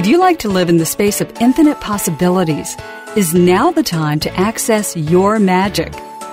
Would 0.00 0.08
you 0.08 0.18
like 0.18 0.38
to 0.38 0.48
live 0.48 0.70
in 0.70 0.78
the 0.78 0.86
space 0.86 1.20
of 1.20 1.30
infinite 1.42 1.78
possibilities? 1.82 2.74
Is 3.16 3.34
now 3.34 3.70
the 3.70 3.82
time 3.82 4.18
to 4.20 4.34
access 4.34 4.96
your 4.96 5.38
magic? 5.38 5.92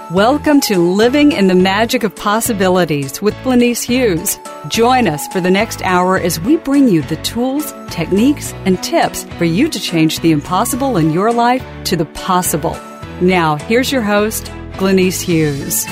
Welcome 0.09 0.61
to 0.61 0.77
Living 0.77 1.33
in 1.33 1.47
the 1.47 1.53
Magic 1.53 2.03
of 2.03 2.15
Possibilities 2.15 3.21
with 3.21 3.33
Glenyce 3.43 3.83
Hughes. 3.83 4.39
Join 4.69 5.05
us 5.05 5.27
for 5.33 5.41
the 5.41 5.51
next 5.51 5.81
hour 5.81 6.17
as 6.17 6.39
we 6.39 6.55
bring 6.55 6.87
you 6.87 7.01
the 7.01 7.17
tools, 7.23 7.73
techniques, 7.89 8.53
and 8.63 8.81
tips 8.81 9.25
for 9.37 9.43
you 9.43 9.67
to 9.67 9.79
change 9.81 10.21
the 10.21 10.31
impossible 10.31 10.95
in 10.95 11.11
your 11.11 11.33
life 11.33 11.61
to 11.87 11.97
the 11.97 12.05
possible. 12.05 12.77
Now, 13.19 13.57
here's 13.57 13.91
your 13.91 14.01
host, 14.01 14.45
Glenyce 14.77 15.19
Hughes. 15.19 15.83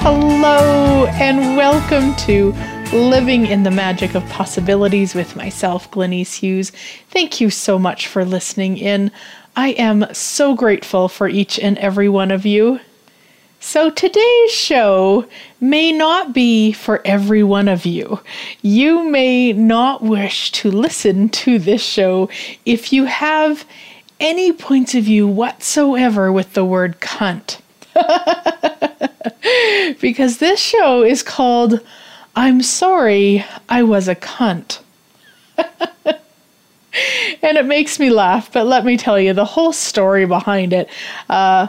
Hello, 0.00 1.04
and 1.20 1.54
welcome 1.54 2.16
to 2.24 2.54
living 2.92 3.46
in 3.46 3.64
the 3.64 3.70
magic 3.70 4.14
of 4.14 4.26
possibilities 4.30 5.14
with 5.14 5.36
myself, 5.36 5.90
Glenyce 5.90 6.38
Hughes. 6.38 6.72
Thank 7.10 7.40
you 7.40 7.50
so 7.50 7.78
much 7.78 8.06
for 8.06 8.24
listening 8.24 8.78
in. 8.78 9.10
I 9.56 9.70
am 9.70 10.06
so 10.14 10.54
grateful 10.54 11.08
for 11.08 11.28
each 11.28 11.58
and 11.58 11.76
every 11.78 12.08
one 12.08 12.30
of 12.30 12.46
you. 12.46 12.80
So, 13.60 13.90
today's 13.90 14.52
show 14.52 15.26
may 15.60 15.92
not 15.92 16.32
be 16.32 16.72
for 16.72 17.02
every 17.04 17.42
one 17.42 17.68
of 17.68 17.84
you. 17.84 18.20
You 18.62 19.08
may 19.08 19.52
not 19.52 20.02
wish 20.02 20.52
to 20.52 20.70
listen 20.70 21.28
to 21.30 21.58
this 21.58 21.82
show 21.82 22.30
if 22.64 22.92
you 22.92 23.06
have 23.06 23.64
any 24.20 24.52
points 24.52 24.94
of 24.94 25.04
view 25.04 25.26
whatsoever 25.26 26.32
with 26.32 26.54
the 26.54 26.64
word 26.64 27.00
cunt. 27.00 27.58
because 30.00 30.38
this 30.38 30.60
show 30.60 31.02
is 31.02 31.22
called 31.22 31.80
I'm 32.38 32.62
sorry 32.62 33.44
I 33.68 33.82
was 33.82 34.06
a 34.06 34.14
cunt. 34.14 34.78
and 35.58 35.66
it 37.42 37.66
makes 37.66 37.98
me 37.98 38.10
laugh, 38.10 38.52
but 38.52 38.64
let 38.64 38.84
me 38.84 38.96
tell 38.96 39.18
you 39.18 39.32
the 39.32 39.44
whole 39.44 39.72
story 39.72 40.24
behind 40.24 40.72
it. 40.72 40.88
Uh, 41.28 41.66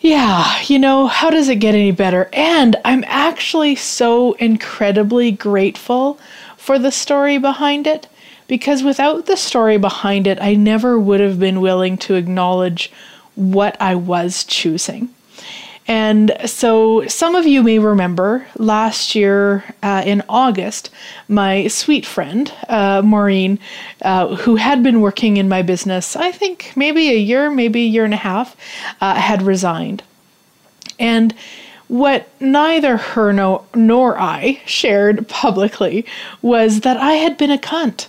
yeah, 0.00 0.58
you 0.62 0.78
know, 0.78 1.06
how 1.06 1.28
does 1.28 1.50
it 1.50 1.56
get 1.56 1.74
any 1.74 1.90
better? 1.90 2.30
And 2.32 2.76
I'm 2.82 3.04
actually 3.06 3.76
so 3.76 4.32
incredibly 4.34 5.32
grateful 5.32 6.18
for 6.56 6.78
the 6.78 6.90
story 6.90 7.36
behind 7.36 7.86
it 7.86 8.08
because 8.46 8.82
without 8.82 9.26
the 9.26 9.36
story 9.36 9.76
behind 9.76 10.26
it, 10.26 10.40
I 10.40 10.54
never 10.54 10.98
would 10.98 11.20
have 11.20 11.38
been 11.38 11.60
willing 11.60 11.98
to 11.98 12.14
acknowledge 12.14 12.90
what 13.34 13.76
I 13.82 13.96
was 13.96 14.44
choosing. 14.44 15.10
And 15.88 16.36
so, 16.44 17.06
some 17.06 17.34
of 17.34 17.46
you 17.46 17.62
may 17.62 17.78
remember 17.78 18.46
last 18.56 19.14
year 19.14 19.64
uh, 19.82 20.02
in 20.04 20.22
August, 20.28 20.90
my 21.28 21.66
sweet 21.68 22.04
friend, 22.04 22.52
uh, 22.68 23.00
Maureen, 23.02 23.58
uh, 24.02 24.36
who 24.36 24.56
had 24.56 24.82
been 24.82 25.00
working 25.00 25.38
in 25.38 25.48
my 25.48 25.62
business, 25.62 26.14
I 26.14 26.30
think 26.30 26.72
maybe 26.76 27.08
a 27.10 27.16
year, 27.16 27.50
maybe 27.50 27.84
a 27.84 27.88
year 27.88 28.04
and 28.04 28.12
a 28.12 28.18
half, 28.18 28.54
uh, 29.00 29.14
had 29.14 29.40
resigned. 29.40 30.02
And 30.98 31.34
what 31.88 32.28
neither 32.38 32.98
her 32.98 33.32
no, 33.32 33.64
nor 33.74 34.20
I 34.20 34.60
shared 34.66 35.26
publicly 35.26 36.04
was 36.42 36.80
that 36.80 36.98
I 36.98 37.12
had 37.14 37.38
been 37.38 37.50
a 37.50 37.56
cunt. 37.56 38.08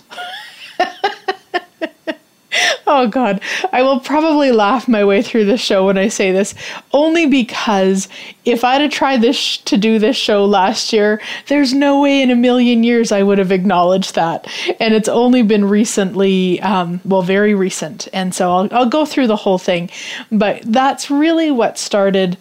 oh 2.90 3.06
god. 3.06 3.40
I 3.72 3.82
will 3.82 4.00
probably 4.00 4.52
laugh 4.52 4.88
my 4.88 5.04
way 5.04 5.22
through 5.22 5.46
the 5.46 5.56
show 5.56 5.86
when 5.86 5.98
i 5.98 6.08
say 6.08 6.32
this 6.32 6.54
only 6.92 7.26
because 7.26 8.08
if 8.44 8.64
i'd 8.64 8.80
have 8.80 8.90
tried 8.90 9.22
this 9.22 9.36
sh- 9.36 9.58
to 9.58 9.76
do 9.76 9.98
this 9.98 10.16
show 10.16 10.44
last 10.44 10.92
year 10.92 11.20
there's 11.46 11.72
no 11.72 12.00
way 12.00 12.22
in 12.22 12.30
a 12.30 12.36
million 12.36 12.84
years 12.84 13.12
i 13.12 13.22
would 13.22 13.38
have 13.38 13.52
acknowledged 13.52 14.14
that. 14.14 14.46
And 14.80 14.94
it's 14.94 15.08
only 15.08 15.42
been 15.42 15.64
recently 15.64 16.60
um, 16.60 17.00
well 17.04 17.22
very 17.22 17.54
recent. 17.54 18.08
And 18.12 18.34
so 18.34 18.52
I'll, 18.52 18.68
I'll 18.72 18.88
go 18.88 19.04
through 19.04 19.26
the 19.26 19.36
whole 19.36 19.58
thing. 19.58 19.90
But 20.30 20.62
that's 20.64 21.10
really 21.10 21.50
what 21.50 21.78
started 21.78 22.36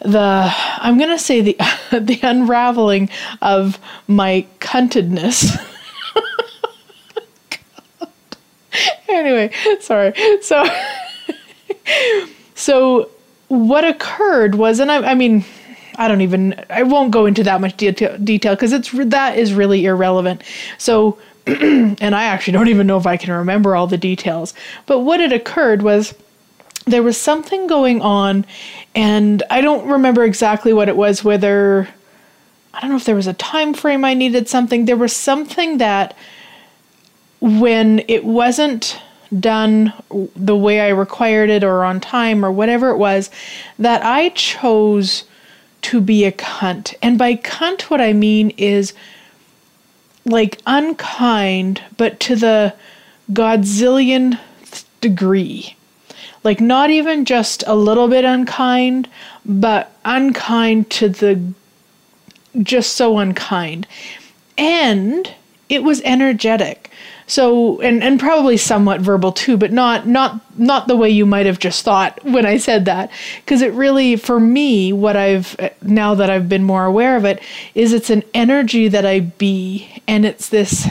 the 0.00 0.52
i'm 0.78 0.98
to 0.98 1.18
say 1.18 1.40
the 1.40 1.56
the 1.92 2.18
unraveling 2.22 3.08
of 3.40 3.78
my 4.06 4.44
cuntedness 4.58 5.56
anyway, 9.14 9.50
sorry. 9.80 10.12
So, 10.42 10.64
so 12.54 13.10
what 13.48 13.84
occurred 13.84 14.54
was, 14.54 14.80
and 14.80 14.90
I, 14.90 15.12
I 15.12 15.14
mean, 15.14 15.44
I 15.96 16.08
don't 16.08 16.20
even, 16.20 16.62
I 16.70 16.82
won't 16.82 17.10
go 17.10 17.26
into 17.26 17.44
that 17.44 17.60
much 17.60 17.76
detail 17.76 18.16
because 18.18 18.72
it's 18.72 18.90
that 18.90 19.38
is 19.38 19.54
really 19.54 19.84
irrelevant. 19.84 20.42
So, 20.78 21.18
and 21.46 22.14
I 22.14 22.24
actually 22.24 22.54
don't 22.54 22.68
even 22.68 22.86
know 22.86 22.96
if 22.96 23.06
I 23.06 23.16
can 23.16 23.32
remember 23.32 23.76
all 23.76 23.86
the 23.86 23.98
details. 23.98 24.54
But 24.86 25.00
what 25.00 25.20
had 25.20 25.32
occurred 25.32 25.82
was 25.82 26.14
there 26.86 27.02
was 27.02 27.18
something 27.18 27.66
going 27.66 28.00
on, 28.00 28.44
and 28.94 29.42
I 29.50 29.60
don't 29.60 29.86
remember 29.88 30.24
exactly 30.24 30.72
what 30.72 30.88
it 30.88 30.96
was. 30.96 31.22
Whether 31.22 31.88
I 32.72 32.80
don't 32.80 32.90
know 32.90 32.96
if 32.96 33.04
there 33.04 33.14
was 33.14 33.26
a 33.26 33.34
time 33.34 33.74
frame 33.74 34.04
I 34.04 34.14
needed 34.14 34.48
something. 34.48 34.84
There 34.84 34.96
was 34.96 35.14
something 35.14 35.78
that 35.78 36.16
when 37.44 38.02
it 38.08 38.24
wasn't 38.24 38.98
done 39.38 39.92
the 40.34 40.56
way 40.56 40.80
I 40.80 40.88
required 40.88 41.50
it 41.50 41.62
or 41.62 41.84
on 41.84 42.00
time 42.00 42.42
or 42.42 42.50
whatever 42.50 42.88
it 42.88 42.96
was, 42.96 43.28
that 43.78 44.02
I 44.02 44.30
chose 44.30 45.24
to 45.82 46.00
be 46.00 46.24
a 46.24 46.32
cunt. 46.32 46.94
And 47.02 47.18
by 47.18 47.36
cunt, 47.36 47.82
what 47.82 48.00
I 48.00 48.14
mean 48.14 48.54
is 48.56 48.94
like 50.24 50.58
unkind, 50.66 51.82
but 51.98 52.18
to 52.20 52.34
the 52.34 52.74
godzillion 53.30 54.40
degree. 55.02 55.76
Like 56.44 56.62
not 56.62 56.88
even 56.88 57.26
just 57.26 57.62
a 57.66 57.74
little 57.74 58.08
bit 58.08 58.24
unkind, 58.24 59.06
but 59.44 59.92
unkind 60.06 60.88
to 60.92 61.10
the 61.10 61.42
just 62.62 62.96
so 62.96 63.18
unkind. 63.18 63.86
And 64.56 65.30
it 65.68 65.82
was 65.82 66.00
energetic. 66.02 66.90
So 67.26 67.80
and 67.80 68.02
and 68.02 68.20
probably 68.20 68.56
somewhat 68.56 69.00
verbal 69.00 69.32
too, 69.32 69.56
but 69.56 69.72
not 69.72 70.06
not 70.06 70.40
not 70.58 70.88
the 70.88 70.96
way 70.96 71.08
you 71.08 71.24
might 71.24 71.46
have 71.46 71.58
just 71.58 71.82
thought 71.82 72.22
when 72.24 72.44
I 72.44 72.58
said 72.58 72.84
that. 72.84 73.10
Because 73.36 73.62
it 73.62 73.72
really 73.72 74.16
for 74.16 74.38
me 74.38 74.92
what 74.92 75.16
I've 75.16 75.56
uh, 75.58 75.70
now 75.80 76.14
that 76.14 76.28
I've 76.28 76.48
been 76.48 76.64
more 76.64 76.84
aware 76.84 77.16
of 77.16 77.24
it 77.24 77.42
is 77.74 77.92
it's 77.92 78.10
an 78.10 78.24
energy 78.34 78.88
that 78.88 79.06
I 79.06 79.20
be 79.20 80.02
and 80.06 80.26
it's 80.26 80.50
this 80.50 80.86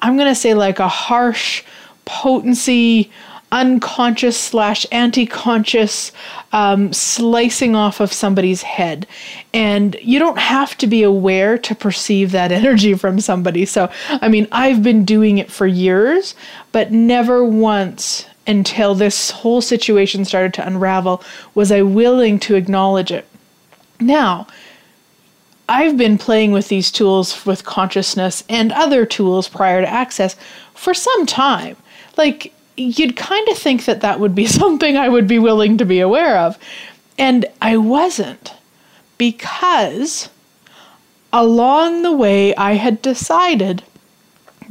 I'm 0.00 0.16
going 0.16 0.28
to 0.28 0.34
say 0.34 0.52
like 0.52 0.80
a 0.80 0.88
harsh 0.88 1.62
potency 2.04 3.10
unconscious 3.52 4.36
slash 4.36 4.86
anti-conscious 4.90 6.12
um, 6.52 6.92
slicing 6.92 7.76
off 7.76 8.00
of 8.00 8.12
somebody's 8.12 8.62
head. 8.62 9.06
And 9.52 9.96
you 10.02 10.18
don't 10.18 10.38
have 10.38 10.76
to 10.78 10.86
be 10.86 11.02
aware 11.02 11.56
to 11.58 11.74
perceive 11.74 12.32
that 12.32 12.52
energy 12.64 12.94
from 12.94 13.20
somebody. 13.20 13.64
So 13.64 13.90
i 14.08 14.28
mean 14.28 14.46
i've 14.52 14.82
been 14.82 15.04
doing 15.04 15.38
it 15.38 15.50
for 15.50 15.66
years 15.66 16.34
but 16.72 16.92
never 16.92 17.44
once 17.44 18.26
until 18.46 18.94
this 18.94 19.30
whole 19.30 19.60
situation 19.60 20.24
started 20.24 20.52
to 20.54 20.66
unravel 20.66 21.22
was 21.54 21.72
i 21.72 21.82
willing 21.82 22.38
to 22.38 22.54
acknowledge 22.54 23.10
it. 23.10 23.26
Now 24.00 24.46
I've 25.68 25.96
been 25.96 26.18
playing 26.18 26.52
with 26.52 26.68
these 26.68 26.90
tools 26.90 27.46
with 27.46 27.64
consciousness 27.64 28.44
and 28.48 28.70
other 28.72 29.06
tools 29.06 29.48
prior 29.48 29.80
to 29.80 29.88
access 29.88 30.36
for 30.74 30.92
some 30.92 31.24
time. 31.24 31.76
Like 32.18 32.52
you'd 32.76 33.16
kind 33.16 33.48
of 33.48 33.58
think 33.58 33.84
that 33.84 34.00
that 34.00 34.20
would 34.20 34.34
be 34.34 34.46
something 34.60 34.96
I 34.96 35.08
would 35.08 35.28
be 35.28 35.38
willing 35.38 35.78
to 35.78 35.84
be 35.84 36.00
aware 36.00 36.38
of. 36.38 36.58
And 37.18 37.46
I 37.62 37.76
wasn't 37.76 38.52
because 39.18 40.28
along 41.32 42.02
the 42.02 42.12
way 42.12 42.54
I 42.56 42.74
had 42.74 43.02
decided 43.02 43.82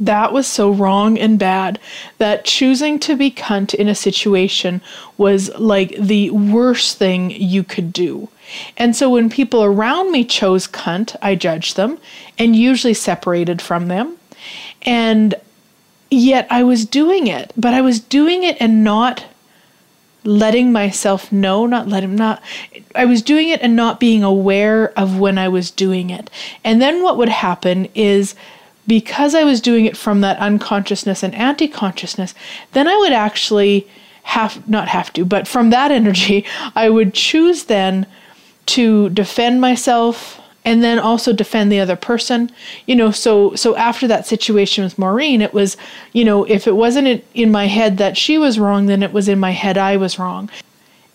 that 0.00 0.32
was 0.32 0.46
so 0.46 0.70
wrong 0.72 1.18
and 1.18 1.38
bad 1.38 1.78
that 2.18 2.44
choosing 2.44 2.98
to 2.98 3.16
be 3.16 3.30
cunt 3.30 3.74
in 3.74 3.88
a 3.88 3.94
situation 3.94 4.80
was 5.16 5.54
like 5.56 5.94
the 5.96 6.30
worst 6.30 6.98
thing 6.98 7.30
you 7.30 7.62
could 7.62 7.92
do. 7.92 8.28
And 8.76 8.94
so 8.96 9.08
when 9.08 9.30
people 9.30 9.62
around 9.62 10.10
me 10.10 10.24
chose 10.24 10.66
cunt, 10.66 11.16
I 11.22 11.34
judged 11.34 11.76
them 11.76 11.98
and 12.38 12.56
usually 12.56 12.94
separated 12.94 13.62
from 13.62 13.88
them. 13.88 14.16
And 14.82 15.34
Yet 16.14 16.46
I 16.48 16.62
was 16.62 16.84
doing 16.84 17.26
it, 17.26 17.52
but 17.56 17.74
I 17.74 17.80
was 17.80 17.98
doing 17.98 18.44
it 18.44 18.56
and 18.60 18.84
not 18.84 19.24
letting 20.22 20.72
myself 20.72 21.30
know, 21.32 21.66
not 21.66 21.88
letting 21.88 22.14
not 22.14 22.42
I 22.94 23.04
was 23.04 23.20
doing 23.20 23.48
it 23.48 23.60
and 23.60 23.74
not 23.76 24.00
being 24.00 24.22
aware 24.22 24.98
of 24.98 25.18
when 25.18 25.38
I 25.38 25.48
was 25.48 25.70
doing 25.70 26.10
it. 26.10 26.30
And 26.62 26.80
then 26.80 27.02
what 27.02 27.16
would 27.18 27.28
happen 27.28 27.88
is 27.94 28.34
because 28.86 29.34
I 29.34 29.44
was 29.44 29.60
doing 29.60 29.86
it 29.86 29.96
from 29.96 30.20
that 30.20 30.38
unconsciousness 30.38 31.22
and 31.22 31.34
anti-consciousness, 31.34 32.34
then 32.72 32.86
I 32.86 32.96
would 32.96 33.12
actually 33.12 33.86
have 34.22 34.68
not 34.68 34.88
have 34.88 35.12
to, 35.14 35.24
but 35.24 35.48
from 35.48 35.70
that 35.70 35.90
energy, 36.00 36.44
I 36.74 36.90
would 36.90 37.12
choose 37.12 37.64
then 37.64 38.06
to 38.66 39.10
defend 39.10 39.60
myself 39.60 40.40
and 40.64 40.82
then 40.82 40.98
also 40.98 41.32
defend 41.32 41.70
the 41.70 41.80
other 41.80 41.96
person 41.96 42.50
you 42.86 42.96
know 42.96 43.10
so 43.10 43.54
so 43.54 43.76
after 43.76 44.06
that 44.06 44.26
situation 44.26 44.82
with 44.82 44.98
maureen 44.98 45.42
it 45.42 45.52
was 45.52 45.76
you 46.12 46.24
know 46.24 46.44
if 46.44 46.66
it 46.66 46.76
wasn't 46.76 47.24
in 47.34 47.50
my 47.50 47.66
head 47.66 47.98
that 47.98 48.16
she 48.16 48.38
was 48.38 48.58
wrong 48.58 48.86
then 48.86 49.02
it 49.02 49.12
was 49.12 49.28
in 49.28 49.38
my 49.38 49.50
head 49.50 49.76
i 49.76 49.96
was 49.96 50.18
wrong. 50.18 50.50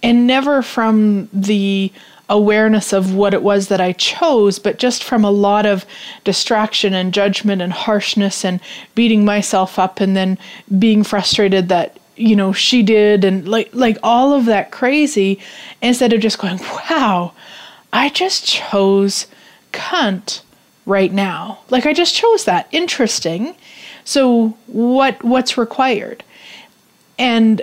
And 0.02 0.28
never 0.28 0.62
from 0.62 1.30
the 1.34 1.92
awareness 2.30 2.94
of 2.94 3.16
what 3.16 3.34
it 3.34 3.42
was 3.42 3.68
that 3.68 3.82
I 3.82 3.92
chose, 3.94 4.60
but 4.60 4.78
just 4.78 5.04
from 5.04 5.26
a 5.26 5.32
lot 5.32 5.66
of 5.66 5.86
distraction 6.24 6.94
and 6.94 7.14
judgment 7.14 7.62
and 7.62 7.74
harshness 7.74 8.46
and 8.46 8.60
beating 8.94 9.26
myself 9.26 9.80
up 9.80 10.00
and 10.00 10.16
then 10.16 10.38
being 10.78 11.04
frustrated 11.04 11.70
that 11.70 11.98
you 12.16 12.36
know 12.36 12.54
she 12.54 12.84
did 12.84 13.24
and 13.24 13.48
like 13.48 13.70
like 13.74 13.98
all 14.04 14.34
of 14.34 14.46
that 14.46 14.72
crazy 14.72 15.40
instead 15.82 16.12
of 16.12 16.20
just 16.20 16.38
going 16.38 16.60
wow 16.60 17.32
I 17.94 18.10
just 18.10 18.46
chose 18.46 19.26
cunt 19.72 20.42
right 20.86 21.14
now 21.14 21.60
like 21.70 21.86
I 21.86 21.94
just 21.94 22.16
chose 22.16 22.46
that 22.46 22.68
interesting 22.72 23.56
so 24.04 24.50
what 24.68 25.24
what's 25.24 25.58
required 25.58 26.24
and 27.18 27.62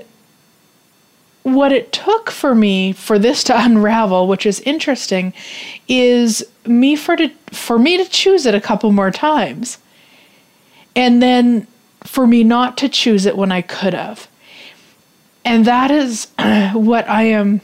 what 1.46 1.70
it 1.70 1.92
took 1.92 2.28
for 2.28 2.56
me 2.56 2.92
for 2.92 3.20
this 3.20 3.44
to 3.44 3.54
unravel, 3.64 4.26
which 4.26 4.46
is 4.46 4.60
interesting, 4.60 5.32
is 5.86 6.44
me 6.66 6.96
for 6.96 7.16
to 7.16 7.28
for 7.52 7.78
me 7.78 7.96
to 7.96 8.04
choose 8.04 8.46
it 8.46 8.54
a 8.54 8.60
couple 8.60 8.90
more 8.92 9.12
times. 9.12 9.78
And 10.96 11.22
then 11.22 11.66
for 12.02 12.26
me 12.26 12.42
not 12.42 12.76
to 12.78 12.88
choose 12.88 13.26
it 13.26 13.36
when 13.36 13.52
I 13.52 13.62
could 13.62 13.94
have. 13.94 14.28
And 15.44 15.64
that 15.66 15.90
is 15.90 16.26
what 16.72 17.08
I 17.08 17.24
am 17.24 17.60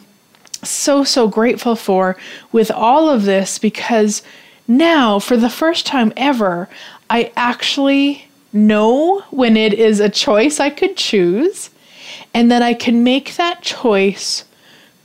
so 0.63 1.05
so 1.05 1.29
grateful 1.29 1.75
for 1.77 2.17
with 2.53 2.71
all 2.71 3.09
of 3.09 3.25
this 3.25 3.59
because 3.59 4.23
now 4.69 5.19
for 5.19 5.37
the 5.37 5.51
first 5.51 5.87
time 5.87 6.13
ever 6.17 6.69
I 7.11 7.33
actually 7.37 8.27
know 8.53 9.21
when 9.31 9.57
it 9.57 9.75
is 9.75 9.99
a 9.99 10.09
choice 10.09 10.61
I 10.61 10.71
could 10.71 10.97
choose 10.97 11.71
and 12.35 12.51
then 12.51 12.63
I 12.63 12.75
can 12.75 13.05
make 13.05 13.37
that 13.37 13.63
choice 13.63 14.45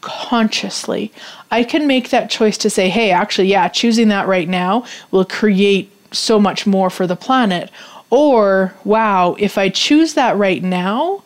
consciously. 0.02 1.12
I 1.52 1.64
can 1.64 1.88
make 1.88 2.10
that 2.10 2.30
choice 2.30 2.58
to 2.60 2.70
say, 2.70 2.90
hey, 2.90 3.12
actually, 3.12 3.48
yeah, 3.48 3.68
choosing 3.68 4.08
that 4.10 4.28
right 4.28 4.48
now 4.48 4.86
will 5.12 5.26
create 5.26 5.92
so 6.12 6.40
much 6.40 6.66
more 6.66 6.90
for 6.90 7.08
the 7.08 7.16
planet. 7.16 7.70
Or, 8.10 8.74
wow, 8.86 9.36
if 9.38 9.58
I 9.58 9.70
choose 9.70 10.14
that 10.14 10.38
right 10.38 10.64
now, 10.64 11.24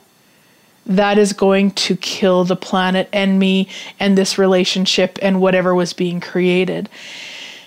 that 0.85 1.17
is 1.17 1.33
going 1.33 1.71
to 1.71 1.95
kill 1.97 2.43
the 2.43 2.55
planet 2.55 3.07
and 3.13 3.39
me 3.39 3.67
and 3.99 4.17
this 4.17 4.37
relationship 4.37 5.19
and 5.21 5.41
whatever 5.41 5.75
was 5.75 5.93
being 5.93 6.19
created. 6.19 6.89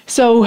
So, 0.07 0.47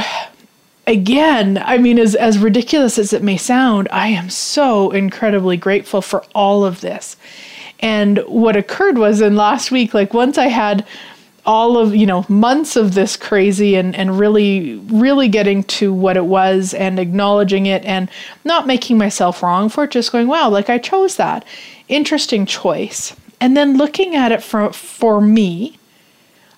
again, 0.85 1.61
I 1.63 1.77
mean, 1.77 1.97
as, 1.97 2.15
as 2.15 2.37
ridiculous 2.37 2.99
as 2.99 3.13
it 3.13 3.23
may 3.23 3.37
sound, 3.37 3.87
I 3.91 4.09
am 4.09 4.29
so 4.29 4.91
incredibly 4.91 5.57
grateful 5.57 6.01
for 6.01 6.23
all 6.35 6.63
of 6.65 6.81
this. 6.81 7.17
And 7.79 8.19
what 8.27 8.55
occurred 8.55 8.97
was 8.97 9.21
in 9.21 9.35
last 9.35 9.71
week, 9.71 9.93
like 9.93 10.13
once 10.13 10.37
I 10.37 10.47
had 10.47 10.85
all 11.47 11.77
of 11.77 11.95
you 11.95 12.05
know 12.05 12.25
months 12.27 12.75
of 12.75 12.93
this 12.93 13.15
crazy 13.15 13.75
and 13.75 13.95
and 13.95 14.19
really 14.19 14.75
really 14.87 15.29
getting 15.29 15.63
to 15.63 15.93
what 15.93 16.17
it 16.17 16.25
was 16.25 16.73
and 16.73 16.99
acknowledging 16.99 17.65
it 17.65 17.83
and 17.85 18.09
not 18.43 18.67
making 18.67 18.97
myself 18.97 19.41
wrong 19.41 19.69
for 19.69 19.85
it 19.85 19.91
just 19.91 20.11
going 20.11 20.27
wow 20.27 20.49
like 20.49 20.69
I 20.69 20.77
chose 20.77 21.15
that. 21.15 21.45
Interesting 21.87 22.45
choice. 22.45 23.15
And 23.39 23.55
then 23.55 23.77
looking 23.77 24.13
at 24.15 24.33
it 24.33 24.43
for 24.43 24.73
for 24.73 25.21
me 25.21 25.79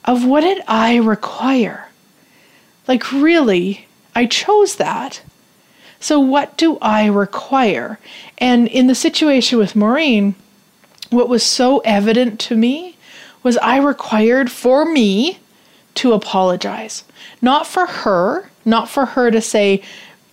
of 0.05 0.25
what 0.25 0.41
did 0.41 0.63
I 0.67 0.95
require? 0.95 1.87
Like 2.87 3.11
really 3.11 3.87
I 4.15 4.25
chose 4.25 4.77
that. 4.77 5.21
So 5.99 6.19
what 6.19 6.57
do 6.57 6.79
I 6.81 7.05
require? 7.05 7.99
And 8.39 8.67
in 8.67 8.87
the 8.87 8.95
situation 8.95 9.59
with 9.59 9.75
Maureen 9.75 10.33
what 11.09 11.29
was 11.29 11.43
so 11.43 11.79
evident 11.79 12.39
to 12.39 12.55
me 12.55 12.95
was 13.43 13.57
I 13.57 13.77
required 13.77 14.51
for 14.51 14.85
me 14.85 15.39
to 15.95 16.13
apologize. 16.13 17.03
Not 17.41 17.67
for 17.67 17.85
her, 17.85 18.49
not 18.65 18.89
for 18.89 19.05
her 19.05 19.31
to 19.31 19.41
say 19.41 19.81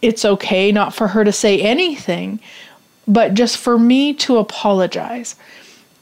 it's 0.03 0.25
okay, 0.25 0.71
not 0.73 0.95
for 0.95 1.09
her 1.09 1.25
to 1.25 1.33
say 1.33 1.61
anything, 1.61 2.41
but 3.09 3.35
just 3.35 3.57
for 3.57 3.79
me 3.79 4.13
to 4.15 4.37
apologize. 4.37 5.37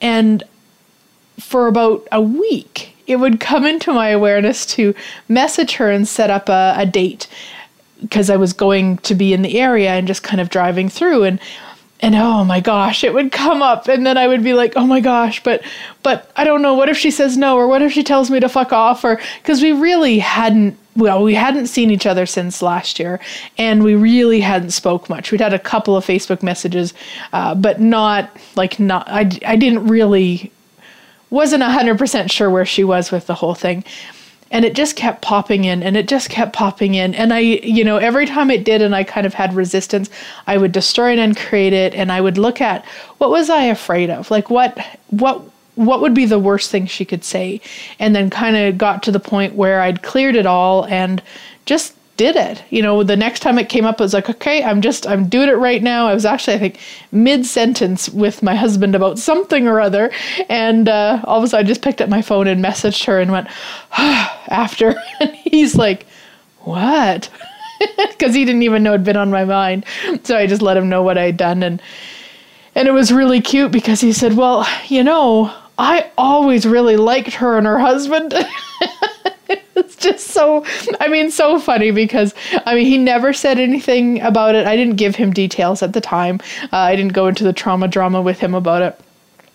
And 0.00 0.42
for 1.38 1.66
about 1.66 2.06
a 2.10 2.20
week, 2.20 2.96
it 3.06 3.16
would 3.16 3.40
come 3.40 3.64
into 3.66 3.92
my 3.92 4.08
awareness 4.08 4.64
to 4.66 4.94
message 5.28 5.74
her 5.74 5.90
and 5.90 6.08
set 6.08 6.30
up 6.30 6.48
a, 6.48 6.74
a 6.76 6.86
date 6.86 7.28
because 8.00 8.30
I 8.30 8.36
was 8.36 8.52
going 8.52 8.98
to 8.98 9.14
be 9.14 9.32
in 9.32 9.42
the 9.42 9.58
area 9.60 9.90
and 9.90 10.06
just 10.06 10.22
kind 10.22 10.40
of 10.40 10.50
driving 10.50 10.88
through. 10.88 11.24
And 11.24 11.40
and 12.04 12.14
oh 12.14 12.44
my 12.44 12.60
gosh 12.60 13.02
it 13.02 13.14
would 13.14 13.32
come 13.32 13.62
up. 13.62 13.88
And 13.88 14.06
then 14.06 14.18
i 14.18 14.28
would 14.28 14.42
be 14.42 14.54
like 14.54 14.74
oh 14.76 14.86
my 14.86 15.00
gosh 15.00 15.42
but 15.42 15.62
but 16.02 16.30
i 16.36 16.44
don't 16.44 16.62
know. 16.62 16.74
What 16.74 16.88
if 16.88 16.96
she 16.96 17.10
says 17.10 17.36
no? 17.36 17.56
Or 17.56 17.66
what 17.66 17.82
if 17.82 17.92
she 17.92 18.02
tells 18.02 18.30
me 18.30 18.40
to 18.40 18.48
fuck 18.48 18.72
off? 18.72 19.04
Or 19.04 19.20
because 19.42 19.62
we 19.62 19.72
really 19.72 20.18
hadn't 20.18 20.78
well 20.96 21.22
we 21.22 21.34
hadn't 21.34 21.66
seen 21.66 21.90
each 21.90 22.06
other 22.06 22.26
since 22.26 22.62
last 22.62 22.98
year. 22.98 23.20
And 23.58 23.82
we 23.82 23.94
really 23.94 24.40
hadn't 24.40 24.70
spoke 24.70 25.08
much. 25.08 25.32
We'd 25.32 25.40
had 25.40 25.54
a 25.54 25.58
couple 25.58 25.96
of 25.96 26.04
facebook 26.04 26.42
messages 26.42 26.92
uh, 27.32 27.54
but 27.54 27.80
not 27.80 28.36
like 28.54 28.78
not 28.78 29.08
I, 29.08 29.30
I 29.46 29.56
didn't 29.56 29.86
really 29.86 30.52
wasn't 31.30 31.64
100% 31.64 32.30
sure 32.30 32.48
where 32.48 32.66
she 32.66 32.84
was 32.84 33.10
with 33.10 33.26
the 33.26 33.34
whole 33.34 33.54
thing 33.54 33.82
and 34.54 34.64
it 34.64 34.74
just 34.74 34.94
kept 34.94 35.20
popping 35.20 35.64
in 35.64 35.82
and 35.82 35.96
it 35.96 36.06
just 36.06 36.30
kept 36.30 36.52
popping 36.52 36.94
in. 36.94 37.14
And 37.14 37.34
i 37.34 37.40
you 37.40 37.84
know 37.84 37.98
every 37.98 38.24
time 38.24 38.50
it 38.50 38.64
did 38.64 38.80
and 38.80 38.94
i 38.94 39.02
kind 39.04 39.26
of 39.26 39.34
had 39.34 39.52
resistance 39.52 40.08
i 40.46 40.56
would 40.56 40.72
destroy 40.72 41.12
it 41.12 41.18
and 41.18 41.36
create 41.36 41.72
it 41.72 41.94
and 41.94 42.10
i 42.12 42.20
would 42.20 42.38
look 42.38 42.60
at 42.60 42.84
what 43.18 43.30
was 43.30 43.50
i 43.50 43.64
afraid 43.64 44.08
of? 44.08 44.30
Like 44.30 44.48
what 44.48 44.78
what 45.08 45.42
what 45.74 46.00
would 46.00 46.14
be 46.14 46.24
the 46.24 46.38
worst 46.38 46.70
thing 46.70 46.86
she 46.86 47.04
could 47.04 47.24
say? 47.24 47.60
And 47.98 48.14
then 48.14 48.30
kind 48.30 48.56
of 48.56 48.78
got 48.78 49.02
to 49.02 49.10
the 49.10 49.20
point 49.20 49.54
where 49.54 49.82
i'd 49.82 50.02
cleared 50.02 50.36
it 50.36 50.46
all 50.46 50.86
and 50.86 51.20
just 51.66 51.94
did 52.16 52.36
it. 52.36 52.62
You 52.70 52.82
know, 52.82 53.02
the 53.02 53.16
next 53.16 53.40
time 53.40 53.58
it 53.58 53.68
came 53.68 53.84
up, 53.84 54.00
I 54.00 54.04
was 54.04 54.14
like, 54.14 54.30
okay, 54.30 54.62
I'm 54.62 54.80
just, 54.80 55.06
I'm 55.06 55.28
doing 55.28 55.48
it 55.48 55.56
right 55.56 55.82
now. 55.82 56.06
I 56.06 56.14
was 56.14 56.24
actually, 56.24 56.54
I 56.54 56.58
think, 56.58 56.78
mid 57.12 57.44
sentence 57.44 58.08
with 58.08 58.42
my 58.42 58.54
husband 58.54 58.94
about 58.94 59.18
something 59.18 59.66
or 59.66 59.80
other. 59.80 60.10
And 60.48 60.88
uh, 60.88 61.22
all 61.24 61.38
of 61.38 61.44
a 61.44 61.48
sudden, 61.48 61.66
I 61.66 61.68
just 61.68 61.82
picked 61.82 62.00
up 62.00 62.08
my 62.08 62.22
phone 62.22 62.46
and 62.46 62.64
messaged 62.64 63.04
her 63.06 63.20
and 63.20 63.32
went, 63.32 63.48
ah, 63.92 64.42
after. 64.48 64.94
And 65.20 65.34
he's 65.34 65.74
like, 65.76 66.06
what? 66.60 67.28
Because 67.96 68.34
he 68.34 68.44
didn't 68.44 68.62
even 68.62 68.82
know 68.82 68.94
it'd 68.94 69.04
been 69.04 69.16
on 69.16 69.30
my 69.30 69.44
mind. 69.44 69.84
So 70.22 70.38
I 70.38 70.46
just 70.46 70.62
let 70.62 70.76
him 70.76 70.88
know 70.88 71.02
what 71.02 71.18
I'd 71.18 71.36
done. 71.36 71.62
And, 71.62 71.82
and 72.74 72.88
it 72.88 72.92
was 72.92 73.12
really 73.12 73.40
cute 73.40 73.72
because 73.72 74.00
he 74.00 74.12
said, 74.12 74.36
well, 74.36 74.66
you 74.86 75.02
know, 75.02 75.52
I 75.76 76.10
always 76.16 76.66
really 76.66 76.96
liked 76.96 77.34
her 77.34 77.58
and 77.58 77.66
her 77.66 77.78
husband. 77.78 78.32
it's 79.76 79.96
just 79.96 80.28
so 80.28 80.64
i 81.00 81.08
mean 81.08 81.30
so 81.30 81.58
funny 81.58 81.90
because 81.90 82.34
i 82.66 82.74
mean 82.74 82.86
he 82.86 82.98
never 82.98 83.32
said 83.32 83.58
anything 83.58 84.20
about 84.20 84.54
it. 84.54 84.66
I 84.66 84.76
didn't 84.76 84.96
give 84.96 85.16
him 85.16 85.32
details 85.32 85.82
at 85.82 85.92
the 85.92 86.00
time. 86.00 86.40
Uh, 86.64 86.76
i 86.76 86.96
didn't 86.96 87.12
go 87.12 87.26
into 87.26 87.44
the 87.44 87.52
trauma 87.52 87.88
drama 87.88 88.22
with 88.22 88.38
him 88.38 88.54
about 88.54 88.82
it 88.82 89.00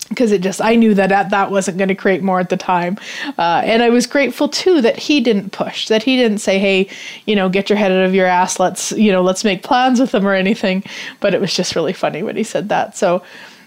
because 0.10 0.32
it 0.32 0.42
just 0.42 0.62
i 0.62 0.76
knew 0.76 0.94
that 0.94 1.30
that 1.30 1.52
wasn't 1.52 1.78
going 1.78 1.88
to 1.88 1.96
create 1.96 2.22
more 2.22 2.40
at 2.40 2.50
the 2.50 2.58
time. 2.58 2.98
Uh, 3.38 3.62
and 3.64 3.82
i 3.82 3.90
was 3.90 4.06
grateful 4.06 4.50
too 4.50 4.82
that 4.82 4.98
he 4.98 5.22
didn't 5.22 5.52
push 5.52 5.88
that 5.88 6.04
he 6.04 6.16
didn't 6.16 6.40
say 6.40 6.60
hey 6.60 6.90
you 7.26 7.36
know 7.36 7.50
get 7.50 7.70
your 7.70 7.78
head 7.78 7.92
out 7.92 8.06
of 8.06 8.14
your 8.14 8.28
ass. 8.28 8.60
Let's 8.60 8.92
you 8.92 9.12
know 9.12 9.22
let's 9.22 9.44
make 9.44 9.64
plans 9.64 10.00
with 10.00 10.12
them 10.12 10.28
or 10.28 10.34
anything. 10.34 10.84
But 11.20 11.34
it 11.34 11.42
was 11.42 11.54
just 11.54 11.76
really 11.76 11.94
funny 11.94 12.24
when 12.24 12.36
he 12.36 12.44
said 12.44 12.70
that. 12.70 12.98
So 12.98 13.24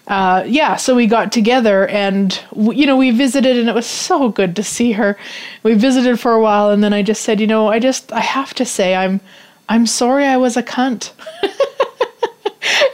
uh, 0.08 0.42
yeah, 0.46 0.76
so 0.76 0.94
we 0.94 1.06
got 1.06 1.30
together 1.30 1.86
and, 1.86 2.40
you 2.56 2.86
know, 2.86 2.96
we 2.96 3.10
visited 3.12 3.56
and 3.56 3.68
it 3.68 3.74
was 3.74 3.86
so 3.86 4.28
good 4.28 4.56
to 4.56 4.62
see 4.62 4.92
her. 4.92 5.16
We 5.62 5.74
visited 5.74 6.18
for 6.18 6.32
a 6.32 6.40
while 6.40 6.70
and 6.70 6.82
then 6.82 6.92
I 6.92 7.02
just 7.02 7.22
said, 7.22 7.40
you 7.40 7.46
know, 7.46 7.68
I 7.68 7.78
just, 7.78 8.12
I 8.12 8.20
have 8.20 8.52
to 8.54 8.64
say, 8.64 8.96
I'm, 8.96 9.20
I'm 9.68 9.86
sorry 9.86 10.24
I 10.24 10.36
was 10.36 10.56
a 10.56 10.62
cunt. 10.62 11.12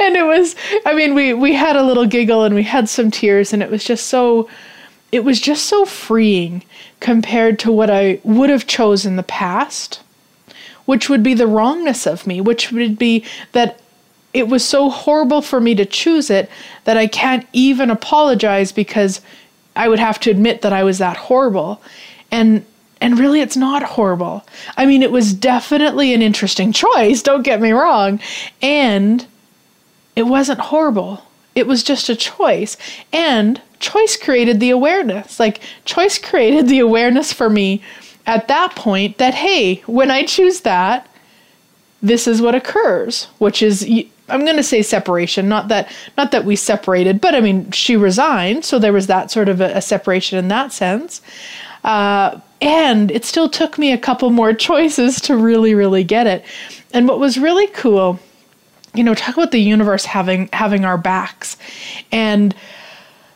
and 0.01 0.17
it 0.17 0.27
was, 0.27 0.55
I 0.85 0.95
mean, 0.95 1.15
we, 1.15 1.33
we 1.33 1.55
had 1.55 1.77
a 1.77 1.83
little 1.83 2.07
giggle 2.07 2.45
and 2.45 2.55
we 2.55 2.63
had 2.63 2.91
some 2.91 3.11
tears 3.11 3.55
and 3.55 3.63
it 3.63 3.71
was 3.71 3.85
just 3.85 4.07
so, 4.09 4.49
it 5.11 5.25
was 5.25 5.41
just 5.41 5.65
so 5.65 5.87
freeing 5.87 6.63
compared 7.01 7.59
to 7.61 7.73
what 7.73 7.89
I 7.89 8.21
would 8.23 8.51
have 8.51 8.67
chosen 8.67 9.13
in 9.13 9.17
the 9.17 9.23
past, 9.23 10.03
which 10.85 11.09
would 11.09 11.23
be 11.23 11.33
the 11.33 11.47
wrongness 11.47 12.07
of 12.07 12.27
me, 12.27 12.43
which 12.43 12.71
would 12.71 12.99
be 12.99 13.25
that 13.53 13.81
it 14.35 14.49
was 14.49 14.65
so 14.65 14.91
horrible 14.91 15.43
for 15.43 15.61
me 15.61 15.75
to 15.75 15.87
choose 15.87 16.31
it 16.31 16.51
that 16.85 16.97
I 16.97 17.07
can't 17.07 17.47
even 17.53 17.91
apologize 17.91 18.73
because 18.73 19.21
I 19.75 19.89
would 19.89 19.99
have 19.99 20.21
to 20.21 20.31
admit 20.31 20.63
that 20.63 20.73
I 20.73 20.85
was 20.85 20.99
that 20.99 21.17
horrible. 21.17 21.81
And 22.31 22.65
and 23.01 23.19
really 23.19 23.41
it's 23.41 23.57
not 23.57 23.83
horrible. 23.83 24.45
I 24.77 24.85
mean, 24.85 25.03
it 25.03 25.13
was 25.13 25.33
definitely 25.33 26.13
an 26.15 26.23
interesting 26.23 26.73
choice, 26.73 27.23
don't 27.23 27.45
get 27.45 27.61
me 27.61 27.71
wrong, 27.71 28.21
and 28.61 29.25
it 30.17 30.25
wasn't 30.25 30.59
horrible. 30.59 31.23
It 31.55 31.69
was 31.69 31.85
just 31.85 32.09
a 32.09 32.17
choice. 32.17 32.77
And 33.13 33.63
choice 33.79 34.17
created 34.17 34.59
the 34.59 34.71
awareness. 34.71 35.39
Like 35.39 35.61
choice 35.85 36.19
created 36.19 36.69
the 36.69 36.81
awareness 36.81 37.33
for 37.33 37.49
me 37.49 37.83
at 38.27 38.49
that 38.49 38.75
point 38.75 39.19
that, 39.19 39.35
hey, 39.35 39.77
when 39.87 40.11
I 40.11 40.25
choose 40.25 40.63
that, 40.63 41.09
this 42.03 42.27
is 42.27 42.43
what 42.43 42.55
occurs, 42.55 43.25
which 43.39 43.63
is 43.63 43.87
I'm 44.29 44.45
going 44.45 44.57
to 44.57 44.63
say 44.63 44.83
separation, 44.83 45.49
not 45.49 45.69
that 45.69 45.91
not 46.17 46.31
that 46.33 46.45
we 46.45 46.57
separated, 46.57 47.21
but 47.21 47.35
I 47.35 47.41
mean 47.41 47.71
she 47.71 47.97
resigned, 47.97 48.65
so 48.65 48.79
there 48.79 48.93
was 48.93 49.07
that 49.07 49.31
sort 49.31 49.49
of 49.49 49.61
a, 49.61 49.77
a 49.77 49.83
separation 49.83 50.39
in 50.39 50.49
that 50.49 50.73
sense. 50.73 51.23
Uh, 51.85 52.41
and 52.61 53.11
it 53.11 53.25
still 53.25 53.49
took 53.49 53.79
me 53.79 53.93
a 53.93 53.99
couple 53.99 54.31
more 54.31 54.53
choices 54.69 55.21
to 55.23 55.37
really, 55.37 55.75
really 55.75 56.05
get 56.05 56.27
it. 56.27 56.45
And 56.93 57.09
what 57.09 57.21
was 57.21 57.39
really 57.39 57.67
cool, 57.69 58.19
you 58.95 59.05
know, 59.05 59.15
talk 59.15 59.37
about 59.37 59.53
the 59.53 59.61
universe 59.61 60.05
having 60.05 60.49
having 60.53 60.85
our 60.85 60.99
backs, 60.99 61.57
and 62.13 62.55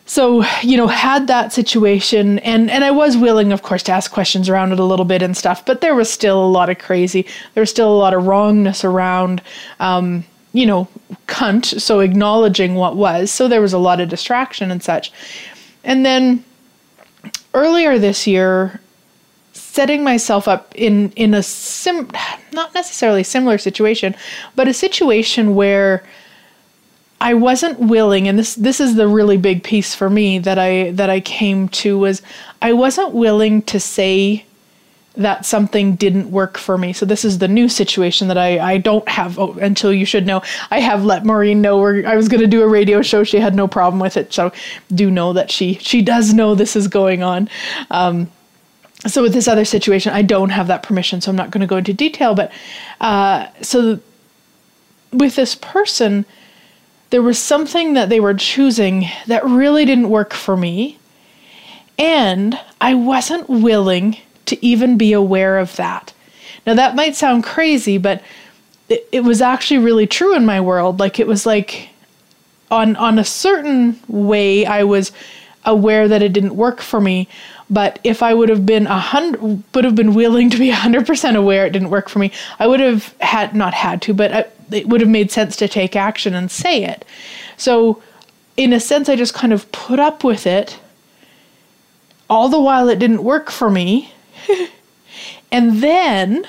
so 0.04 0.44
you 0.62 0.76
know 0.76 0.88
had 0.88 1.26
that 1.28 1.52
situation 1.52 2.38
and 2.40 2.70
and 2.70 2.84
i 2.84 2.90
was 2.90 3.16
willing 3.16 3.52
of 3.52 3.62
course 3.62 3.82
to 3.84 3.92
ask 3.92 4.10
questions 4.10 4.48
around 4.48 4.72
it 4.72 4.80
a 4.80 4.84
little 4.84 5.04
bit 5.04 5.22
and 5.22 5.36
stuff 5.36 5.64
but 5.64 5.80
there 5.80 5.94
was 5.94 6.10
still 6.10 6.44
a 6.44 6.46
lot 6.46 6.68
of 6.68 6.78
crazy 6.78 7.24
there 7.54 7.62
was 7.62 7.70
still 7.70 7.90
a 7.90 7.96
lot 7.96 8.12
of 8.12 8.26
wrongness 8.26 8.84
around 8.84 9.40
um, 9.78 10.24
you 10.52 10.66
know 10.66 10.88
cunt 11.26 11.80
so 11.80 12.00
acknowledging 12.00 12.74
what 12.74 12.96
was. 12.96 13.30
So 13.30 13.48
there 13.48 13.60
was 13.60 13.72
a 13.72 13.78
lot 13.78 14.00
of 14.00 14.08
distraction 14.08 14.70
and 14.70 14.82
such. 14.82 15.12
And 15.84 16.04
then 16.04 16.44
earlier 17.54 17.98
this 17.98 18.26
year 18.26 18.80
setting 19.52 20.04
myself 20.04 20.48
up 20.48 20.74
in 20.74 21.10
in 21.12 21.34
a 21.34 21.42
sim 21.42 22.10
not 22.52 22.74
necessarily 22.74 23.22
similar 23.22 23.58
situation 23.58 24.14
but 24.54 24.68
a 24.68 24.74
situation 24.74 25.54
where 25.54 26.02
I 27.22 27.34
wasn't 27.34 27.78
willing, 27.78 28.26
and 28.26 28.36
this 28.36 28.56
this 28.56 28.80
is 28.80 28.96
the 28.96 29.06
really 29.06 29.36
big 29.36 29.62
piece 29.62 29.94
for 29.94 30.10
me 30.10 30.40
that 30.40 30.58
I 30.58 30.90
that 30.90 31.08
I 31.08 31.20
came 31.20 31.68
to 31.68 31.96
was 31.96 32.20
I 32.60 32.72
wasn't 32.72 33.14
willing 33.14 33.62
to 33.62 33.78
say 33.78 34.44
that 35.14 35.44
something 35.44 35.94
didn't 35.96 36.30
work 36.30 36.56
for 36.56 36.78
me. 36.78 36.92
So 36.92 37.04
this 37.04 37.24
is 37.24 37.38
the 37.38 37.48
new 37.48 37.68
situation 37.68 38.28
that 38.28 38.38
I 38.38 38.58
I 38.58 38.78
don't 38.78 39.06
have 39.08 39.38
oh, 39.38 39.52
until 39.54 39.92
you 39.92 40.06
should 40.06 40.26
know. 40.26 40.42
I 40.70 40.80
have 40.80 41.04
let 41.04 41.24
Maureen 41.24 41.60
know 41.60 41.78
where 41.78 42.06
I 42.06 42.16
was 42.16 42.28
going 42.28 42.40
to 42.40 42.46
do 42.46 42.62
a 42.62 42.68
radio 42.68 43.02
show. 43.02 43.24
She 43.24 43.38
had 43.38 43.54
no 43.54 43.68
problem 43.68 44.00
with 44.00 44.16
it, 44.16 44.32
so 44.32 44.52
do 44.94 45.10
know 45.10 45.32
that 45.32 45.50
she 45.50 45.74
she 45.74 46.02
does 46.02 46.32
know 46.32 46.54
this 46.54 46.76
is 46.76 46.88
going 46.88 47.22
on. 47.22 47.48
Um, 47.90 48.30
so 49.06 49.22
with 49.22 49.32
this 49.32 49.48
other 49.48 49.64
situation, 49.64 50.12
I 50.12 50.22
don't 50.22 50.50
have 50.50 50.68
that 50.68 50.82
permission, 50.82 51.20
so 51.20 51.30
I'm 51.30 51.36
not 51.36 51.50
going 51.50 51.60
to 51.60 51.66
go 51.66 51.76
into 51.76 51.92
detail. 51.92 52.34
But 52.34 52.52
uh, 53.00 53.48
so 53.60 54.00
with 55.12 55.36
this 55.36 55.54
person 55.54 56.24
there 57.12 57.22
was 57.22 57.38
something 57.38 57.92
that 57.92 58.08
they 58.08 58.20
were 58.20 58.32
choosing 58.32 59.06
that 59.26 59.44
really 59.44 59.84
didn't 59.84 60.08
work 60.08 60.32
for 60.32 60.56
me. 60.56 60.98
And 61.98 62.58
I 62.80 62.94
wasn't 62.94 63.50
willing 63.50 64.16
to 64.52 64.64
even 64.64 64.98
be 64.98 65.12
aware 65.12 65.58
of 65.58 65.74
that. 65.76 66.12
Now, 66.66 66.74
that 66.74 66.94
might 66.94 67.16
sound 67.16 67.44
crazy, 67.44 67.98
but 67.98 68.22
it, 68.88 69.08
it 69.10 69.20
was 69.20 69.40
actually 69.40 69.78
really 69.78 70.06
true 70.06 70.36
in 70.36 70.44
my 70.46 70.60
world. 70.60 71.00
Like, 71.00 71.18
it 71.18 71.26
was 71.26 71.46
like 71.46 71.88
on, 72.70 72.96
on 72.96 73.18
a 73.18 73.24
certain 73.24 73.98
way, 74.08 74.66
I 74.66 74.84
was 74.84 75.10
aware 75.64 76.08
that 76.08 76.22
it 76.22 76.32
didn't 76.32 76.56
work 76.56 76.80
for 76.80 77.00
me. 77.00 77.28
But 77.70 77.98
if 78.04 78.22
I 78.22 78.34
would 78.34 78.50
have 78.50 78.66
been 78.66 78.86
a 78.86 78.98
hundred, 78.98 79.62
would 79.74 79.84
have 79.84 79.94
been 79.94 80.14
willing 80.14 80.50
to 80.50 80.58
be 80.58 80.68
hundred 80.68 81.06
percent 81.06 81.36
aware 81.36 81.64
it 81.64 81.70
didn't 81.72 81.90
work 81.90 82.08
for 82.10 82.18
me, 82.18 82.30
I 82.58 82.66
would 82.66 82.80
have 82.80 83.14
had 83.20 83.54
not 83.54 83.72
had 83.72 84.02
to, 84.02 84.14
but 84.14 84.32
I, 84.32 84.44
it 84.70 84.88
would 84.88 85.00
have 85.00 85.08
made 85.08 85.30
sense 85.30 85.56
to 85.56 85.68
take 85.68 85.96
action 85.96 86.34
and 86.34 86.50
say 86.50 86.84
it. 86.84 87.04
So, 87.56 88.02
in 88.56 88.74
a 88.74 88.80
sense, 88.80 89.08
I 89.08 89.16
just 89.16 89.32
kind 89.32 89.52
of 89.52 89.70
put 89.72 89.98
up 89.98 90.22
with 90.22 90.46
it 90.46 90.78
all 92.28 92.48
the 92.48 92.60
while 92.60 92.88
it 92.88 92.98
didn't 92.98 93.24
work 93.24 93.50
for 93.50 93.70
me. 93.70 94.12
and 95.52 95.82
then, 95.82 96.46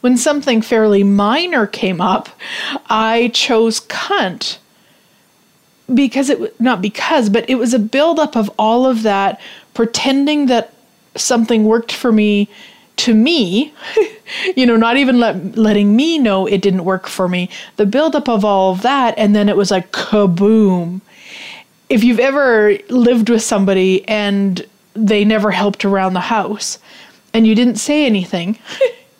when 0.00 0.16
something 0.16 0.62
fairly 0.62 1.02
minor 1.02 1.66
came 1.66 2.00
up, 2.00 2.28
I 2.88 3.30
chose 3.34 3.80
cunt 3.80 4.58
because 5.92 6.30
it 6.30 6.60
not 6.60 6.80
because 6.80 7.28
but 7.28 7.50
it 7.50 7.56
was 7.56 7.74
a 7.74 7.78
buildup 7.78 8.36
of 8.36 8.48
all 8.56 8.86
of 8.86 9.02
that 9.02 9.40
pretending 9.74 10.46
that 10.46 10.72
something 11.16 11.64
worked 11.64 11.90
for 11.90 12.12
me 12.12 12.48
to 13.00 13.14
me, 13.14 13.72
you 14.56 14.66
know, 14.66 14.76
not 14.76 14.98
even 14.98 15.18
let, 15.18 15.56
letting 15.56 15.96
me 15.96 16.18
know 16.18 16.46
it 16.46 16.60
didn't 16.60 16.84
work 16.84 17.06
for 17.06 17.28
me. 17.28 17.48
The 17.76 17.86
buildup 17.86 18.28
of 18.28 18.44
all 18.44 18.72
of 18.72 18.82
that, 18.82 19.14
and 19.16 19.34
then 19.34 19.48
it 19.48 19.56
was 19.56 19.70
like 19.70 19.90
kaboom. 19.90 21.00
If 21.88 22.04
you've 22.04 22.20
ever 22.20 22.76
lived 22.90 23.30
with 23.30 23.42
somebody 23.42 24.06
and 24.06 24.64
they 24.94 25.24
never 25.24 25.50
helped 25.50 25.84
around 25.84 26.12
the 26.12 26.20
house 26.20 26.78
and 27.32 27.46
you 27.46 27.54
didn't 27.54 27.76
say 27.76 28.06
anything, 28.06 28.58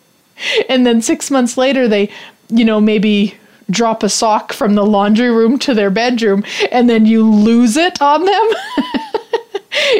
and 0.69 0.85
then 0.85 1.01
six 1.01 1.31
months 1.31 1.57
later 1.57 1.87
they, 1.87 2.09
you 2.49 2.65
know, 2.65 2.81
maybe 2.81 3.35
drop 3.69 4.03
a 4.03 4.09
sock 4.09 4.51
from 4.53 4.75
the 4.75 4.85
laundry 4.85 5.29
room 5.29 5.57
to 5.57 5.73
their 5.73 5.89
bedroom 5.89 6.43
and 6.73 6.89
then 6.89 7.05
you 7.05 7.23
lose 7.23 7.77
it 7.77 8.01
on 8.01 8.25
them. 8.25 8.49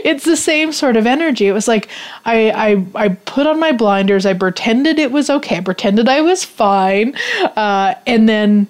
it's 0.03 0.25
the 0.25 0.35
same 0.35 0.71
sort 0.71 0.97
of 0.97 1.07
energy. 1.07 1.47
It 1.47 1.53
was 1.53 1.67
like 1.67 1.87
I, 2.25 2.51
I 2.95 3.05
I 3.05 3.09
put 3.09 3.47
on 3.47 3.59
my 3.59 3.71
blinders. 3.71 4.25
I 4.25 4.33
pretended 4.33 4.99
it 4.99 5.11
was 5.11 5.29
okay. 5.29 5.57
I 5.57 5.61
pretended 5.61 6.07
I 6.09 6.21
was 6.21 6.43
fine, 6.43 7.15
uh, 7.55 7.95
and 8.05 8.27
then 8.27 8.67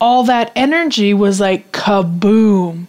all 0.00 0.24
that 0.24 0.50
energy 0.56 1.14
was 1.14 1.40
like 1.40 1.72
kaboom. 1.72 2.86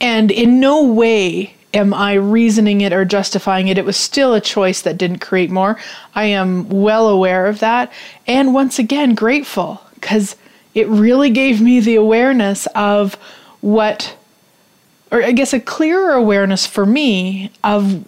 And 0.00 0.30
in 0.30 0.58
no 0.58 0.82
way 0.82 1.54
am 1.74 1.94
I 1.94 2.14
reasoning 2.14 2.80
it 2.80 2.92
or 2.92 3.04
justifying 3.04 3.68
it. 3.68 3.78
It 3.78 3.84
was 3.84 3.96
still 3.96 4.34
a 4.34 4.40
choice 4.40 4.82
that 4.82 4.98
didn't 4.98 5.18
create 5.18 5.50
more. 5.50 5.78
I 6.14 6.24
am 6.24 6.68
well 6.68 7.08
aware 7.08 7.46
of 7.46 7.60
that, 7.60 7.92
and 8.26 8.54
once 8.54 8.78
again 8.78 9.14
grateful 9.14 9.82
because 9.94 10.36
it 10.74 10.88
really 10.88 11.30
gave 11.30 11.60
me 11.60 11.80
the 11.80 11.96
awareness 11.96 12.66
of 12.74 13.14
what 13.60 14.16
or 15.12 15.22
I 15.22 15.32
guess 15.32 15.52
a 15.52 15.60
clearer 15.60 16.12
awareness 16.12 16.66
for 16.66 16.86
me 16.86 17.52
of 17.62 18.02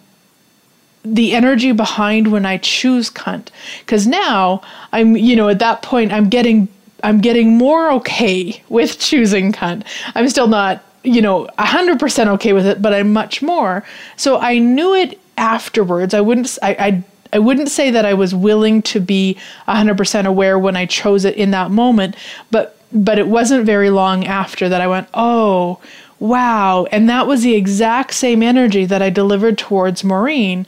the 1.04 1.34
energy 1.34 1.70
behind 1.70 2.32
when 2.32 2.46
I 2.46 2.56
choose 2.56 3.10
cunt. 3.10 3.48
Because 3.80 4.06
now 4.06 4.62
I'm, 4.90 5.14
you 5.14 5.36
know, 5.36 5.50
at 5.50 5.58
that 5.58 5.82
point 5.82 6.12
I'm 6.12 6.30
getting 6.30 6.66
I'm 7.02 7.20
getting 7.20 7.58
more 7.58 7.92
okay 7.92 8.62
with 8.70 8.98
choosing 8.98 9.52
cunt. 9.52 9.84
I'm 10.14 10.28
still 10.30 10.48
not, 10.48 10.82
you 11.04 11.22
know, 11.22 11.46
100% 11.58 12.26
okay 12.28 12.52
with 12.52 12.66
it, 12.66 12.82
but 12.82 12.92
I'm 12.92 13.12
much 13.12 13.42
more. 13.42 13.84
So 14.16 14.38
I 14.38 14.58
knew 14.58 14.94
it 14.94 15.20
afterwards. 15.36 16.14
I 16.14 16.20
wouldn't 16.20 16.58
I 16.62 16.70
I 16.78 17.04
I 17.34 17.38
wouldn't 17.40 17.68
say 17.68 17.90
that 17.90 18.06
I 18.06 18.14
was 18.14 18.34
willing 18.34 18.80
to 18.82 19.00
be 19.00 19.36
100% 19.66 20.26
aware 20.26 20.58
when 20.58 20.76
I 20.76 20.86
chose 20.86 21.24
it 21.24 21.34
in 21.34 21.50
that 21.50 21.70
moment, 21.70 22.16
but 22.50 22.78
but 22.92 23.18
it 23.18 23.26
wasn't 23.26 23.66
very 23.66 23.90
long 23.90 24.24
after 24.24 24.68
that 24.68 24.80
I 24.80 24.86
went, 24.86 25.08
"Oh, 25.14 25.80
wow. 26.20 26.86
And 26.92 27.08
that 27.08 27.26
was 27.26 27.42
the 27.42 27.54
exact 27.54 28.14
same 28.14 28.42
energy 28.42 28.84
that 28.86 29.02
I 29.02 29.10
delivered 29.10 29.58
towards 29.58 30.04
Maureen. 30.04 30.66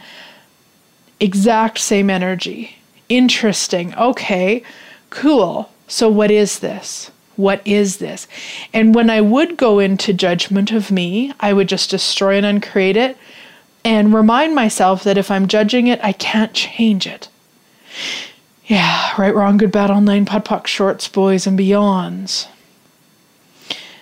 Exact 1.21 1.79
same 1.79 2.11
energy. 2.11 2.77
Interesting. 3.09 3.95
Okay, 3.95 4.63
cool. 5.11 5.71
So, 5.89 6.09
what 6.09 6.31
is 6.33 6.59
this? 6.59 7.11
What 7.37 7.61
is 7.67 7.99
this? 7.99 8.27
And 8.73 8.95
when 8.95 9.11
I 9.11 9.21
would 9.21 9.57
go 9.57 9.79
into 9.79 10.13
judgment 10.13 10.73
of 10.73 10.91
me, 10.91 11.33
I 11.39 11.53
would 11.53 11.69
just 11.69 11.91
destroy 11.91 12.37
and 12.37 12.47
uncreate 12.47 12.97
it 12.97 13.17
and 13.85 14.13
remind 14.13 14.55
myself 14.55 15.05
that 15.05 15.19
if 15.19 15.31
I'm 15.31 15.47
judging 15.47 15.87
it, 15.87 16.01
I 16.03 16.13
can't 16.13 16.53
change 16.53 17.07
it. 17.07 17.29
Yeah, 18.67 19.13
right, 19.17 19.35
wrong, 19.35 19.59
good, 19.59 19.71
bad, 19.71 19.91
all 19.91 20.01
nine, 20.01 20.27
POD 20.27 20.45
POC, 20.45 20.67
shorts, 20.67 21.09
boys, 21.09 21.47
and 21.47 21.59
beyonds. 21.59 22.49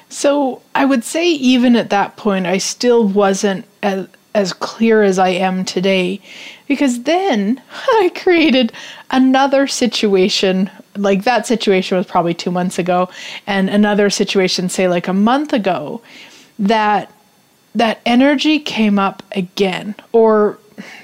So 0.08 0.62
I 0.74 0.84
would 0.84 1.04
say, 1.04 1.28
even 1.28 1.76
at 1.76 1.90
that 1.90 2.16
point, 2.16 2.46
I 2.46 2.58
still 2.58 3.06
wasn't 3.06 3.66
as, 3.82 4.08
as 4.34 4.52
clear 4.52 5.02
as 5.02 5.18
I 5.18 5.30
am 5.30 5.64
today 5.64 6.20
because 6.66 7.02
then 7.02 7.62
I 7.72 8.10
created 8.14 8.72
another 9.10 9.66
situation. 9.66 10.70
Like 10.96 11.24
that 11.24 11.46
situation 11.46 11.96
was 11.96 12.06
probably 12.06 12.34
two 12.34 12.50
months 12.50 12.78
ago, 12.78 13.08
and 13.46 13.68
another 13.68 14.10
situation, 14.10 14.68
say, 14.68 14.88
like 14.88 15.08
a 15.08 15.12
month 15.12 15.52
ago, 15.52 16.02
that 16.58 17.10
that 17.74 18.00
energy 18.06 18.58
came 18.60 18.98
up 18.98 19.22
again 19.32 19.94
or 20.12 20.58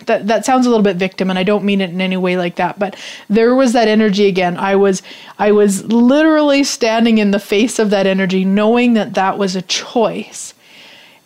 that 0.07 0.27
that 0.27 0.45
sounds 0.45 0.67
a 0.67 0.71
little 0.71 0.85
bit 0.85 0.97
victim 0.97 1.31
and 1.31 1.39
I 1.39 1.43
don't 1.43 1.65
mean 1.65 1.81
it 1.81 1.91
in 1.91 2.01
any 2.01 2.17
way 2.17 2.37
like 2.37 2.57
that 2.57 2.79
but 2.79 2.97
there 3.29 3.55
was 3.55 3.73
that 3.73 3.89
energy 3.89 4.27
again 4.27 4.57
I 4.57 4.77
was 4.77 5.03
I 5.39 5.53
was 5.53 5.85
literally 5.85 6.65
standing 6.65 7.19
in 7.19 7.31
the 7.31 7.39
face 7.39 7.79
of 7.79 7.91
that 7.91 8.07
energy 8.07 8.45
knowing 8.45 8.95
that 8.95 9.15
that 9.15 9.39
was 9.39 9.57
a 9.57 9.63
choice 9.63 10.55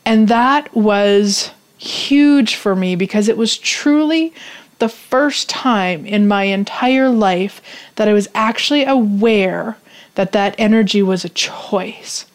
and 0.04 0.28
that 0.28 0.74
was 0.74 1.50
huge 1.84 2.54
for 2.54 2.74
me 2.74 2.96
because 2.96 3.28
it 3.28 3.36
was 3.36 3.58
truly 3.58 4.32
the 4.78 4.88
first 4.88 5.48
time 5.48 6.06
in 6.06 6.26
my 6.26 6.44
entire 6.44 7.08
life 7.08 7.60
that 7.96 8.08
I 8.08 8.12
was 8.12 8.28
actually 8.34 8.84
aware 8.84 9.76
that 10.14 10.32
that 10.32 10.54
energy 10.58 11.02
was 11.02 11.24
a 11.24 11.28
choice 11.28 12.26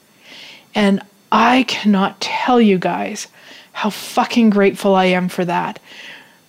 and 0.75 1.01
I 1.31 1.63
cannot 1.63 2.21
tell 2.21 2.61
you 2.61 2.77
guys 2.77 3.27
how 3.73 3.89
fucking 3.89 4.49
grateful 4.49 4.95
I 4.95 5.05
am 5.05 5.29
for 5.29 5.45
that 5.45 5.79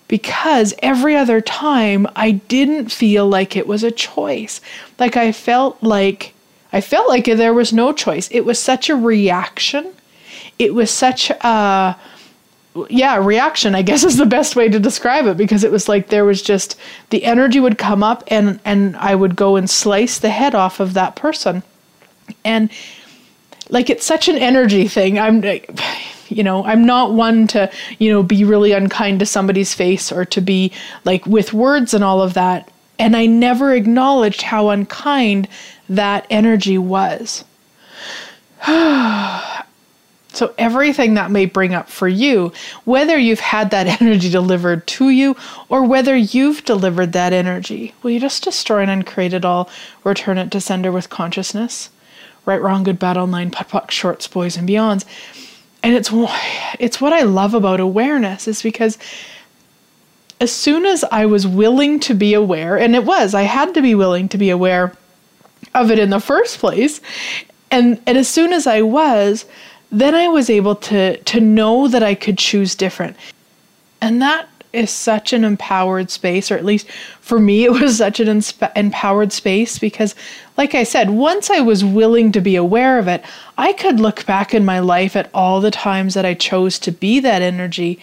because 0.07 0.73
every 0.79 1.15
other 1.15 1.39
time 1.39 2.05
I 2.15 2.31
didn't 2.31 2.91
feel 2.91 3.27
like 3.27 3.55
it 3.55 3.67
was 3.67 3.83
a 3.83 3.91
choice. 3.91 4.59
Like 4.99 5.15
I 5.15 5.31
felt 5.31 5.81
like 5.81 6.33
I 6.73 6.81
felt 6.81 7.07
like 7.07 7.25
there 7.25 7.53
was 7.53 7.73
no 7.73 7.93
choice. 7.93 8.29
It 8.31 8.45
was 8.45 8.59
such 8.59 8.89
a 8.89 8.95
reaction. 8.95 9.93
It 10.59 10.73
was 10.73 10.91
such 10.91 11.29
a 11.29 11.97
yeah, 12.89 13.17
reaction, 13.17 13.75
I 13.75 13.81
guess 13.81 14.03
is 14.03 14.17
the 14.17 14.25
best 14.25 14.55
way 14.55 14.69
to 14.69 14.79
describe 14.79 15.25
it 15.25 15.37
because 15.37 15.63
it 15.63 15.71
was 15.71 15.89
like 15.89 16.07
there 16.07 16.25
was 16.25 16.41
just 16.41 16.77
the 17.09 17.25
energy 17.25 17.59
would 17.59 17.77
come 17.77 18.03
up 18.03 18.23
and 18.27 18.59
and 18.63 18.95
I 18.95 19.13
would 19.15 19.35
go 19.35 19.57
and 19.57 19.69
slice 19.69 20.19
the 20.19 20.29
head 20.29 20.55
off 20.55 20.79
of 20.79 20.93
that 20.93 21.15
person. 21.15 21.63
And 22.45 22.71
like 23.69 23.89
it's 23.89 24.05
such 24.05 24.29
an 24.29 24.37
energy 24.37 24.87
thing. 24.87 25.19
I'm 25.19 25.43
you 26.29 26.43
know, 26.43 26.63
I'm 26.63 26.85
not 26.85 27.13
one 27.13 27.45
to, 27.47 27.69
you 27.99 28.09
know, 28.09 28.23
be 28.23 28.45
really 28.45 28.71
unkind 28.71 29.19
to 29.19 29.25
somebody's 29.25 29.73
face 29.73 30.11
or 30.11 30.23
to 30.25 30.39
be 30.39 30.71
like 31.03 31.25
with 31.25 31.51
words 31.51 31.93
and 31.93 32.03
all 32.03 32.21
of 32.21 32.35
that. 32.35 32.71
And 32.97 33.17
I 33.17 33.25
never 33.25 33.73
acknowledged 33.73 34.43
how 34.43 34.69
unkind 34.69 35.49
that 35.89 36.25
energy 36.29 36.77
was. 36.77 37.43
So, 40.33 40.53
everything 40.57 41.15
that 41.15 41.29
may 41.29 41.45
bring 41.45 41.73
up 41.73 41.89
for 41.89 42.07
you, 42.07 42.53
whether 42.85 43.17
you've 43.17 43.41
had 43.41 43.69
that 43.71 44.01
energy 44.01 44.29
delivered 44.29 44.87
to 44.87 45.09
you 45.09 45.35
or 45.67 45.83
whether 45.83 46.15
you've 46.15 46.63
delivered 46.63 47.11
that 47.13 47.33
energy, 47.33 47.93
will 48.01 48.11
you 48.11 48.19
just 48.19 48.43
destroy 48.43 48.81
and 48.81 48.91
uncreate 48.91 49.33
it 49.33 49.45
all, 49.45 49.69
return 50.03 50.37
it 50.37 50.51
to 50.51 50.61
sender 50.61 50.91
with 50.91 51.09
consciousness? 51.09 51.89
Right, 52.45 52.61
wrong, 52.61 52.83
good, 52.83 52.97
bad, 52.97 53.17
online, 53.17 53.51
POD, 53.51 53.67
POC, 53.67 53.91
shorts, 53.91 54.27
boys, 54.27 54.57
and 54.57 54.67
beyonds. 54.67 55.05
And 55.83 55.95
it's, 55.95 56.09
it's 56.79 57.01
what 57.01 57.13
I 57.13 57.21
love 57.21 57.53
about 57.53 57.79
awareness, 57.79 58.47
is 58.47 58.61
because 58.61 58.97
as 60.39 60.51
soon 60.51 60.85
as 60.85 61.03
I 61.11 61.25
was 61.25 61.45
willing 61.45 61.99
to 62.01 62.15
be 62.15 62.33
aware, 62.33 62.77
and 62.77 62.95
it 62.95 63.05
was, 63.05 63.35
I 63.35 63.43
had 63.43 63.73
to 63.75 63.81
be 63.81 63.93
willing 63.93 64.27
to 64.29 64.37
be 64.37 64.49
aware 64.49 64.93
of 65.75 65.91
it 65.91 65.99
in 65.99 66.09
the 66.09 66.19
first 66.19 66.59
place. 66.59 67.01
And, 67.69 68.01
and 68.07 68.17
as 68.17 68.27
soon 68.27 68.51
as 68.51 68.65
I 68.65 68.81
was, 68.81 69.45
then 69.91 70.15
I 70.15 70.27
was 70.29 70.49
able 70.49 70.75
to 70.75 71.17
to 71.17 71.39
know 71.39 71.87
that 71.87 72.03
I 72.03 72.15
could 72.15 72.37
choose 72.37 72.75
different. 72.75 73.15
And 74.01 74.21
that 74.21 74.47
is 74.73 74.89
such 74.89 75.33
an 75.33 75.43
empowered 75.43 76.09
space, 76.09 76.49
or 76.49 76.55
at 76.55 76.65
least 76.65 76.89
for 77.19 77.39
me, 77.39 77.65
it 77.65 77.71
was 77.71 77.97
such 77.97 78.19
an 78.19 78.27
insp- 78.27 78.71
empowered 78.75 79.33
space 79.33 79.77
because, 79.77 80.15
like 80.57 80.73
I 80.73 80.83
said, 80.83 81.09
once 81.09 81.49
I 81.49 81.59
was 81.59 81.83
willing 81.83 82.31
to 82.31 82.41
be 82.41 82.55
aware 82.55 82.97
of 82.97 83.07
it, 83.07 83.23
I 83.57 83.73
could 83.73 83.99
look 83.99 84.25
back 84.25 84.53
in 84.53 84.63
my 84.63 84.79
life 84.79 85.15
at 85.15 85.29
all 85.33 85.59
the 85.59 85.71
times 85.71 86.13
that 86.13 86.25
I 86.25 86.33
chose 86.33 86.79
to 86.79 86.91
be 86.91 87.19
that 87.19 87.41
energy 87.41 87.99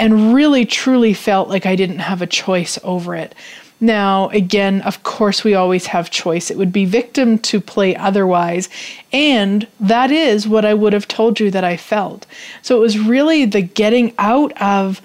and 0.00 0.34
really 0.34 0.64
truly 0.64 1.14
felt 1.14 1.48
like 1.48 1.66
I 1.66 1.76
didn't 1.76 1.98
have 1.98 2.22
a 2.22 2.26
choice 2.26 2.78
over 2.82 3.14
it. 3.14 3.34
Now, 3.80 4.28
again, 4.28 4.82
of 4.82 5.02
course, 5.02 5.42
we 5.42 5.54
always 5.54 5.86
have 5.86 6.10
choice. 6.10 6.50
It 6.50 6.58
would 6.58 6.72
be 6.72 6.84
victim 6.84 7.38
to 7.38 7.60
play 7.60 7.96
otherwise. 7.96 8.68
And 9.12 9.66
that 9.80 10.10
is 10.10 10.46
what 10.46 10.66
I 10.66 10.74
would 10.74 10.92
have 10.92 11.08
told 11.08 11.40
you 11.40 11.50
that 11.50 11.64
I 11.64 11.76
felt. 11.78 12.26
So 12.60 12.76
it 12.76 12.80
was 12.80 12.98
really 12.98 13.46
the 13.46 13.62
getting 13.62 14.12
out 14.18 14.52
of 14.60 15.00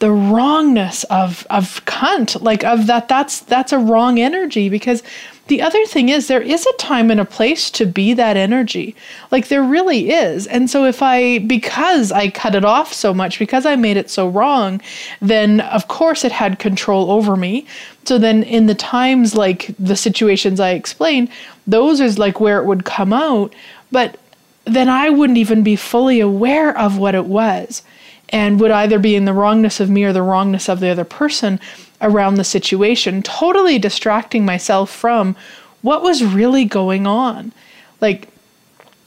the 0.00 0.10
wrongness 0.10 1.04
of 1.04 1.46
of 1.50 1.84
cunt 1.84 2.40
like 2.42 2.64
of 2.64 2.86
that 2.86 3.06
that's 3.06 3.40
that's 3.40 3.72
a 3.72 3.78
wrong 3.78 4.18
energy 4.18 4.68
because 4.68 5.02
the 5.50 5.62
other 5.62 5.84
thing 5.84 6.10
is, 6.10 6.28
there 6.28 6.40
is 6.40 6.64
a 6.64 6.76
time 6.76 7.10
and 7.10 7.18
a 7.18 7.24
place 7.24 7.72
to 7.72 7.84
be 7.84 8.14
that 8.14 8.36
energy. 8.36 8.94
Like, 9.32 9.48
there 9.48 9.64
really 9.64 10.12
is. 10.12 10.46
And 10.46 10.70
so, 10.70 10.84
if 10.84 11.02
I, 11.02 11.40
because 11.40 12.12
I 12.12 12.30
cut 12.30 12.54
it 12.54 12.64
off 12.64 12.92
so 12.92 13.12
much, 13.12 13.40
because 13.40 13.66
I 13.66 13.74
made 13.74 13.96
it 13.96 14.08
so 14.08 14.28
wrong, 14.28 14.80
then 15.20 15.60
of 15.62 15.88
course 15.88 16.24
it 16.24 16.30
had 16.30 16.60
control 16.60 17.10
over 17.10 17.34
me. 17.34 17.66
So, 18.04 18.16
then 18.16 18.44
in 18.44 18.66
the 18.66 18.76
times 18.76 19.34
like 19.34 19.74
the 19.76 19.96
situations 19.96 20.60
I 20.60 20.70
explained, 20.70 21.30
those 21.66 21.98
is 22.00 22.16
like 22.16 22.38
where 22.38 22.62
it 22.62 22.66
would 22.66 22.84
come 22.84 23.12
out. 23.12 23.52
But 23.90 24.20
then 24.66 24.88
I 24.88 25.10
wouldn't 25.10 25.38
even 25.38 25.64
be 25.64 25.74
fully 25.74 26.20
aware 26.20 26.78
of 26.78 26.96
what 26.96 27.16
it 27.16 27.26
was 27.26 27.82
and 28.30 28.60
would 28.60 28.70
either 28.70 28.98
be 28.98 29.16
in 29.16 29.24
the 29.24 29.32
wrongness 29.32 29.80
of 29.80 29.90
me 29.90 30.04
or 30.04 30.12
the 30.12 30.22
wrongness 30.22 30.68
of 30.68 30.80
the 30.80 30.88
other 30.88 31.04
person 31.04 31.60
around 32.00 32.36
the 32.36 32.44
situation, 32.44 33.22
totally 33.22 33.78
distracting 33.78 34.44
myself 34.44 34.90
from 34.90 35.36
what 35.82 36.02
was 36.02 36.24
really 36.24 36.64
going 36.64 37.06
on. 37.06 37.52
Like 38.00 38.28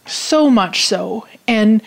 so 0.06 0.50
much 0.50 0.86
so. 0.86 1.26
And 1.48 1.82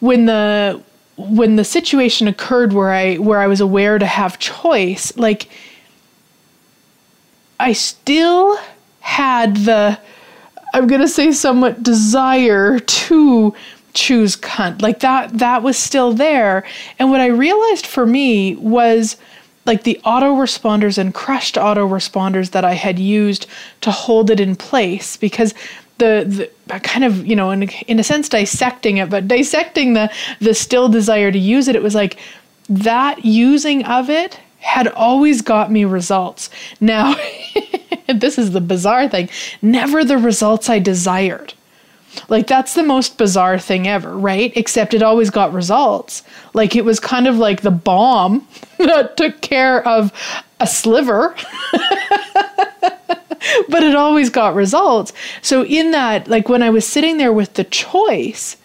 when 0.00 0.26
the 0.26 0.82
when 1.16 1.56
the 1.56 1.64
situation 1.64 2.26
occurred 2.26 2.72
where 2.72 2.90
I 2.90 3.16
where 3.16 3.40
I 3.40 3.46
was 3.46 3.60
aware 3.60 3.98
to 3.98 4.06
have 4.06 4.38
choice, 4.38 5.16
like 5.16 5.48
I 7.60 7.72
still 7.72 8.58
had 9.00 9.56
the 9.56 9.98
I'm 10.74 10.86
going 10.86 11.00
to 11.02 11.08
say 11.08 11.32
somewhat 11.32 11.82
desire 11.82 12.78
to 12.78 13.54
choose 13.94 14.36
cunt. 14.36 14.82
Like 14.82 15.00
that 15.00 15.38
that 15.38 15.62
was 15.62 15.76
still 15.76 16.12
there. 16.12 16.64
And 16.98 17.10
what 17.10 17.20
I 17.20 17.26
realized 17.26 17.86
for 17.86 18.06
me 18.06 18.56
was 18.56 19.16
like 19.64 19.84
the 19.84 20.00
autoresponders 20.04 20.98
and 20.98 21.14
crushed 21.14 21.54
autoresponders 21.54 22.50
that 22.50 22.64
I 22.64 22.74
had 22.74 22.98
used 22.98 23.46
to 23.82 23.90
hold 23.90 24.30
it 24.30 24.40
in 24.40 24.56
place 24.56 25.16
because 25.16 25.54
the, 25.98 26.50
the 26.66 26.80
kind 26.80 27.04
of 27.04 27.24
you 27.26 27.36
know 27.36 27.50
in, 27.52 27.68
in 27.86 28.00
a 28.00 28.02
sense 28.02 28.28
dissecting 28.28 28.96
it 28.96 29.08
but 29.08 29.28
dissecting 29.28 29.92
the 29.92 30.10
the 30.40 30.52
still 30.52 30.88
desire 30.88 31.30
to 31.30 31.38
use 31.38 31.68
it 31.68 31.76
it 31.76 31.82
was 31.82 31.94
like 31.94 32.18
that 32.68 33.24
using 33.24 33.84
of 33.84 34.10
it 34.10 34.40
had 34.58 34.88
always 34.88 35.42
got 35.42 35.70
me 35.70 35.84
results 35.84 36.50
now 36.80 37.14
this 38.14 38.36
is 38.36 38.50
the 38.50 38.60
bizarre 38.60 39.08
thing 39.08 39.28
never 39.60 40.04
the 40.04 40.18
results 40.18 40.68
I 40.68 40.80
desired 40.80 41.54
like 42.28 42.46
that's 42.46 42.74
the 42.74 42.82
most 42.82 43.18
bizarre 43.18 43.58
thing 43.58 43.86
ever, 43.86 44.16
right? 44.16 44.52
Except 44.56 44.94
it 44.94 45.02
always 45.02 45.30
got 45.30 45.52
results. 45.52 46.22
Like 46.54 46.76
it 46.76 46.84
was 46.84 47.00
kind 47.00 47.26
of 47.26 47.36
like 47.38 47.62
the 47.62 47.70
bomb 47.70 48.46
that 48.78 49.16
took 49.16 49.40
care 49.40 49.86
of 49.86 50.12
a 50.60 50.66
sliver. 50.66 51.34
but 53.68 53.82
it 53.82 53.94
always 53.94 54.30
got 54.30 54.54
results. 54.54 55.12
So 55.40 55.64
in 55.64 55.90
that 55.92 56.28
like 56.28 56.48
when 56.48 56.62
I 56.62 56.70
was 56.70 56.86
sitting 56.86 57.16
there 57.18 57.32
with 57.32 57.54
the 57.54 57.64
choice 57.64 58.56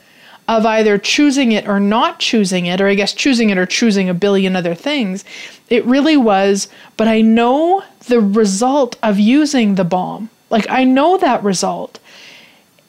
of 0.47 0.65
either 0.65 0.97
choosing 0.97 1.51
it 1.51 1.67
or 1.67 1.79
not 1.79 2.19
choosing 2.19 2.67
it, 2.67 2.79
or 2.79 2.87
I 2.87 2.95
guess 2.95 3.13
choosing 3.13 3.49
it 3.49 3.57
or 3.57 3.65
choosing 3.65 4.07
a 4.09 4.13
billion 4.13 4.55
other 4.55 4.75
things, 4.75 5.25
it 5.69 5.85
really 5.85 6.15
was, 6.15 6.69
but 6.95 7.07
I 7.07 7.21
know 7.21 7.83
the 8.07 8.21
result 8.21 8.95
of 9.03 9.19
using 9.19 9.75
the 9.75 9.83
bomb. 9.83 10.29
Like 10.49 10.69
I 10.69 10.85
know 10.85 11.17
that 11.17 11.43
result 11.43 11.99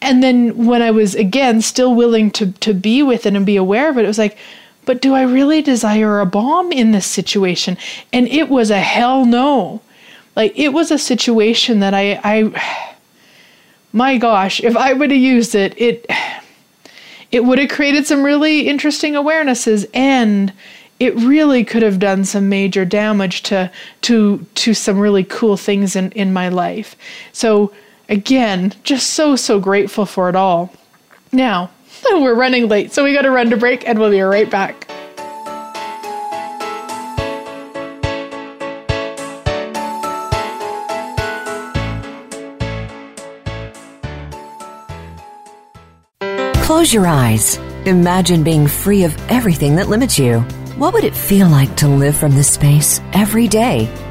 and 0.00 0.22
then 0.22 0.66
when 0.66 0.82
I 0.82 0.90
was 0.90 1.14
again 1.14 1.60
still 1.60 1.94
willing 1.94 2.30
to 2.32 2.52
to 2.52 2.74
be 2.74 3.02
with 3.02 3.26
it 3.26 3.34
and 3.34 3.44
be 3.44 3.56
aware 3.56 3.90
of 3.90 3.98
it, 3.98 4.04
it 4.04 4.08
was 4.08 4.18
like, 4.18 4.38
but 4.84 5.02
do 5.02 5.14
I 5.14 5.22
really 5.22 5.60
desire 5.60 6.20
a 6.20 6.26
bomb 6.26 6.72
in 6.72 6.92
this 6.92 7.06
situation? 7.06 7.76
And 8.12 8.28
it 8.28 8.48
was 8.48 8.70
a 8.70 8.80
hell 8.80 9.24
no. 9.24 9.82
Like 10.36 10.56
it 10.56 10.72
was 10.72 10.90
a 10.90 10.98
situation 10.98 11.80
that 11.80 11.94
I 11.94 12.20
I 12.22 12.86
my 13.92 14.18
gosh, 14.18 14.60
if 14.60 14.76
I 14.76 14.92
would 14.92 15.10
have 15.10 15.20
used 15.20 15.54
it, 15.54 15.74
it 15.80 16.06
it 17.30 17.44
would 17.44 17.58
have 17.58 17.68
created 17.68 18.06
some 18.06 18.22
really 18.22 18.68
interesting 18.68 19.14
awarenesses 19.14 19.86
and 19.92 20.52
it 21.00 21.14
really 21.16 21.64
could 21.64 21.82
have 21.82 21.98
done 21.98 22.24
some 22.24 22.48
major 22.48 22.84
damage 22.84 23.42
to 23.42 23.70
to 24.02 24.46
to 24.54 24.74
some 24.74 24.98
really 24.98 25.24
cool 25.24 25.56
things 25.56 25.96
in 25.96 26.12
in 26.12 26.32
my 26.32 26.48
life. 26.48 26.96
So 27.32 27.72
again, 28.08 28.74
just 28.82 29.10
so, 29.10 29.36
so 29.36 29.60
grateful 29.60 30.06
for 30.06 30.28
it 30.28 30.36
all. 30.36 30.72
Now, 31.32 31.70
we're 32.10 32.34
running 32.34 32.68
late, 32.68 32.92
so 32.92 33.04
we 33.04 33.12
got 33.12 33.22
to 33.22 33.30
run 33.30 33.50
to 33.50 33.56
break 33.56 33.86
and 33.86 33.98
we'll 33.98 34.10
be 34.10 34.20
right 34.20 34.50
back. 34.50 34.86
Close 46.64 46.92
your 46.92 47.06
eyes. 47.06 47.56
Imagine 47.86 48.44
being 48.44 48.66
free 48.66 49.04
of 49.04 49.16
everything 49.30 49.76
that 49.76 49.88
limits 49.88 50.18
you. 50.18 50.40
What 50.76 50.92
would 50.92 51.02
it 51.02 51.16
feel 51.16 51.48
like 51.48 51.74
to 51.76 51.88
live 51.88 52.14
from 52.14 52.32
this 52.32 52.50
space 52.52 53.00
every 53.12 53.48
day? 53.48 53.88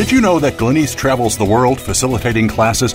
Did 0.00 0.10
you 0.10 0.22
know 0.22 0.38
that 0.38 0.56
Glenyce 0.56 0.96
travels 0.96 1.36
the 1.36 1.44
world 1.44 1.78
facilitating 1.78 2.48
classes, 2.48 2.94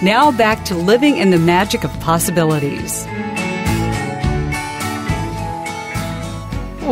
Now 0.04 0.34
back 0.34 0.66
to 0.66 0.76
Living 0.76 1.16
in 1.16 1.32
the 1.32 1.40
Magic 1.40 1.86
of 1.86 1.92
Possibilities. 2.02 3.08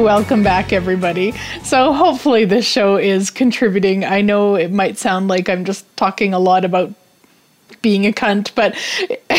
Welcome 0.01 0.41
back, 0.41 0.73
everybody. 0.73 1.35
So, 1.63 1.93
hopefully, 1.93 2.45
this 2.45 2.65
show 2.65 2.97
is 2.97 3.29
contributing. 3.29 4.03
I 4.03 4.21
know 4.21 4.55
it 4.55 4.71
might 4.71 4.97
sound 4.97 5.27
like 5.27 5.47
I'm 5.47 5.63
just 5.63 5.85
talking 5.95 6.33
a 6.33 6.39
lot 6.39 6.65
about 6.65 6.91
being 7.83 8.07
a 8.07 8.11
cunt, 8.11 8.49
but 8.55 8.75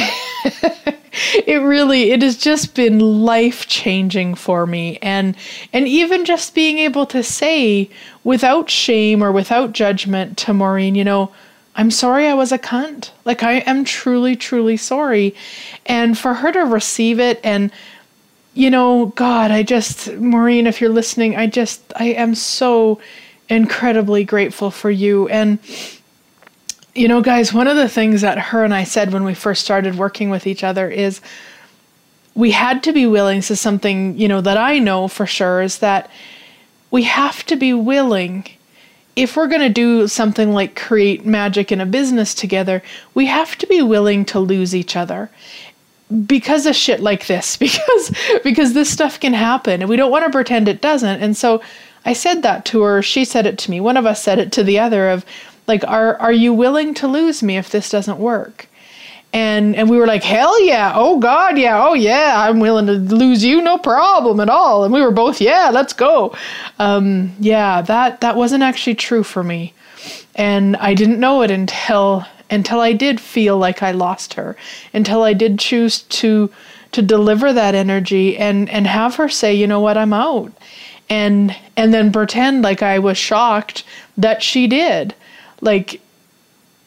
it 1.34 1.60
really 1.62 2.12
it 2.12 2.22
has 2.22 2.38
just 2.38 2.76
been 2.76 3.00
life 3.00 3.66
changing 3.66 4.36
for 4.36 4.64
me 4.64 4.98
and 5.02 5.34
and 5.72 5.88
even 5.88 6.24
just 6.24 6.54
being 6.54 6.78
able 6.78 7.06
to 7.06 7.24
say 7.24 7.90
without 8.22 8.70
shame 8.70 9.20
or 9.20 9.32
without 9.32 9.72
judgment 9.72 10.38
to 10.38 10.54
Maureen, 10.54 10.94
you 10.94 11.02
know, 11.02 11.32
I'm 11.74 11.90
sorry 11.90 12.28
I 12.28 12.34
was 12.34 12.52
a 12.52 12.58
cunt. 12.58 13.10
Like 13.24 13.42
I 13.42 13.54
am 13.60 13.84
truly 13.84 14.36
truly 14.36 14.76
sorry. 14.76 15.34
And 15.86 16.16
for 16.16 16.34
her 16.34 16.52
to 16.52 16.60
receive 16.60 17.18
it 17.18 17.40
and 17.42 17.72
you 18.54 18.70
know, 18.70 19.06
God, 19.06 19.50
I 19.50 19.62
just, 19.62 20.12
Maureen, 20.14 20.66
if 20.66 20.80
you're 20.80 20.90
listening, 20.90 21.36
I 21.36 21.46
just, 21.46 21.80
I 21.96 22.06
am 22.06 22.34
so 22.34 23.00
incredibly 23.48 24.24
grateful 24.24 24.70
for 24.70 24.90
you. 24.90 25.28
And, 25.28 25.58
you 26.94 27.08
know, 27.08 27.22
guys, 27.22 27.52
one 27.52 27.66
of 27.66 27.76
the 27.76 27.88
things 27.88 28.20
that 28.20 28.38
her 28.38 28.64
and 28.64 28.74
I 28.74 28.84
said 28.84 29.12
when 29.12 29.24
we 29.24 29.34
first 29.34 29.64
started 29.64 29.96
working 29.96 30.28
with 30.28 30.46
each 30.46 30.62
other 30.62 30.90
is 30.90 31.20
we 32.34 32.50
had 32.50 32.82
to 32.84 32.92
be 32.92 33.06
willing. 33.06 33.40
So, 33.40 33.54
something, 33.54 34.18
you 34.18 34.28
know, 34.28 34.42
that 34.42 34.58
I 34.58 34.78
know 34.78 35.08
for 35.08 35.26
sure 35.26 35.62
is 35.62 35.78
that 35.78 36.10
we 36.90 37.04
have 37.04 37.44
to 37.46 37.56
be 37.56 37.72
willing. 37.72 38.46
If 39.16 39.36
we're 39.36 39.48
going 39.48 39.62
to 39.62 39.68
do 39.70 40.08
something 40.08 40.52
like 40.52 40.76
create 40.76 41.24
magic 41.24 41.72
in 41.72 41.80
a 41.80 41.86
business 41.86 42.34
together, 42.34 42.82
we 43.14 43.26
have 43.26 43.56
to 43.58 43.66
be 43.66 43.82
willing 43.82 44.24
to 44.26 44.40
lose 44.40 44.74
each 44.74 44.94
other 44.96 45.30
because 46.26 46.66
of 46.66 46.76
shit 46.76 47.00
like 47.00 47.26
this 47.26 47.56
because 47.66 48.12
because 48.44 48.74
this 48.74 48.90
stuff 48.90 49.18
can 49.20 49.32
happen 49.32 49.80
and 49.80 49.88
we 49.88 49.96
don't 49.96 50.10
want 50.10 50.24
to 50.24 50.30
pretend 50.30 50.68
it 50.68 50.80
doesn't. 50.80 51.22
And 51.22 51.36
so 51.36 51.60
i 52.04 52.12
said 52.12 52.42
that 52.42 52.64
to 52.64 52.82
her 52.82 53.00
she 53.00 53.24
said 53.24 53.46
it 53.46 53.56
to 53.56 53.70
me 53.70 53.80
one 53.80 53.96
of 53.96 54.04
us 54.04 54.20
said 54.20 54.36
it 54.40 54.50
to 54.50 54.64
the 54.64 54.76
other 54.76 55.08
of 55.08 55.24
like 55.66 55.84
are 55.84 56.16
are 56.16 56.32
you 56.32 56.52
willing 56.52 56.94
to 56.94 57.08
lose 57.08 57.42
me 57.42 57.56
if 57.56 57.70
this 57.70 57.90
doesn't 57.90 58.18
work? 58.18 58.68
And 59.32 59.74
and 59.74 59.88
we 59.88 59.96
were 59.96 60.06
like 60.06 60.22
hell 60.22 60.62
yeah 60.64 60.92
oh 60.94 61.18
god 61.18 61.56
yeah 61.56 61.82
oh 61.82 61.94
yeah 61.94 62.34
i'm 62.36 62.60
willing 62.60 62.84
to 62.86 62.92
lose 62.92 63.42
you 63.42 63.62
no 63.62 63.78
problem 63.78 64.40
at 64.40 64.50
all. 64.50 64.84
And 64.84 64.92
we 64.92 65.00
were 65.00 65.10
both 65.10 65.40
yeah 65.40 65.70
let's 65.72 65.92
go. 65.92 66.34
Um, 66.78 67.34
yeah 67.40 67.82
that 67.82 68.20
that 68.20 68.36
wasn't 68.36 68.62
actually 68.62 68.96
true 68.96 69.22
for 69.22 69.42
me. 69.42 69.72
And 70.34 70.76
i 70.76 70.94
didn't 70.94 71.20
know 71.20 71.42
it 71.42 71.50
until 71.50 72.26
until 72.52 72.80
I 72.80 72.92
did 72.92 73.20
feel 73.20 73.56
like 73.56 73.82
I 73.82 73.90
lost 73.92 74.34
her, 74.34 74.54
until 74.92 75.22
I 75.22 75.32
did 75.32 75.58
choose 75.58 76.02
to 76.02 76.50
to 76.92 77.00
deliver 77.02 77.52
that 77.52 77.74
energy 77.74 78.36
and 78.36 78.68
and 78.68 78.86
have 78.86 79.16
her 79.16 79.28
say, 79.28 79.54
you 79.54 79.66
know 79.66 79.80
what, 79.80 79.96
I'm 79.96 80.12
out. 80.12 80.52
And 81.08 81.56
and 81.76 81.92
then 81.92 82.12
pretend 82.12 82.62
like 82.62 82.82
I 82.82 82.98
was 82.98 83.16
shocked 83.16 83.84
that 84.18 84.42
she 84.42 84.66
did. 84.66 85.14
Like 85.60 86.00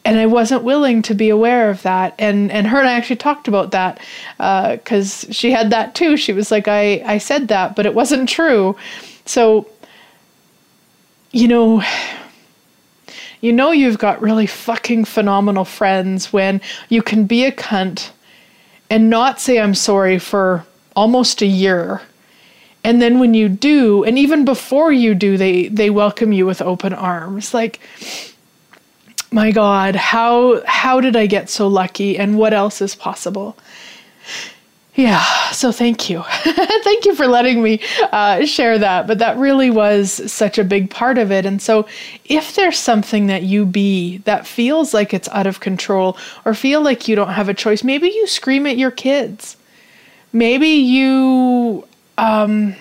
and 0.05 0.19
I 0.19 0.27
wasn't 0.27 0.63
willing 0.63 1.01
to 1.01 1.15
be 1.15 1.29
aware 1.29 1.71
of 1.71 1.81
that. 1.81 2.13
And 2.19 2.51
and 2.51 2.67
her 2.67 2.79
and 2.79 2.87
I 2.87 2.93
actually 2.93 3.15
talked 3.15 3.47
about 3.47 3.71
that 3.71 3.99
because 4.37 5.25
uh, 5.25 5.31
she 5.31 5.51
had 5.51 5.71
that 5.71 5.95
too. 5.95 6.15
She 6.15 6.31
was 6.31 6.51
like, 6.51 6.67
I 6.67 7.01
I 7.05 7.17
said 7.17 7.47
that, 7.47 7.75
but 7.75 7.87
it 7.87 7.95
wasn't 7.95 8.29
true. 8.29 8.77
So, 9.25 9.67
you 11.31 11.47
know, 11.47 11.81
you 13.41 13.51
know 13.53 13.71
you've 13.71 13.97
got 13.97 14.21
really 14.21 14.47
fucking 14.47 15.05
phenomenal 15.05 15.65
friends 15.65 16.31
when 16.33 16.61
you 16.89 17.01
can 17.01 17.25
be 17.25 17.45
a 17.45 17.51
cunt 17.51 18.09
and 18.89 19.09
not 19.09 19.39
say 19.39 19.59
I'm 19.59 19.75
sorry 19.75 20.19
for 20.19 20.65
almost 20.95 21.41
a 21.41 21.45
year. 21.45 22.01
And 22.83 23.01
then 23.01 23.19
when 23.19 23.33
you 23.33 23.49
do, 23.49 24.03
and 24.03 24.17
even 24.17 24.45
before 24.45 24.91
you 24.91 25.15
do, 25.15 25.37
they 25.37 25.67
they 25.69 25.89
welcome 25.89 26.31
you 26.31 26.45
with 26.45 26.61
open 26.61 26.93
arms. 26.93 27.53
Like 27.53 27.79
my 29.31 29.51
god, 29.51 29.95
how 29.95 30.63
how 30.65 31.01
did 31.01 31.15
I 31.15 31.25
get 31.25 31.49
so 31.49 31.67
lucky 31.67 32.17
and 32.17 32.37
what 32.37 32.53
else 32.53 32.81
is 32.81 32.95
possible? 32.95 33.57
Yeah, 34.95 35.21
so 35.51 35.73
thank 35.73 36.09
you. 36.09 36.23
thank 36.43 37.05
you 37.05 37.15
for 37.15 37.27
letting 37.27 37.61
me 37.61 37.81
uh, 38.13 38.45
share 38.45 38.79
that. 38.79 39.07
But 39.07 39.19
that 39.19 39.37
really 39.37 39.69
was 39.69 40.31
such 40.31 40.57
a 40.57 40.63
big 40.63 40.89
part 40.89 41.17
of 41.17 41.33
it. 41.33 41.45
And 41.45 41.61
so, 41.61 41.85
if 42.23 42.55
there's 42.55 42.77
something 42.77 43.27
that 43.27 43.43
you 43.43 43.65
be 43.65 44.19
that 44.19 44.47
feels 44.47 44.93
like 44.93 45.13
it's 45.13 45.27
out 45.29 45.47
of 45.47 45.59
control 45.59 46.17
or 46.45 46.53
feel 46.53 46.81
like 46.81 47.09
you 47.09 47.15
don't 47.15 47.33
have 47.33 47.49
a 47.49 47.53
choice, 47.53 47.83
maybe 47.83 48.07
you 48.07 48.25
scream 48.25 48.65
at 48.65 48.77
your 48.77 48.91
kids. 48.91 49.57
Maybe 50.31 50.69
you 50.69 51.85
um, 52.17 52.75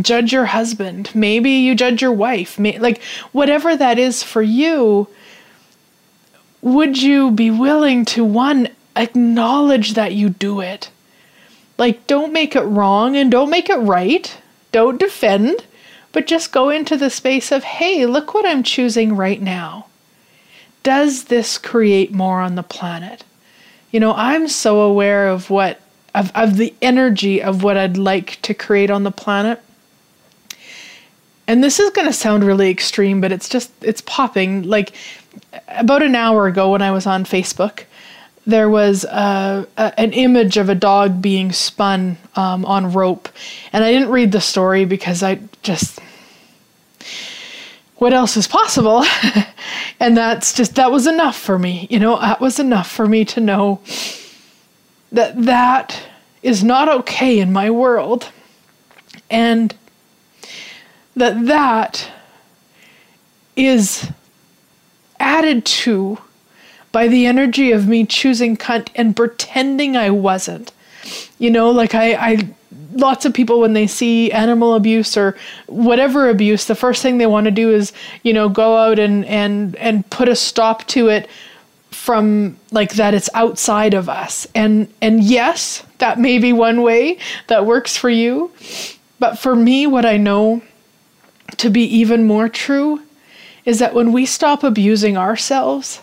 judge 0.00 0.32
your 0.32 0.46
husband. 0.46 1.10
Maybe 1.14 1.50
you 1.50 1.74
judge 1.74 2.00
your 2.00 2.12
wife. 2.12 2.58
Like, 2.58 3.02
whatever 3.32 3.76
that 3.76 3.98
is 3.98 4.22
for 4.22 4.40
you, 4.40 5.06
would 6.62 7.00
you 7.00 7.30
be 7.30 7.50
willing 7.50 8.06
to, 8.06 8.24
one, 8.24 8.68
acknowledge 8.96 9.94
that 9.94 10.14
you 10.14 10.30
do 10.30 10.60
it? 10.60 10.90
Like, 11.78 12.06
don't 12.06 12.32
make 12.32 12.56
it 12.56 12.62
wrong 12.62 13.16
and 13.16 13.30
don't 13.30 13.50
make 13.50 13.70
it 13.70 13.76
right. 13.76 14.36
Don't 14.72 14.98
defend, 15.00 15.64
but 16.12 16.26
just 16.26 16.52
go 16.52 16.68
into 16.68 16.96
the 16.96 17.08
space 17.08 17.52
of, 17.52 17.62
hey, 17.62 18.04
look 18.04 18.34
what 18.34 18.44
I'm 18.44 18.62
choosing 18.62 19.16
right 19.16 19.40
now. 19.40 19.86
Does 20.82 21.24
this 21.24 21.56
create 21.56 22.12
more 22.12 22.40
on 22.40 22.56
the 22.56 22.62
planet? 22.62 23.24
You 23.90 24.00
know, 24.00 24.12
I'm 24.14 24.48
so 24.48 24.80
aware 24.80 25.28
of 25.28 25.50
what, 25.50 25.80
of, 26.14 26.30
of 26.34 26.56
the 26.56 26.74
energy 26.82 27.40
of 27.40 27.62
what 27.62 27.76
I'd 27.76 27.96
like 27.96 28.42
to 28.42 28.54
create 28.54 28.90
on 28.90 29.04
the 29.04 29.10
planet. 29.10 29.62
And 31.46 31.64
this 31.64 31.80
is 31.80 31.90
going 31.90 32.06
to 32.06 32.12
sound 32.12 32.44
really 32.44 32.68
extreme, 32.70 33.20
but 33.22 33.32
it's 33.32 33.48
just, 33.48 33.72
it's 33.80 34.02
popping. 34.02 34.64
Like, 34.64 34.92
about 35.68 36.02
an 36.02 36.14
hour 36.14 36.46
ago 36.46 36.72
when 36.72 36.82
I 36.82 36.90
was 36.90 37.06
on 37.06 37.24
Facebook, 37.24 37.84
there 38.48 38.70
was 38.70 39.04
a, 39.04 39.68
an 39.76 40.14
image 40.14 40.56
of 40.56 40.70
a 40.70 40.74
dog 40.74 41.20
being 41.20 41.52
spun 41.52 42.16
um, 42.34 42.64
on 42.64 42.94
rope. 42.94 43.28
And 43.74 43.84
I 43.84 43.92
didn't 43.92 44.08
read 44.08 44.32
the 44.32 44.40
story 44.40 44.86
because 44.86 45.22
I 45.22 45.38
just. 45.62 46.00
What 47.96 48.14
else 48.14 48.38
is 48.38 48.48
possible? 48.48 49.04
and 50.00 50.16
that's 50.16 50.54
just, 50.54 50.76
that 50.76 50.90
was 50.90 51.06
enough 51.06 51.36
for 51.36 51.58
me. 51.58 51.88
You 51.90 51.98
know, 51.98 52.18
that 52.18 52.40
was 52.40 52.58
enough 52.58 52.90
for 52.90 53.06
me 53.06 53.26
to 53.26 53.40
know 53.40 53.80
that 55.12 55.42
that 55.42 56.00
is 56.42 56.64
not 56.64 56.88
okay 56.88 57.40
in 57.40 57.52
my 57.52 57.68
world. 57.70 58.30
And 59.28 59.74
that 61.16 61.44
that 61.46 62.10
is 63.56 64.10
added 65.20 65.66
to 65.66 66.18
by 66.92 67.08
the 67.08 67.26
energy 67.26 67.72
of 67.72 67.88
me 67.88 68.06
choosing 68.06 68.56
cunt 68.56 68.88
and 68.94 69.14
pretending 69.14 69.96
I 69.96 70.10
wasn't. 70.10 70.72
You 71.38 71.50
know, 71.50 71.70
like 71.70 71.94
I, 71.94 72.14
I 72.14 72.54
lots 72.92 73.24
of 73.24 73.34
people 73.34 73.60
when 73.60 73.72
they 73.72 73.86
see 73.86 74.32
animal 74.32 74.74
abuse 74.74 75.16
or 75.16 75.36
whatever 75.66 76.28
abuse 76.28 76.66
the 76.66 76.74
first 76.74 77.02
thing 77.02 77.18
they 77.18 77.26
want 77.26 77.44
to 77.44 77.50
do 77.50 77.70
is 77.70 77.92
you 78.22 78.32
know 78.32 78.48
go 78.48 78.76
out 78.76 78.98
and 78.98 79.24
and 79.26 79.76
and 79.76 80.08
put 80.10 80.28
a 80.28 80.36
stop 80.36 80.86
to 80.86 81.08
it 81.08 81.28
from 81.90 82.56
like 82.70 82.94
that 82.94 83.14
it's 83.14 83.30
outside 83.34 83.94
of 83.94 84.08
us 84.08 84.46
and 84.54 84.92
and 85.00 85.22
yes 85.22 85.84
that 85.98 86.18
may 86.18 86.38
be 86.38 86.52
one 86.52 86.82
way 86.82 87.18
that 87.48 87.66
works 87.66 87.96
for 87.96 88.10
you 88.10 88.50
but 89.18 89.38
for 89.38 89.54
me 89.54 89.86
what 89.86 90.04
i 90.04 90.16
know 90.16 90.62
to 91.56 91.70
be 91.70 91.82
even 91.82 92.24
more 92.24 92.48
true 92.48 93.02
is 93.64 93.78
that 93.78 93.94
when 93.94 94.12
we 94.12 94.24
stop 94.24 94.62
abusing 94.62 95.16
ourselves 95.16 96.00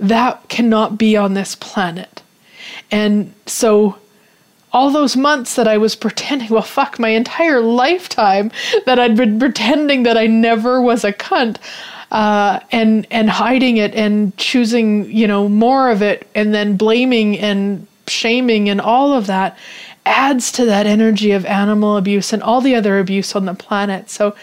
that 0.00 0.48
cannot 0.48 0.98
be 0.98 1.16
on 1.16 1.34
this 1.34 1.54
planet 1.54 2.22
and 2.90 3.32
so 3.46 3.96
all 4.72 4.90
those 4.90 5.16
months 5.16 5.56
that 5.56 5.66
I 5.66 5.78
was 5.78 5.96
pretending, 5.96 6.48
well, 6.48 6.62
fuck, 6.62 6.98
my 6.98 7.08
entire 7.08 7.60
lifetime 7.60 8.50
that 8.86 8.98
I'd 8.98 9.16
been 9.16 9.38
pretending 9.38 10.04
that 10.04 10.16
I 10.16 10.26
never 10.26 10.80
was 10.80 11.04
a 11.04 11.12
cunt. 11.12 11.56
Uh, 12.10 12.58
and 12.72 13.06
and 13.12 13.30
hiding 13.30 13.76
it 13.76 13.94
and 13.94 14.36
choosing 14.36 15.08
you 15.12 15.28
know 15.28 15.48
more 15.48 15.92
of 15.92 16.02
it 16.02 16.26
and 16.34 16.52
then 16.52 16.76
blaming 16.76 17.38
and 17.38 17.86
shaming 18.08 18.68
and 18.68 18.80
all 18.80 19.12
of 19.12 19.28
that 19.28 19.56
adds 20.04 20.50
to 20.50 20.64
that 20.64 20.86
energy 20.86 21.30
of 21.30 21.46
animal 21.46 21.96
abuse 21.96 22.32
and 22.32 22.42
all 22.42 22.60
the 22.60 22.74
other 22.74 22.98
abuse 22.98 23.36
on 23.36 23.44
the 23.44 23.54
planet 23.54 24.10
so 24.10 24.34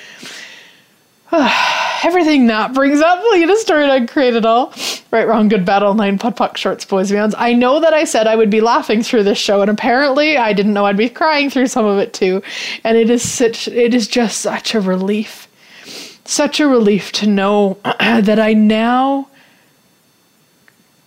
everything 2.03 2.47
that 2.47 2.73
brings 2.73 3.01
up, 3.01 3.19
will 3.19 3.35
you 3.35 3.47
just 3.47 3.61
start 3.61 3.83
and 3.83 4.07
create 4.07 4.35
it 4.35 4.45
all? 4.45 4.73
Right, 5.11 5.27
wrong, 5.27 5.49
good, 5.49 5.65
bad, 5.65 5.83
online, 5.83 6.17
POD, 6.17 6.37
POC, 6.37 6.57
shorts, 6.57 6.85
boys, 6.85 7.11
beyonds. 7.11 7.33
I 7.37 7.53
know 7.53 7.81
that 7.81 7.93
I 7.93 8.05
said 8.05 8.27
I 8.27 8.35
would 8.37 8.49
be 8.49 8.61
laughing 8.61 9.03
through 9.03 9.23
this 9.23 9.37
show, 9.37 9.61
and 9.61 9.69
apparently 9.69 10.37
I 10.37 10.53
didn't 10.53 10.73
know 10.73 10.85
I'd 10.85 10.95
be 10.95 11.09
crying 11.09 11.49
through 11.49 11.67
some 11.67 11.85
of 11.85 11.99
it 11.99 12.13
too. 12.13 12.41
And 12.85 12.97
it 12.97 13.09
is 13.09 13.29
such, 13.29 13.67
it 13.67 13.93
is 13.93 14.07
just 14.07 14.39
such 14.39 14.73
a 14.73 14.79
relief, 14.79 15.49
such 16.23 16.61
a 16.61 16.67
relief 16.67 17.11
to 17.13 17.27
know 17.27 17.77
that 17.83 18.39
I 18.39 18.53
now 18.53 19.27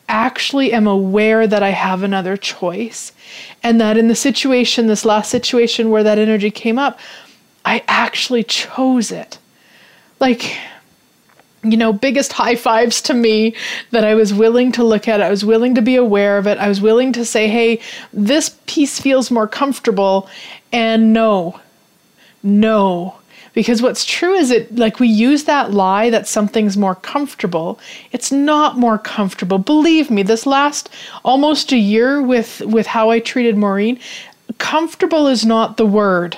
actually 0.06 0.72
am 0.72 0.86
aware 0.86 1.46
that 1.46 1.62
I 1.62 1.70
have 1.70 2.02
another 2.02 2.36
choice, 2.36 3.12
and 3.62 3.80
that 3.80 3.96
in 3.96 4.08
the 4.08 4.14
situation, 4.14 4.86
this 4.86 5.06
last 5.06 5.30
situation 5.30 5.88
where 5.88 6.02
that 6.02 6.18
energy 6.18 6.50
came 6.50 6.78
up, 6.78 6.98
I 7.64 7.82
actually 7.88 8.42
chose 8.42 9.10
it. 9.12 9.38
Like, 10.20 10.56
you 11.62 11.76
know, 11.76 11.92
biggest 11.92 12.32
high 12.32 12.56
fives 12.56 13.02
to 13.02 13.14
me 13.14 13.54
that 13.90 14.04
I 14.04 14.14
was 14.14 14.32
willing 14.32 14.72
to 14.72 14.84
look 14.84 15.08
at. 15.08 15.20
I 15.20 15.30
was 15.30 15.44
willing 15.44 15.74
to 15.74 15.82
be 15.82 15.96
aware 15.96 16.38
of 16.38 16.46
it. 16.46 16.58
I 16.58 16.68
was 16.68 16.80
willing 16.80 17.12
to 17.14 17.24
say, 17.24 17.48
hey, 17.48 17.80
this 18.12 18.56
piece 18.66 19.00
feels 19.00 19.30
more 19.30 19.48
comfortable. 19.48 20.28
And 20.72 21.12
no, 21.12 21.60
no. 22.42 23.16
Because 23.52 23.82
what's 23.82 24.04
true 24.04 24.34
is 24.34 24.50
it 24.50 24.76
like 24.76 25.00
we 25.00 25.08
use 25.08 25.44
that 25.44 25.72
lie 25.72 26.08
that 26.10 26.28
something's 26.28 26.76
more 26.76 26.94
comfortable. 26.94 27.80
It's 28.12 28.30
not 28.30 28.78
more 28.78 28.96
comfortable. 28.96 29.58
Believe 29.58 30.08
me, 30.08 30.22
this 30.22 30.46
last 30.46 30.88
almost 31.24 31.72
a 31.72 31.76
year 31.76 32.22
with 32.22 32.60
with 32.60 32.86
how 32.86 33.10
I 33.10 33.18
treated 33.18 33.56
Maureen, 33.56 33.98
comfortable 34.58 35.26
is 35.26 35.44
not 35.44 35.78
the 35.78 35.86
word. 35.86 36.36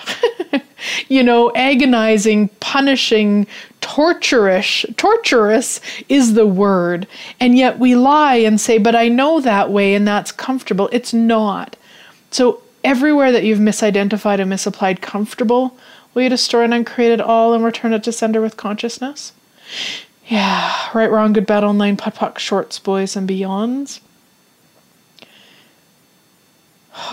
you 1.08 1.22
know, 1.22 1.52
agonizing, 1.54 2.48
punishing, 2.60 3.46
torturous, 3.82 4.86
torturous 4.96 5.80
is 6.08 6.32
the 6.32 6.46
word. 6.46 7.06
And 7.38 7.58
yet 7.58 7.78
we 7.78 7.94
lie 7.94 8.36
and 8.36 8.58
say, 8.58 8.78
but 8.78 8.96
I 8.96 9.08
know 9.08 9.40
that 9.40 9.70
way 9.70 9.94
and 9.94 10.08
that's 10.08 10.32
comfortable. 10.32 10.88
It's 10.92 11.12
not. 11.12 11.76
So 12.30 12.62
everywhere 12.82 13.30
that 13.32 13.44
you've 13.44 13.58
misidentified 13.58 14.40
and 14.40 14.48
misapplied 14.48 15.02
comfortable, 15.02 15.76
will 16.14 16.22
you 16.22 16.30
destroy 16.30 16.64
and 16.64 16.72
uncreate 16.72 17.12
it 17.12 17.20
all 17.20 17.52
and 17.52 17.62
return 17.62 17.92
it 17.92 18.02
to 18.04 18.12
sender 18.12 18.40
with 18.40 18.56
consciousness? 18.56 19.32
Yeah, 20.26 20.88
right, 20.94 21.10
wrong, 21.10 21.34
good, 21.34 21.46
bad, 21.46 21.64
online, 21.64 21.98
POD, 21.98 22.14
POC, 22.14 22.38
shorts, 22.38 22.78
boys, 22.78 23.16
and 23.16 23.28
beyonds. 23.28 24.00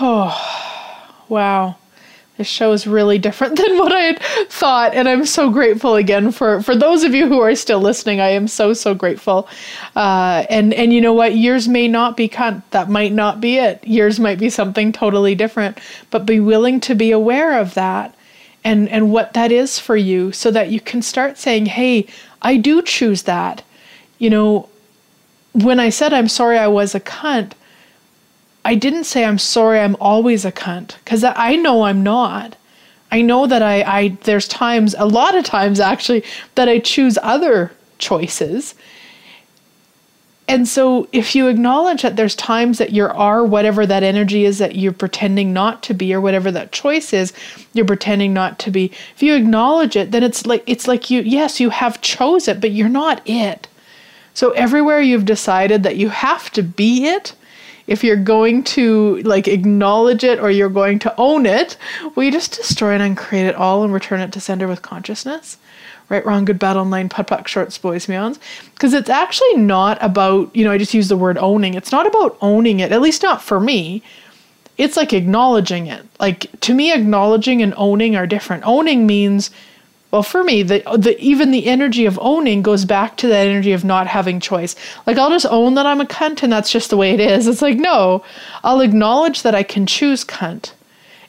Oh, 0.00 1.18
wow 1.28 1.76
this 2.40 2.48
show 2.48 2.72
is 2.72 2.86
really 2.86 3.18
different 3.18 3.54
than 3.62 3.76
what 3.76 3.92
I 3.92 4.00
had 4.00 4.22
thought, 4.48 4.94
and 4.94 5.06
I'm 5.06 5.26
so 5.26 5.50
grateful 5.50 5.96
again 5.96 6.32
for 6.32 6.62
for 6.62 6.74
those 6.74 7.04
of 7.04 7.14
you 7.14 7.28
who 7.28 7.38
are 7.40 7.54
still 7.54 7.80
listening. 7.80 8.18
I 8.18 8.30
am 8.30 8.48
so 8.48 8.72
so 8.72 8.94
grateful. 8.94 9.46
Uh, 9.94 10.46
and 10.48 10.72
and 10.72 10.90
you 10.90 11.02
know 11.02 11.12
what? 11.12 11.34
Years 11.34 11.68
may 11.68 11.86
not 11.86 12.16
be 12.16 12.30
cunt. 12.30 12.62
That 12.70 12.88
might 12.88 13.12
not 13.12 13.42
be 13.42 13.58
it. 13.58 13.86
Years 13.86 14.18
might 14.18 14.38
be 14.38 14.48
something 14.48 14.90
totally 14.90 15.34
different. 15.34 15.78
But 16.10 16.24
be 16.24 16.40
willing 16.40 16.80
to 16.80 16.94
be 16.94 17.10
aware 17.10 17.60
of 17.60 17.74
that, 17.74 18.14
and 18.64 18.88
and 18.88 19.12
what 19.12 19.34
that 19.34 19.52
is 19.52 19.78
for 19.78 19.96
you, 19.96 20.32
so 20.32 20.50
that 20.50 20.70
you 20.70 20.80
can 20.80 21.02
start 21.02 21.36
saying, 21.36 21.66
"Hey, 21.66 22.06
I 22.40 22.56
do 22.56 22.80
choose 22.80 23.24
that." 23.24 23.62
You 24.18 24.30
know, 24.30 24.68
when 25.52 25.78
I 25.78 25.90
said 25.90 26.14
I'm 26.14 26.28
sorry 26.28 26.56
I 26.56 26.68
was 26.68 26.94
a 26.94 27.00
cunt 27.00 27.52
I 28.64 28.74
didn't 28.74 29.04
say 29.04 29.24
I'm 29.24 29.38
sorry 29.38 29.80
I'm 29.80 29.96
always 30.00 30.44
a 30.44 30.52
cunt 30.52 30.96
because 30.98 31.24
I 31.24 31.56
know 31.56 31.82
I'm 31.82 32.02
not. 32.02 32.56
I 33.10 33.22
know 33.22 33.46
that 33.46 33.62
I, 33.62 33.82
I 33.82 34.08
there's 34.24 34.46
times 34.46 34.94
a 34.98 35.06
lot 35.06 35.34
of 35.34 35.44
times 35.44 35.80
actually 35.80 36.24
that 36.54 36.68
I 36.68 36.78
choose 36.78 37.18
other 37.22 37.72
choices. 37.98 38.74
And 40.46 40.66
so 40.66 41.08
if 41.12 41.36
you 41.36 41.46
acknowledge 41.46 42.02
that 42.02 42.16
there's 42.16 42.34
times 42.34 42.78
that 42.78 42.90
you 42.90 43.06
are 43.06 43.44
whatever 43.44 43.86
that 43.86 44.02
energy 44.02 44.44
is 44.44 44.58
that 44.58 44.74
you're 44.74 44.92
pretending 44.92 45.52
not 45.52 45.82
to 45.84 45.94
be 45.94 46.12
or 46.12 46.20
whatever 46.20 46.50
that 46.50 46.72
choice 46.72 47.12
is 47.12 47.32
you're 47.72 47.86
pretending 47.86 48.34
not 48.34 48.58
to 48.60 48.70
be. 48.70 48.90
If 49.14 49.22
you 49.22 49.34
acknowledge 49.34 49.94
it, 49.96 50.10
then 50.10 50.22
it's 50.22 50.46
like 50.46 50.64
it's 50.66 50.88
like 50.88 51.08
you 51.08 51.22
yes, 51.22 51.60
you 51.60 51.70
have 51.70 52.00
chose 52.02 52.48
it, 52.48 52.60
but 52.60 52.72
you're 52.72 52.88
not 52.88 53.22
it. 53.28 53.68
So 54.34 54.50
everywhere 54.52 55.00
you've 55.00 55.24
decided 55.24 55.82
that 55.82 55.96
you 55.96 56.08
have 56.08 56.50
to 56.50 56.62
be 56.62 57.06
it, 57.06 57.34
if 57.90 58.04
you're 58.04 58.16
going 58.16 58.62
to 58.62 59.16
like 59.22 59.48
acknowledge 59.48 60.22
it 60.22 60.38
or 60.38 60.48
you're 60.48 60.70
going 60.70 61.00
to 61.00 61.14
own 61.18 61.44
it, 61.44 61.76
will 62.14 62.22
you 62.22 62.30
just 62.30 62.56
destroy 62.56 62.94
it 62.94 63.00
and 63.00 63.16
create 63.16 63.46
it 63.46 63.56
all 63.56 63.82
and 63.82 63.92
return 63.92 64.20
it 64.20 64.32
to 64.32 64.40
sender 64.40 64.68
with 64.68 64.80
consciousness? 64.80 65.58
Right, 66.08 66.24
wrong, 66.24 66.44
good, 66.44 66.58
bad, 66.58 66.76
online, 66.76 67.08
POD, 67.08 67.26
POC, 67.26 67.46
shorts, 67.48 67.78
boys, 67.78 68.06
beyonds. 68.06 68.38
Because 68.74 68.94
it's 68.94 69.10
actually 69.10 69.56
not 69.56 69.98
about, 70.00 70.54
you 70.54 70.64
know, 70.64 70.70
I 70.70 70.78
just 70.78 70.94
use 70.94 71.08
the 71.08 71.16
word 71.16 71.36
owning. 71.38 71.74
It's 71.74 71.90
not 71.90 72.06
about 72.06 72.38
owning 72.40 72.78
it, 72.78 72.92
at 72.92 73.00
least 73.00 73.24
not 73.24 73.42
for 73.42 73.58
me. 73.58 74.02
It's 74.78 74.96
like 74.96 75.12
acknowledging 75.12 75.88
it. 75.88 76.06
Like, 76.20 76.48
to 76.60 76.74
me, 76.74 76.92
acknowledging 76.92 77.60
and 77.60 77.74
owning 77.76 78.14
are 78.14 78.26
different. 78.26 78.64
Owning 78.64 79.04
means 79.06 79.50
well, 80.10 80.22
for 80.24 80.42
me, 80.42 80.62
the, 80.62 80.82
the 80.98 81.16
even 81.20 81.52
the 81.52 81.66
energy 81.66 82.04
of 82.04 82.18
owning 82.20 82.62
goes 82.62 82.84
back 82.84 83.16
to 83.18 83.28
that 83.28 83.46
energy 83.46 83.72
of 83.72 83.84
not 83.84 84.08
having 84.08 84.40
choice. 84.40 84.74
Like 85.06 85.16
I'll 85.16 85.30
just 85.30 85.46
own 85.46 85.74
that 85.74 85.86
I'm 85.86 86.00
a 86.00 86.04
cunt 86.04 86.42
and 86.42 86.52
that's 86.52 86.72
just 86.72 86.90
the 86.90 86.96
way 86.96 87.12
it 87.12 87.20
is. 87.20 87.46
It's 87.46 87.62
like 87.62 87.76
no, 87.76 88.24
I'll 88.64 88.80
acknowledge 88.80 89.42
that 89.42 89.54
I 89.54 89.62
can 89.62 89.86
choose 89.86 90.24
cunt, 90.24 90.72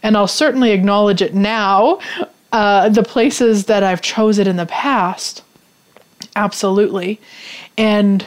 and 0.01 0.17
I'll 0.17 0.27
certainly 0.27 0.71
acknowledge 0.71 1.21
it 1.21 1.35
now. 1.35 1.99
Uh, 2.51 2.89
the 2.89 3.03
places 3.03 3.67
that 3.67 3.81
I've 3.81 4.01
chosen 4.01 4.45
in 4.45 4.57
the 4.57 4.65
past, 4.65 5.41
absolutely, 6.35 7.21
and 7.77 8.25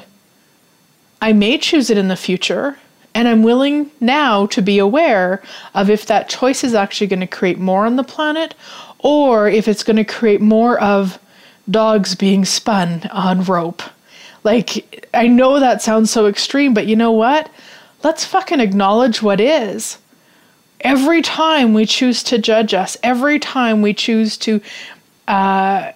I 1.20 1.32
may 1.32 1.58
choose 1.58 1.90
it 1.90 1.98
in 1.98 2.08
the 2.08 2.16
future. 2.16 2.78
And 3.16 3.28
I'm 3.28 3.44
willing 3.44 3.92
now 4.00 4.46
to 4.46 4.60
be 4.60 4.78
aware 4.78 5.40
of 5.72 5.88
if 5.88 6.06
that 6.06 6.28
choice 6.28 6.64
is 6.64 6.74
actually 6.74 7.06
going 7.06 7.20
to 7.20 7.28
create 7.28 7.60
more 7.60 7.86
on 7.86 7.94
the 7.94 8.02
planet 8.02 8.56
or 9.04 9.48
if 9.48 9.68
it's 9.68 9.84
going 9.84 9.98
to 9.98 10.04
create 10.04 10.40
more 10.40 10.80
of 10.80 11.18
dogs 11.70 12.14
being 12.14 12.44
spun 12.44 13.02
on 13.12 13.44
rope. 13.44 13.82
Like, 14.42 15.08
I 15.14 15.26
know 15.28 15.60
that 15.60 15.82
sounds 15.82 16.10
so 16.10 16.26
extreme, 16.26 16.74
but 16.74 16.86
you 16.86 16.96
know 16.96 17.12
what? 17.12 17.50
Let's 18.02 18.24
fucking 18.24 18.60
acknowledge 18.60 19.22
what 19.22 19.40
is. 19.40 19.98
Every 20.80 21.22
time 21.22 21.74
we 21.74 21.86
choose 21.86 22.22
to 22.24 22.38
judge 22.38 22.74
us, 22.74 22.96
every 23.02 23.38
time 23.38 23.82
we 23.82 23.92
choose 23.94 24.36
to 24.38 24.60
uh, 25.28 25.92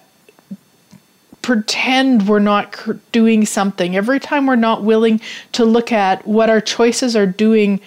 pretend 1.41 2.27
we're 2.27 2.39
not 2.39 2.77
doing 3.11 3.45
something, 3.45 3.95
every 3.95 4.19
time 4.19 4.45
we're 4.45 4.55
not 4.55 4.83
willing 4.83 5.19
to 5.53 5.65
look 5.65 5.91
at 5.91 6.25
what 6.27 6.49
our 6.49 6.61
choices 6.61 7.15
are 7.15 7.27
doing, 7.27 7.81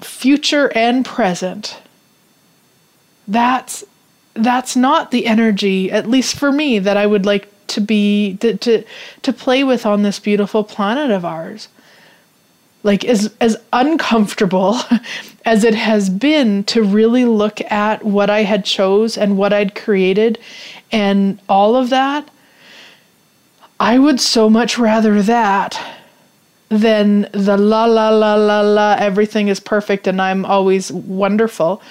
future 0.00 0.70
and 0.74 1.04
present, 1.04 1.78
that's 3.28 3.84
that's 4.34 4.76
not 4.76 5.10
the 5.10 5.26
energy 5.26 5.90
at 5.90 6.08
least 6.08 6.36
for 6.36 6.52
me 6.52 6.78
that 6.78 6.96
I 6.96 7.06
would 7.06 7.24
like 7.24 7.50
to 7.68 7.80
be 7.80 8.36
to 8.40 8.56
to, 8.56 8.84
to 9.22 9.32
play 9.32 9.64
with 9.64 9.86
on 9.86 10.02
this 10.02 10.18
beautiful 10.18 10.64
planet 10.64 11.10
of 11.10 11.24
ours. 11.24 11.68
Like 12.82 13.04
as 13.04 13.34
as 13.40 13.56
uncomfortable 13.72 14.78
as 15.44 15.64
it 15.64 15.74
has 15.74 16.08
been 16.10 16.64
to 16.64 16.82
really 16.82 17.24
look 17.24 17.60
at 17.70 18.04
what 18.04 18.30
I 18.30 18.42
had 18.42 18.64
chose 18.64 19.16
and 19.16 19.36
what 19.36 19.52
I'd 19.52 19.74
created 19.74 20.38
and 20.92 21.40
all 21.48 21.76
of 21.76 21.90
that 21.90 22.28
I 23.78 23.98
would 23.98 24.20
so 24.20 24.48
much 24.48 24.78
rather 24.78 25.20
that 25.22 25.80
than 26.68 27.28
the 27.32 27.56
la 27.56 27.84
la 27.84 28.08
la 28.10 28.34
la 28.34 28.60
la 28.60 28.96
everything 28.98 29.48
is 29.48 29.60
perfect 29.60 30.06
and 30.06 30.20
I'm 30.20 30.44
always 30.44 30.90
wonderful 30.90 31.82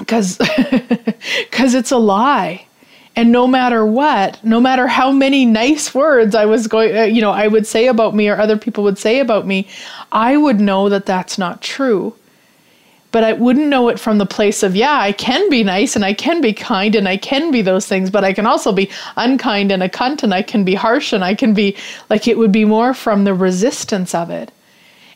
because 0.00 0.38
because 0.38 1.74
it's 1.80 1.92
a 1.92 1.98
lie. 1.98 2.66
And 3.16 3.32
no 3.32 3.46
matter 3.46 3.84
what 3.84 4.42
no 4.44 4.60
matter 4.60 4.86
how 4.86 5.10
many 5.10 5.44
nice 5.44 5.94
words 5.94 6.34
i 6.34 6.46
was 6.46 6.66
going 6.68 6.96
uh, 6.96 7.02
you 7.02 7.20
know 7.20 7.32
i 7.32 7.46
would 7.48 7.66
say 7.66 7.88
about 7.88 8.14
me 8.14 8.28
or 8.28 8.38
other 8.40 8.56
people 8.56 8.84
would 8.84 8.98
say 8.98 9.18
about 9.18 9.46
me 9.46 9.68
i 10.12 10.36
would 10.36 10.60
know 10.60 10.88
that 10.88 11.06
that's 11.06 11.36
not 11.38 11.60
true. 11.60 12.14
But 13.12 13.24
i 13.24 13.32
wouldn't 13.32 13.66
know 13.66 13.88
it 13.88 13.98
from 13.98 14.18
the 14.18 14.26
place 14.26 14.62
of 14.62 14.76
yeah 14.76 14.98
i 15.00 15.10
can 15.10 15.50
be 15.50 15.64
nice 15.64 15.96
and 15.96 16.04
i 16.04 16.14
can 16.14 16.40
be 16.40 16.52
kind 16.52 16.94
and 16.94 17.08
i 17.08 17.16
can 17.16 17.50
be 17.50 17.60
those 17.60 17.86
things 17.86 18.08
but 18.08 18.22
i 18.22 18.32
can 18.32 18.46
also 18.46 18.72
be 18.72 18.88
unkind 19.16 19.72
and 19.72 19.82
a 19.82 19.88
cunt 19.88 20.22
and 20.22 20.32
i 20.32 20.42
can 20.42 20.64
be 20.64 20.76
harsh 20.76 21.12
and 21.12 21.24
i 21.24 21.34
can 21.34 21.52
be 21.52 21.76
like 22.08 22.28
it 22.28 22.38
would 22.38 22.52
be 22.52 22.64
more 22.64 22.94
from 22.94 23.24
the 23.24 23.34
resistance 23.34 24.14
of 24.14 24.30
it 24.30 24.52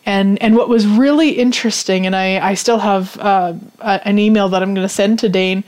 and 0.06 0.40
and 0.42 0.56
what 0.56 0.68
was 0.68 0.86
really 0.86 1.30
interesting, 1.30 2.06
and 2.06 2.14
I 2.14 2.50
I 2.50 2.54
still 2.54 2.78
have 2.78 3.18
uh, 3.18 3.54
an 3.80 4.18
email 4.18 4.48
that 4.50 4.62
I'm 4.62 4.74
going 4.74 4.86
to 4.86 4.92
send 4.92 5.18
to 5.20 5.28
Dane 5.28 5.64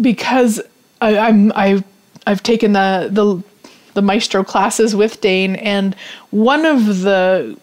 because 0.00 0.60
I, 1.00 1.18
I'm 1.18 1.52
I 1.52 1.82
I've 2.26 2.42
taken 2.42 2.72
the 2.72 3.08
the 3.10 3.42
the 3.94 4.02
maestro 4.02 4.42
classes 4.44 4.96
with 4.96 5.20
Dane, 5.20 5.56
and 5.56 5.94
one 6.30 6.64
of 6.64 7.00
the 7.00 7.56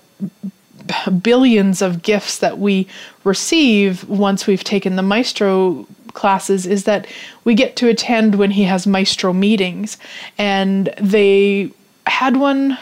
billions 1.21 1.82
of 1.82 2.02
gifts 2.02 2.39
that 2.39 2.58
we 2.58 2.88
receive 3.24 4.08
once 4.10 4.47
we've 4.47 4.63
taken 4.63 4.95
the 4.95 5.04
maestro 5.04 5.86
classes 6.13 6.65
is 6.65 6.84
that 6.86 7.08
we 7.43 7.56
get 7.56 7.76
to 7.78 7.88
attend 7.88 8.36
when 8.36 8.52
he 8.52 8.63
has 8.63 8.86
maestro 8.86 9.34
meetings. 9.34 9.97
And 10.38 10.93
they 11.00 11.71
had 12.08 12.38
one 12.38 12.78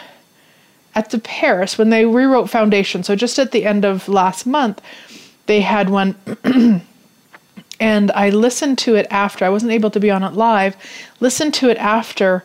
at 0.94 1.10
the 1.10 1.18
Paris 1.18 1.78
when 1.78 1.90
they 1.90 2.04
rewrote 2.04 2.50
Foundation. 2.50 3.02
So 3.02 3.14
just 3.14 3.38
at 3.38 3.52
the 3.52 3.64
end 3.64 3.84
of 3.84 4.08
last 4.08 4.46
month, 4.46 4.80
they 5.46 5.60
had 5.60 5.90
one. 5.90 6.16
and 7.80 8.10
I 8.12 8.30
listened 8.30 8.78
to 8.78 8.96
it 8.96 9.06
after. 9.10 9.44
I 9.44 9.50
wasn't 9.50 9.72
able 9.72 9.90
to 9.90 10.00
be 10.00 10.10
on 10.10 10.22
it 10.22 10.34
live. 10.34 10.76
Listened 11.20 11.54
to 11.54 11.70
it 11.70 11.78
after. 11.78 12.44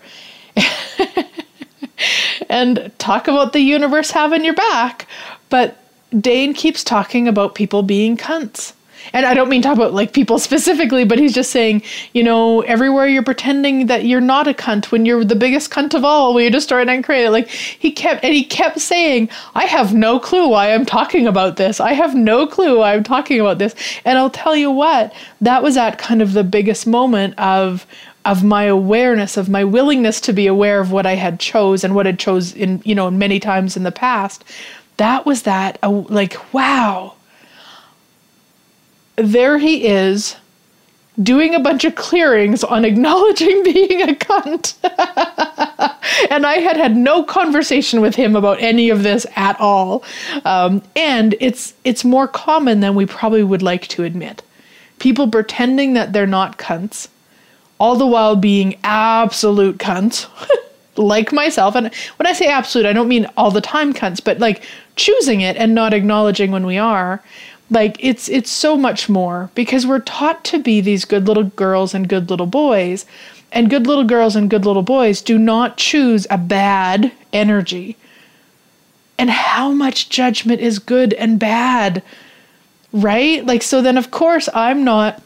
and 2.49 2.91
talk 2.97 3.27
about 3.27 3.53
the 3.53 3.59
universe 3.59 4.11
having 4.11 4.45
your 4.45 4.53
back. 4.53 5.07
But 5.49 5.77
Dane 6.17 6.53
keeps 6.53 6.83
talking 6.83 7.27
about 7.27 7.55
people 7.55 7.83
being 7.83 8.15
cunts 8.15 8.73
and 9.13 9.25
I 9.25 9.33
don't 9.33 9.49
mean 9.49 9.61
talk 9.61 9.75
about 9.75 9.93
like 9.93 10.13
people 10.13 10.39
specifically, 10.39 11.05
but 11.05 11.19
he's 11.19 11.33
just 11.33 11.51
saying, 11.51 11.83
you 12.13 12.23
know, 12.23 12.61
everywhere 12.61 13.07
you're 13.07 13.23
pretending 13.23 13.87
that 13.87 14.05
you're 14.05 14.21
not 14.21 14.47
a 14.47 14.53
cunt 14.53 14.91
when 14.91 15.05
you're 15.05 15.23
the 15.23 15.35
biggest 15.35 15.71
cunt 15.71 15.93
of 15.93 16.03
all, 16.03 16.33
when 16.33 16.43
you 16.43 16.49
destroy 16.49 16.81
and 16.81 17.03
create 17.03 17.25
it. 17.25 17.31
Like 17.31 17.47
he 17.49 17.91
kept 17.91 18.23
and 18.23 18.33
he 18.33 18.43
kept 18.43 18.79
saying, 18.79 19.29
I 19.53 19.65
have 19.65 19.93
no 19.93 20.19
clue 20.19 20.49
why 20.49 20.73
I'm 20.73 20.85
talking 20.85 21.27
about 21.27 21.57
this. 21.57 21.79
I 21.79 21.93
have 21.93 22.15
no 22.15 22.47
clue 22.47 22.79
why 22.79 22.93
I'm 22.93 23.03
talking 23.03 23.39
about 23.39 23.57
this. 23.57 23.75
And 24.05 24.17
I'll 24.17 24.29
tell 24.29 24.55
you 24.55 24.71
what, 24.71 25.13
that 25.41 25.63
was 25.63 25.77
at 25.77 25.97
kind 25.97 26.21
of 26.21 26.33
the 26.33 26.43
biggest 26.43 26.87
moment 26.87 27.37
of 27.37 27.85
of 28.25 28.43
my 28.43 28.63
awareness 28.63 29.37
of 29.37 29.49
my 29.49 29.63
willingness 29.63 30.19
to 30.19 30.33
be 30.33 30.47
aware 30.47 30.79
of 30.79 30.91
what 30.91 31.05
I 31.05 31.13
had 31.13 31.39
chose 31.39 31.83
and 31.83 31.93
what 31.93 32.07
I 32.07 32.11
chose 32.11 32.55
in 32.55 32.81
you 32.83 32.95
know 32.95 33.11
many 33.11 33.39
times 33.39 33.77
in 33.77 33.83
the 33.83 33.91
past 33.91 34.43
that 34.97 35.25
was 35.25 35.43
that 35.43 35.77
uh, 35.83 35.89
like 35.91 36.53
wow 36.53 37.14
there 39.17 39.57
he 39.57 39.87
is 39.87 40.35
doing 41.21 41.55
a 41.55 41.59
bunch 41.59 41.85
of 41.85 41.95
clearings 41.95 42.63
on 42.63 42.83
acknowledging 42.83 43.63
being 43.63 44.01
a 44.01 44.13
cunt. 44.13 44.75
and 46.29 46.45
I 46.45 46.55
had 46.55 46.77
had 46.77 46.95
no 46.95 47.23
conversation 47.23 48.01
with 48.01 48.15
him 48.15 48.35
about 48.35 48.61
any 48.61 48.89
of 48.89 49.03
this 49.03 49.25
at 49.35 49.59
all. 49.59 50.03
Um, 50.43 50.81
and 50.95 51.35
it's 51.39 51.73
it's 51.83 52.03
more 52.03 52.27
common 52.27 52.79
than 52.79 52.95
we 52.95 53.05
probably 53.05 53.43
would 53.43 53.61
like 53.61 53.87
to 53.89 54.03
admit. 54.03 54.41
People 54.99 55.27
pretending 55.29 55.93
that 55.93 56.13
they're 56.13 56.27
not 56.27 56.57
cunts, 56.57 57.09
all 57.79 57.95
the 57.95 58.07
while 58.07 58.35
being 58.35 58.77
absolute 58.83 59.77
cunts. 59.77 60.27
like 60.97 61.33
myself, 61.33 61.75
and 61.75 61.93
when 62.15 62.25
I 62.25 62.31
say 62.31 62.47
absolute, 62.47 62.87
I 62.87 62.93
don't 62.93 63.09
mean 63.09 63.27
all 63.35 63.51
the 63.51 63.59
time 63.59 63.93
cunts, 63.93 64.23
but 64.23 64.39
like 64.39 64.63
choosing 64.95 65.41
it 65.41 65.57
and 65.57 65.75
not 65.75 65.93
acknowledging 65.93 66.51
when 66.51 66.65
we 66.65 66.77
are 66.77 67.21
like 67.69 67.97
it's 67.99 68.29
it's 68.29 68.51
so 68.51 68.77
much 68.77 69.09
more 69.09 69.49
because 69.55 69.87
we're 69.87 69.99
taught 69.99 70.43
to 70.45 70.59
be 70.59 70.81
these 70.81 71.05
good 71.05 71.27
little 71.27 71.43
girls 71.43 71.93
and 71.93 72.07
good 72.07 72.29
little 72.29 72.47
boys. 72.47 73.05
And 73.51 73.69
good 73.69 73.87
little 73.87 74.03
girls 74.03 74.35
and 74.35 74.49
good 74.49 74.65
little 74.65 74.83
boys 74.83 75.21
do 75.21 75.37
not 75.37 75.77
choose 75.77 76.27
a 76.29 76.37
bad 76.37 77.11
energy. 77.31 77.95
And 79.17 79.29
how 79.29 79.71
much 79.71 80.09
judgment 80.09 80.59
is 80.59 80.77
good 80.77 81.13
and 81.13 81.39
bad 81.39 82.03
right? 82.95 83.45
Like 83.45 83.61
so 83.61 83.81
then 83.81 83.97
of 83.97 84.09
course 84.09 84.47
i'm 84.53 84.83
not 84.83 85.21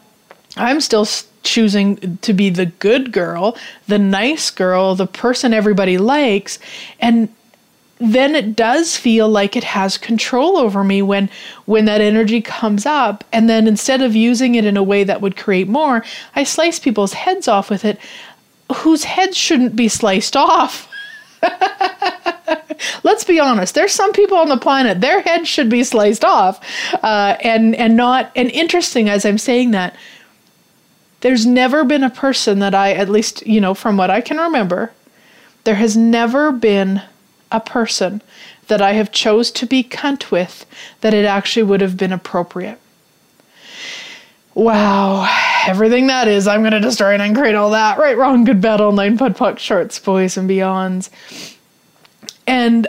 i'm 0.58 0.82
still 0.82 1.08
choosing 1.43 2.17
to 2.17 2.34
be 2.34 2.49
the 2.49 2.65
good 2.65 3.12
girl 3.12 3.56
the 3.88 3.99
nice 3.99 4.49
girl 4.49 4.95
the 4.95 5.08
person 5.08 5.54
everybody 5.54 5.97
likes. 5.97 6.60
And 6.99 7.30
then 8.00 8.34
it 8.34 8.56
does 8.56 8.96
feel 8.96 9.28
like 9.28 9.58
it 9.58 9.64
has 9.66 9.98
control 9.98 10.58
over 10.58 10.84
me 10.84 11.02
when 11.02 11.30
when 11.66 11.86
that 11.86 12.02
energy 12.02 12.42
comes 12.42 12.86
up. 12.86 13.26
And 13.34 13.50
then 13.50 13.68
instead 13.68 14.02
of 14.02 14.16
using 14.16 14.56
it 14.56 14.66
in 14.66 14.78
a 14.78 14.84
way 14.84 15.04
that 15.04 15.22
would 15.22 15.36
create 15.38 15.68
more 15.68 16.04
i 16.36 16.44
slice 16.44 16.80
people's 16.80 17.14
heads 17.14 17.48
off 17.48 17.70
with 17.70 17.84
it 17.86 18.00
whose 18.74 19.04
heads 19.04 19.36
shouldn't 19.36 19.76
be 19.76 19.88
sliced 19.88 20.38
off. 20.38 20.88
Let's 23.04 23.24
be 23.26 23.40
honest 23.40 23.76
there's 23.76 23.94
some 23.94 24.14
people 24.14 24.38
on 24.38 24.48
the 24.48 24.58
planet 24.58 25.02
their 25.02 25.22
heads 25.22 25.50
should 25.50 25.70
be 25.70 25.84
sliced 25.84 26.24
off. 26.24 26.64
Uh, 27.04 27.36
and 27.42 27.76
and 27.76 27.98
not 27.98 28.32
and 28.36 28.50
interesting 28.52 29.10
as 29.10 29.26
i'm 29.26 29.38
saying 29.38 29.72
that 29.72 29.96
there's 31.22 31.46
never 31.46 31.84
been 31.84 32.04
a 32.04 32.10
person 32.10 32.60
that 32.60 32.74
i 32.74 32.94
at 32.94 33.10
least 33.10 33.46
you 33.46 33.60
know 33.60 33.74
from 33.74 33.98
what 33.98 34.10
i 34.10 34.22
can 34.22 34.38
remember 34.38 34.92
there 35.64 35.76
has 35.76 35.98
never 35.98 36.52
been 36.52 37.02
a 37.52 37.60
person 37.60 38.22
that 38.68 38.82
I 38.82 38.94
have 38.94 39.12
chose 39.12 39.52
to 39.52 39.66
be 39.66 39.84
cunt 39.84 40.32
with 40.32 40.66
that 41.02 41.14
it 41.14 41.26
actually 41.26 41.64
would 41.64 41.82
have 41.82 41.98
been 41.98 42.14
appropriate. 42.14 42.80
Wow, 44.54 45.28
everything 45.68 46.08
that 46.08 46.28
is, 46.28 46.48
I'm 46.48 46.62
going 46.62 46.74
to 46.74 46.80
destroy 46.80 47.14
and 47.14 47.22
uncreate 47.22 47.56
all 47.56 47.72
that. 47.72 47.98
Right, 47.98 48.18
wrong, 48.18 48.44
good, 48.44 48.62
bad, 48.62 48.82
all 48.82 48.92
nine, 48.92 49.18
POD 49.18 49.38
POC, 49.38 49.60
shorts, 49.60 50.00
boys, 50.00 50.38
and 50.38 50.50
beyonds. 50.50 51.10
And 52.46 52.88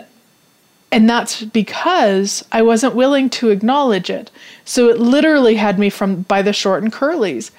and 0.91 1.09
that's 1.09 1.43
because 1.43 2.43
I 2.51 2.61
wasn't 2.63 2.95
willing 2.95 3.29
to 3.31 3.49
acknowledge 3.49 4.09
it. 4.09 4.29
So 4.65 4.89
it 4.89 4.99
literally 4.99 5.55
had 5.55 5.79
me 5.79 5.89
from 5.89 6.23
by 6.23 6.41
the 6.41 6.51
short 6.51 6.83
and 6.83 6.91
curlies 6.91 7.51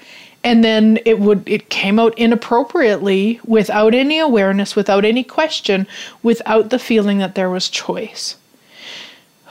and 0.45 0.65
then 0.65 0.99
it 1.05 1.21
would 1.21 1.49
it 1.49 1.69
came 1.69 1.99
out 1.99 2.17
inappropriately 2.19 3.41
without 3.45 3.95
any 3.95 4.19
awareness 4.19 4.75
without 4.75 5.05
any 5.05 5.23
question 5.23 5.87
without 6.23 6.71
the 6.71 6.79
feeling 6.79 7.19
that 7.19 7.35
there 7.35 7.51
was 7.51 7.69
choice. 7.69 8.37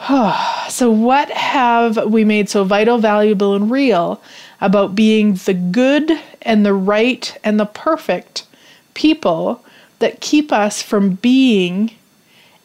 So 0.69 0.89
what 0.89 1.30
have 1.32 1.97
we 2.06 2.23
made 2.23 2.49
so 2.49 2.63
vital 2.63 2.97
valuable 2.97 3.56
and 3.56 3.69
real 3.69 4.21
about 4.62 4.95
being 4.95 5.34
the 5.34 5.54
good 5.54 6.17
and 6.41 6.65
the 6.65 6.73
right 6.73 7.38
and 7.43 7.60
the 7.60 7.65
perfect 7.65 8.45
people 8.93 9.65
that 9.99 10.21
keep 10.21 10.54
us 10.54 10.82
from 10.82 11.15
being 11.15 11.91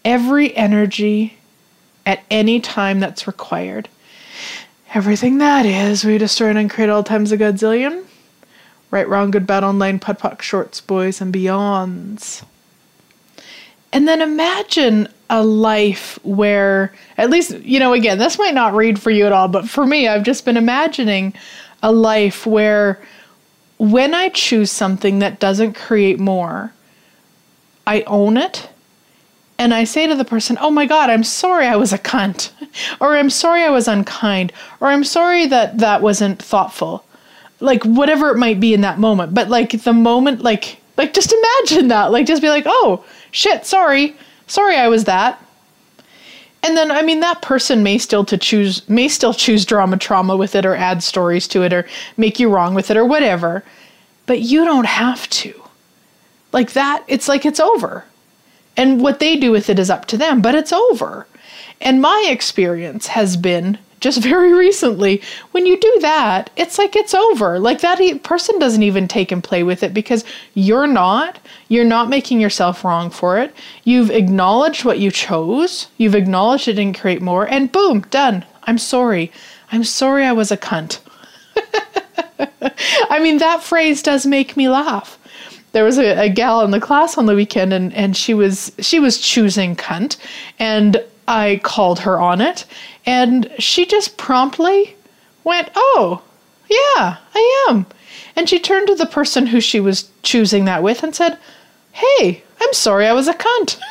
every 0.05 0.57
energy 0.57 1.37
at 2.07 2.23
any 2.31 2.61
time 2.61 3.01
that's 3.01 3.27
required? 3.27 3.89
Everything 4.95 5.39
that 5.39 5.67
is. 5.67 6.05
We 6.05 6.17
destroy 6.17 6.51
and 6.51 6.71
create 6.71 6.91
all 6.91 7.03
times 7.03 7.33
a 7.33 7.37
godzillion 7.37 8.05
Right, 8.97 9.07
Wrong, 9.07 9.31
Good, 9.31 9.47
Bad, 9.47 9.63
All 9.63 9.75
Nine, 9.75 9.99
POD 9.99 10.19
POC, 10.19 10.41
Shorts, 10.41 10.81
Boys, 10.81 11.21
and 11.21 11.31
Beyonds. 11.31 12.43
And 13.93 14.09
then 14.09 14.23
imagine 14.23 15.09
a 15.29 15.45
life 15.45 16.19
where, 16.23 16.95
at 17.19 17.29
least, 17.29 17.59
you 17.59 17.79
know, 17.79 17.93
again, 17.93 18.17
this 18.17 18.39
might 18.39 18.55
not 18.55 18.73
read 18.73 18.99
for 18.99 19.11
you 19.11 19.27
at 19.27 19.33
all, 19.33 19.49
but 19.49 19.69
for 19.69 19.85
me, 19.87 20.09
I've 20.09 20.23
just 20.23 20.47
been 20.47 20.57
imagining 20.57 21.35
a 21.83 21.93
life 21.93 22.47
where 22.47 22.99
when 23.77 24.15
I 24.15 24.31
choose 24.31 24.71
something 24.71 25.19
that 25.19 25.41
doesn't 25.41 25.75
create 25.75 26.19
more, 26.19 26.73
I 27.87 28.01
own 28.07 28.39
it 28.39 28.71
and 29.59 29.75
I 29.75 29.85
say 29.85 30.07
to 30.07 30.15
the 30.15 30.25
person, 30.25 30.57
Oh 30.59 30.71
my 30.71 30.87
God, 30.87 31.11
I'm 31.11 31.23
sorry 31.23 31.67
I 31.67 31.77
was 31.77 31.93
a 31.93 31.99
cunt, 31.99 32.51
or 33.01 33.15
I'm 33.19 33.29
sorry 33.29 33.63
I 33.63 33.69
was 33.69 33.89
unkind, 33.89 34.55
or 34.81 34.89
I'm 34.89 35.05
sorry 35.05 35.47
that 35.49 35.81
that 35.81 36.01
wasn't 36.01 36.41
thoughtful 36.41 37.05
like 37.61 37.83
whatever 37.85 38.31
it 38.31 38.37
might 38.37 38.61
be 38.61 38.75
in 38.75 38.83
that 38.83 38.99
moment 38.99 39.35
but 39.35 39.49
like 39.49 39.83
the 39.83 39.93
moment 39.93 40.43
like 40.43 40.79
like 40.97 41.13
just 41.13 41.33
imagine 41.33 41.89
that 41.89 42.11
like 42.11 42.27
just 42.27 42.43
be 42.43 42.49
like 42.49 42.65
oh 42.67 43.05
shit 43.31 43.65
sorry 43.67 44.17
sorry 44.47 44.77
i 44.77 44.89
was 44.89 45.05
that. 45.05 45.43
And 46.63 46.77
then 46.77 46.91
i 46.91 47.03
mean 47.03 47.21
that 47.21 47.43
person 47.43 47.83
may 47.83 47.99
still 47.99 48.25
to 48.25 48.37
choose 48.37 48.87
may 48.89 49.09
still 49.09 49.33
choose 49.33 49.65
drama 49.65 49.97
trauma 49.97 50.37
with 50.37 50.55
it 50.55 50.67
or 50.67 50.75
add 50.75 51.03
stories 51.03 51.47
to 51.49 51.63
it 51.63 51.73
or 51.73 51.87
make 52.17 52.41
you 52.41 52.49
wrong 52.49 52.75
with 52.75 52.91
it 52.91 52.97
or 52.97 53.05
whatever 53.05 53.63
but 54.27 54.41
you 54.41 54.65
don't 54.65 54.87
have 54.87 55.29
to. 55.31 55.63
Like 56.53 56.73
that 56.73 57.05
it's 57.07 57.29
like 57.29 57.47
it's 57.47 57.61
over. 57.61 58.05
And 58.77 59.01
what 59.01 59.21
they 59.21 59.37
do 59.37 59.51
with 59.53 59.71
it 59.71 59.79
is 59.79 59.89
up 59.89 60.05
to 60.07 60.19
them, 60.19 60.43
but 60.43 60.55
it's 60.55 60.73
over. 60.73 61.27
And 61.81 62.03
my 62.03 62.27
experience 62.29 63.07
has 63.07 63.37
been 63.37 63.79
just 64.07 64.23
very 64.33 64.55
recently. 64.55 65.21
When 65.51 65.67
you 65.67 65.79
do 65.79 65.99
that 66.01 66.51
it's 66.57 66.79
like 66.79 66.95
it's 66.95 67.15
over. 67.15 67.59
Like 67.59 67.81
that 67.81 68.23
person 68.23 68.59
doesn't 68.59 68.83
even 68.83 69.09
take 69.09 69.33
and 69.33 69.43
play 69.43 69.63
with 69.65 69.83
it 69.83 69.93
because 69.93 70.25
you're 70.55 70.87
not 70.87 71.39
you're 71.69 71.85
not 71.85 72.09
making 72.09 72.41
yourself 72.41 72.85
wrong 72.85 73.11
for 73.11 73.39
it. 73.39 73.53
You've 73.83 74.11
acknowledged 74.11 74.85
what 74.85 75.01
you 75.01 75.11
chose. 75.11 75.89
You've 75.99 76.15
acknowledged 76.15 76.69
it 76.69 76.75
didn't 76.75 77.01
create 77.01 77.21
more 77.21 77.47
and 77.47 77.73
boom 77.73 78.01
done. 78.11 78.45
I'm 78.65 78.79
sorry. 78.79 79.33
I'm 79.73 79.83
sorry 79.83 80.25
i 80.25 80.33
was 80.33 80.53
a 80.53 80.57
cunt. 80.57 81.01
I 83.11 83.19
mean 83.19 83.39
that 83.39 83.63
phrase 83.63 84.03
does 84.03 84.25
make 84.25 84.57
me 84.57 84.69
laugh. 84.69 85.19
There 85.73 85.85
was 85.85 85.99
a, 85.99 86.27
a 86.27 86.29
gal 86.29 86.63
in 86.63 86.71
the 86.71 86.81
class 86.81 87.19
on 87.19 87.27
the 87.27 87.35
weekend 87.35 87.73
and, 87.73 87.93
and 87.93 88.17
she 88.17 88.35
was 88.35 88.71
she 88.79 89.01
was 89.01 89.19
choosing 89.19 89.75
cunt. 89.75 90.17
And 90.61 91.03
I 91.29 91.61
called 91.63 92.01
her 92.01 92.21
on 92.21 92.41
it, 92.41 92.65
and 93.05 93.51
she 93.59 93.87
just 93.87 94.17
promptly 94.17 94.97
went, 95.45 95.71
Oh, 95.75 96.23
yeah, 96.69 97.19
I 97.35 97.67
am. 97.69 97.87
And 98.35 98.49
she 98.49 98.59
turned 98.59 98.89
to 98.89 98.95
the 98.95 99.07
person 99.07 99.47
who 99.47 99.61
she 99.61 99.81
was 99.81 100.11
choosing 100.23 100.65
that 100.67 100.83
with 100.83 101.03
and 101.03 101.15
said, 101.15 101.39
Hey, 101.93 102.43
I'm 102.61 102.73
sorry 102.73 103.07
I 103.07 103.13
was 103.13 103.29
a 103.29 103.35
cunt. 103.35 103.79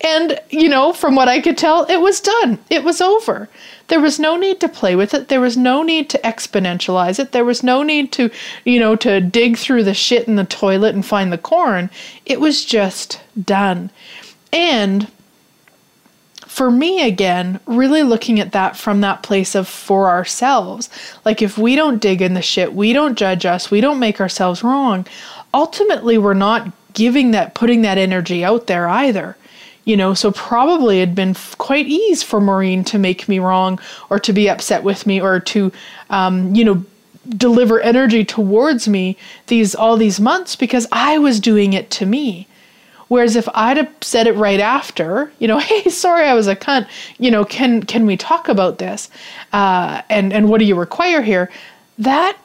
and, 0.00 0.40
you 0.50 0.68
know, 0.68 0.92
from 0.92 1.16
what 1.16 1.28
I 1.28 1.40
could 1.40 1.58
tell, 1.58 1.84
it 1.84 2.00
was 2.00 2.20
done. 2.20 2.58
It 2.70 2.84
was 2.84 3.00
over. 3.00 3.48
There 3.88 4.00
was 4.00 4.18
no 4.18 4.36
need 4.36 4.60
to 4.60 4.68
play 4.68 4.96
with 4.96 5.12
it. 5.12 5.28
There 5.28 5.40
was 5.40 5.56
no 5.56 5.82
need 5.82 6.08
to 6.10 6.18
exponentialize 6.18 7.18
it. 7.18 7.32
There 7.32 7.44
was 7.44 7.62
no 7.62 7.82
need 7.82 8.12
to, 8.12 8.30
you 8.64 8.80
know, 8.80 8.96
to 8.96 9.20
dig 9.20 9.58
through 9.58 9.84
the 9.84 9.94
shit 9.94 10.26
in 10.26 10.36
the 10.36 10.44
toilet 10.44 10.94
and 10.94 11.04
find 11.04 11.32
the 11.32 11.38
corn. 11.38 11.90
It 12.24 12.40
was 12.40 12.64
just 12.64 13.20
done. 13.42 13.90
And 14.54 15.10
for 16.46 16.70
me, 16.70 17.04
again, 17.04 17.58
really 17.66 18.04
looking 18.04 18.38
at 18.38 18.52
that 18.52 18.76
from 18.76 19.00
that 19.00 19.24
place 19.24 19.56
of 19.56 19.66
for 19.66 20.08
ourselves. 20.08 20.88
Like, 21.24 21.42
if 21.42 21.58
we 21.58 21.74
don't 21.74 22.00
dig 22.00 22.22
in 22.22 22.34
the 22.34 22.42
shit, 22.42 22.72
we 22.72 22.92
don't 22.92 23.18
judge 23.18 23.44
us, 23.44 23.72
we 23.72 23.80
don't 23.80 23.98
make 23.98 24.20
ourselves 24.20 24.62
wrong, 24.62 25.06
ultimately, 25.52 26.16
we're 26.16 26.34
not 26.34 26.70
giving 26.92 27.32
that, 27.32 27.54
putting 27.54 27.82
that 27.82 27.98
energy 27.98 28.44
out 28.44 28.68
there 28.68 28.88
either. 28.88 29.36
You 29.84 29.96
know, 29.96 30.14
so 30.14 30.30
probably 30.30 31.00
it'd 31.00 31.16
been 31.16 31.34
quite 31.58 31.86
easy 31.86 32.24
for 32.24 32.40
Maureen 32.40 32.84
to 32.84 32.98
make 32.98 33.28
me 33.28 33.40
wrong 33.40 33.80
or 34.08 34.20
to 34.20 34.32
be 34.32 34.48
upset 34.48 34.84
with 34.84 35.06
me 35.06 35.20
or 35.20 35.40
to, 35.40 35.72
um, 36.08 36.54
you 36.54 36.64
know, 36.64 36.84
deliver 37.28 37.80
energy 37.80 38.24
towards 38.24 38.86
me 38.86 39.16
these 39.48 39.74
all 39.74 39.96
these 39.96 40.20
months 40.20 40.56
because 40.56 40.86
I 40.92 41.18
was 41.18 41.40
doing 41.40 41.72
it 41.72 41.90
to 41.92 42.06
me. 42.06 42.46
Whereas 43.08 43.36
if 43.36 43.48
I'd 43.54 43.76
have 43.76 43.92
said 44.00 44.26
it 44.26 44.32
right 44.32 44.60
after, 44.60 45.32
you 45.38 45.48
know, 45.48 45.58
hey, 45.60 45.88
sorry, 45.90 46.26
I 46.26 46.34
was 46.34 46.46
a 46.46 46.56
cunt. 46.56 46.88
You 47.18 47.30
know, 47.30 47.44
can 47.44 47.82
can 47.82 48.06
we 48.06 48.16
talk 48.16 48.48
about 48.48 48.78
this? 48.78 49.10
Uh, 49.52 50.02
and 50.08 50.32
and 50.32 50.48
what 50.48 50.58
do 50.58 50.64
you 50.64 50.74
require 50.74 51.22
here? 51.22 51.50
That 51.98 52.36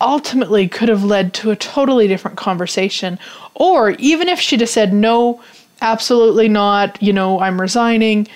ultimately 0.00 0.66
could 0.66 0.88
have 0.88 1.04
led 1.04 1.34
to 1.34 1.50
a 1.50 1.56
totally 1.56 2.08
different 2.08 2.38
conversation. 2.38 3.18
Or 3.54 3.90
even 3.92 4.28
if 4.28 4.40
she'd 4.40 4.60
have 4.60 4.70
said 4.70 4.92
no, 4.92 5.42
absolutely 5.82 6.48
not. 6.48 7.02
You 7.02 7.12
know, 7.12 7.40
I'm 7.40 7.60
resigning. 7.60 8.26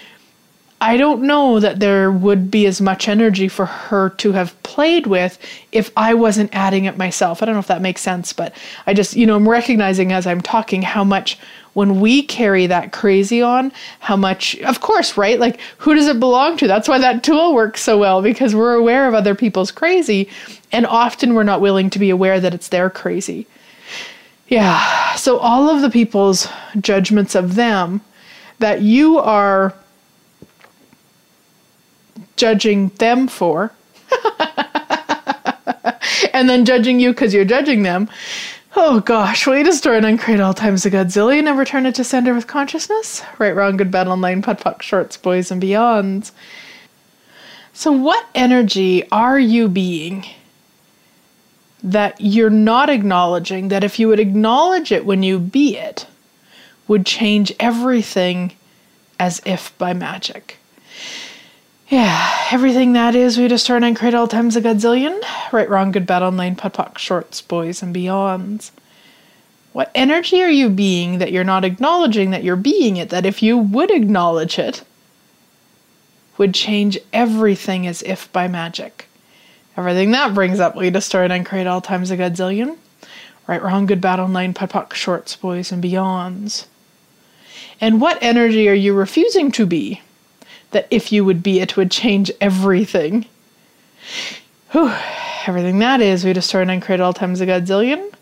I 0.85 0.99
don't 0.99 1.23
know 1.23 1.61
that 1.61 1.81
there 1.81 2.13
would 2.13 2.51
be 2.51 2.67
as 2.67 2.79
much 2.79 3.09
energy 3.09 3.49
for 3.49 3.65
her 3.65 4.11
to 4.11 4.33
have 4.33 4.63
played 4.65 5.07
with 5.07 5.39
if 5.73 5.91
I 5.97 6.13
wasn't 6.13 6.55
adding 6.55 6.85
it 6.85 6.99
myself. 6.99 7.43
I 7.43 7.47
don't 7.47 7.55
know 7.55 7.61
if 7.61 7.69
that 7.69 7.81
makes 7.81 8.03
sense, 8.03 8.35
but 8.35 8.55
I 8.87 8.93
just, 8.93 9.17
you 9.17 9.25
know, 9.25 9.35
I'm 9.35 9.49
recognizing 9.49 10.13
as 10.13 10.27
I'm 10.27 10.43
talking 10.43 10.83
how 10.83 11.03
much 11.03 11.39
when 11.73 12.01
we 12.03 12.23
carry 12.23 12.67
that 12.67 12.93
crazy 12.93 13.41
on, 13.41 13.73
how 14.01 14.15
much, 14.15 14.59
of 14.61 14.83
course, 14.83 15.17
right? 15.17 15.41
Like, 15.41 15.59
who 15.79 15.95
does 15.95 16.07
it 16.07 16.21
belong 16.21 16.59
to? 16.59 16.67
That's 16.67 16.87
why 16.87 16.99
that 16.99 17.25
tool 17.25 17.55
works 17.55 17.81
so 17.81 17.99
well 17.99 18.21
because 18.21 18.55
we're 18.55 18.75
aware 18.75 19.09
of 19.09 19.15
other 19.15 19.35
people's 19.35 19.71
crazy, 19.71 20.29
and 20.71 20.85
often 20.85 21.33
we're 21.33 21.45
not 21.45 21.63
willing 21.63 21.89
to 21.91 21.99
be 21.99 22.11
aware 22.11 22.41
that 22.41 22.53
it's 22.53 22.69
their 22.69 22.91
crazy. 22.91 23.47
Yeah, 24.49 25.15
so 25.15 25.39
all 25.39 25.71
of 25.71 25.81
the 25.81 25.89
people's 25.89 26.47
judgments 26.79 27.35
of 27.35 27.55
them 27.55 28.03
that 28.59 28.83
you 28.83 29.19
are 29.19 29.75
judging 32.37 32.89
them 32.99 33.29
for, 33.29 33.73
and 36.33 36.49
then 36.49 36.65
judging 36.65 37.01
you 37.01 37.11
because 37.11 37.35
you're 37.35 37.45
judging 37.45 37.83
them. 37.83 38.09
Oh 38.77 39.01
gosh, 39.01 39.47
way 39.47 39.63
to 39.63 39.73
store 39.73 39.95
and 39.95 40.05
uncreate 40.05 40.41
all 40.41 40.53
times 40.53 40.85
a 40.85 40.91
godzillion 40.91 41.49
and 41.49 41.57
return 41.57 41.87
it 41.87 41.95
to 41.95 42.05
sender 42.05 42.35
with 42.35 42.49
consciousness. 42.49 43.23
Right, 43.39 43.55
wrong, 43.55 43.77
good, 43.77 43.93
bad, 43.93 44.09
online, 44.09 44.43
POD, 44.43 44.59
POC, 44.59 44.83
shorts, 44.83 45.17
boys, 45.17 45.53
and 45.53 45.63
beyonds. 45.63 46.33
So, 47.73 47.93
what 47.93 48.27
energy 48.35 49.09
are 49.11 49.39
you 49.39 49.69
being 49.69 50.27
that 51.85 52.21
you're 52.21 52.51
not 52.51 52.91
acknowledging? 52.91 53.69
That 53.69 53.85
if 53.85 53.99
you 53.99 54.09
would 54.09 54.21
acknowledge 54.21 54.91
it 54.91 55.07
when 55.07 55.23
you 55.23 55.39
be 55.39 55.77
it, 55.77 56.07
would 56.89 57.07
change 57.07 57.53
everything 57.61 58.55
as 59.21 59.41
if 59.45 59.77
by 59.79 59.93
magic? 59.93 60.59
Everything 62.55 62.93
that 62.93 63.17
is, 63.17 63.37
we 63.37 63.49
just 63.49 63.67
turn 63.67 63.83
and 63.83 63.97
create 63.97 64.15
all 64.15 64.29
times 64.29 64.55
a 64.55 64.61
godzillion. 64.61 65.21
Right, 65.51 65.69
wrong, 65.69 65.91
good, 65.91 66.07
bad, 66.07 66.23
online, 66.23 66.55
POD, 66.55 66.73
POC, 66.73 66.99
shorts, 66.99 67.43
boys, 67.43 67.83
and 67.83 67.93
beyonds. 67.93 68.71
What 69.73 69.91
energy 69.93 70.41
are 70.41 70.49
you 70.49 70.69
being 70.71 71.19
that 71.19 71.33
you're 71.33 71.43
not 71.43 71.65
acknowledging 71.65 72.31
that 72.31 72.45
you're 72.45 72.55
being 72.55 72.97
it? 72.97 73.09
That 73.09 73.27
if 73.27 73.43
you 73.43 73.59
would 73.59 73.91
acknowledge 73.91 74.57
it, 74.57 74.85
would 76.39 76.55
change 76.55 76.97
everything 77.13 77.89
as 77.89 78.03
if 78.03 78.31
by 78.31 78.47
magic. 78.47 79.09
Everything 79.77 80.13
that 80.13 80.33
brings 80.33 80.61
up, 80.61 80.77
we 80.77 80.93
just 80.93 81.11
turn 81.11 81.33
and 81.33 81.45
create 81.45 81.67
all 81.67 81.81
times 81.81 82.13
a 82.13 82.17
godzillion. 82.17 82.77
Right, 83.49 83.65
wrong, 83.65 83.87
good, 83.87 84.01
bad, 84.01 84.21
online, 84.21 84.55
POD, 84.55 84.71
POC, 84.71 84.95
shorts, 84.95 85.35
boys, 85.35 85.73
and 85.73 85.83
beyonds. 85.83 86.67
And 87.81 88.01
what 88.01 88.23
energy 88.23 88.69
are 88.69 88.75
you 88.75 88.95
refusing 88.95 89.51
to 89.51 89.67
be? 89.67 90.03
That 90.71 90.87
if 90.91 91.13
you 91.13 91.25
would 91.25 91.43
be, 91.43 91.61
it 91.61 91.77
would 91.77 91.91
change 91.91 92.31
everything. 92.41 93.27
Whew, 94.71 94.93
everything 95.47 95.79
that 95.79 96.01
is, 96.01 96.25
we 96.25 96.33
destroy 96.33 96.63
and 96.63 96.83
create 96.83 97.01
all 97.01 97.13
times 97.13 97.41
a 97.41 97.47
godzillion. 97.47 98.13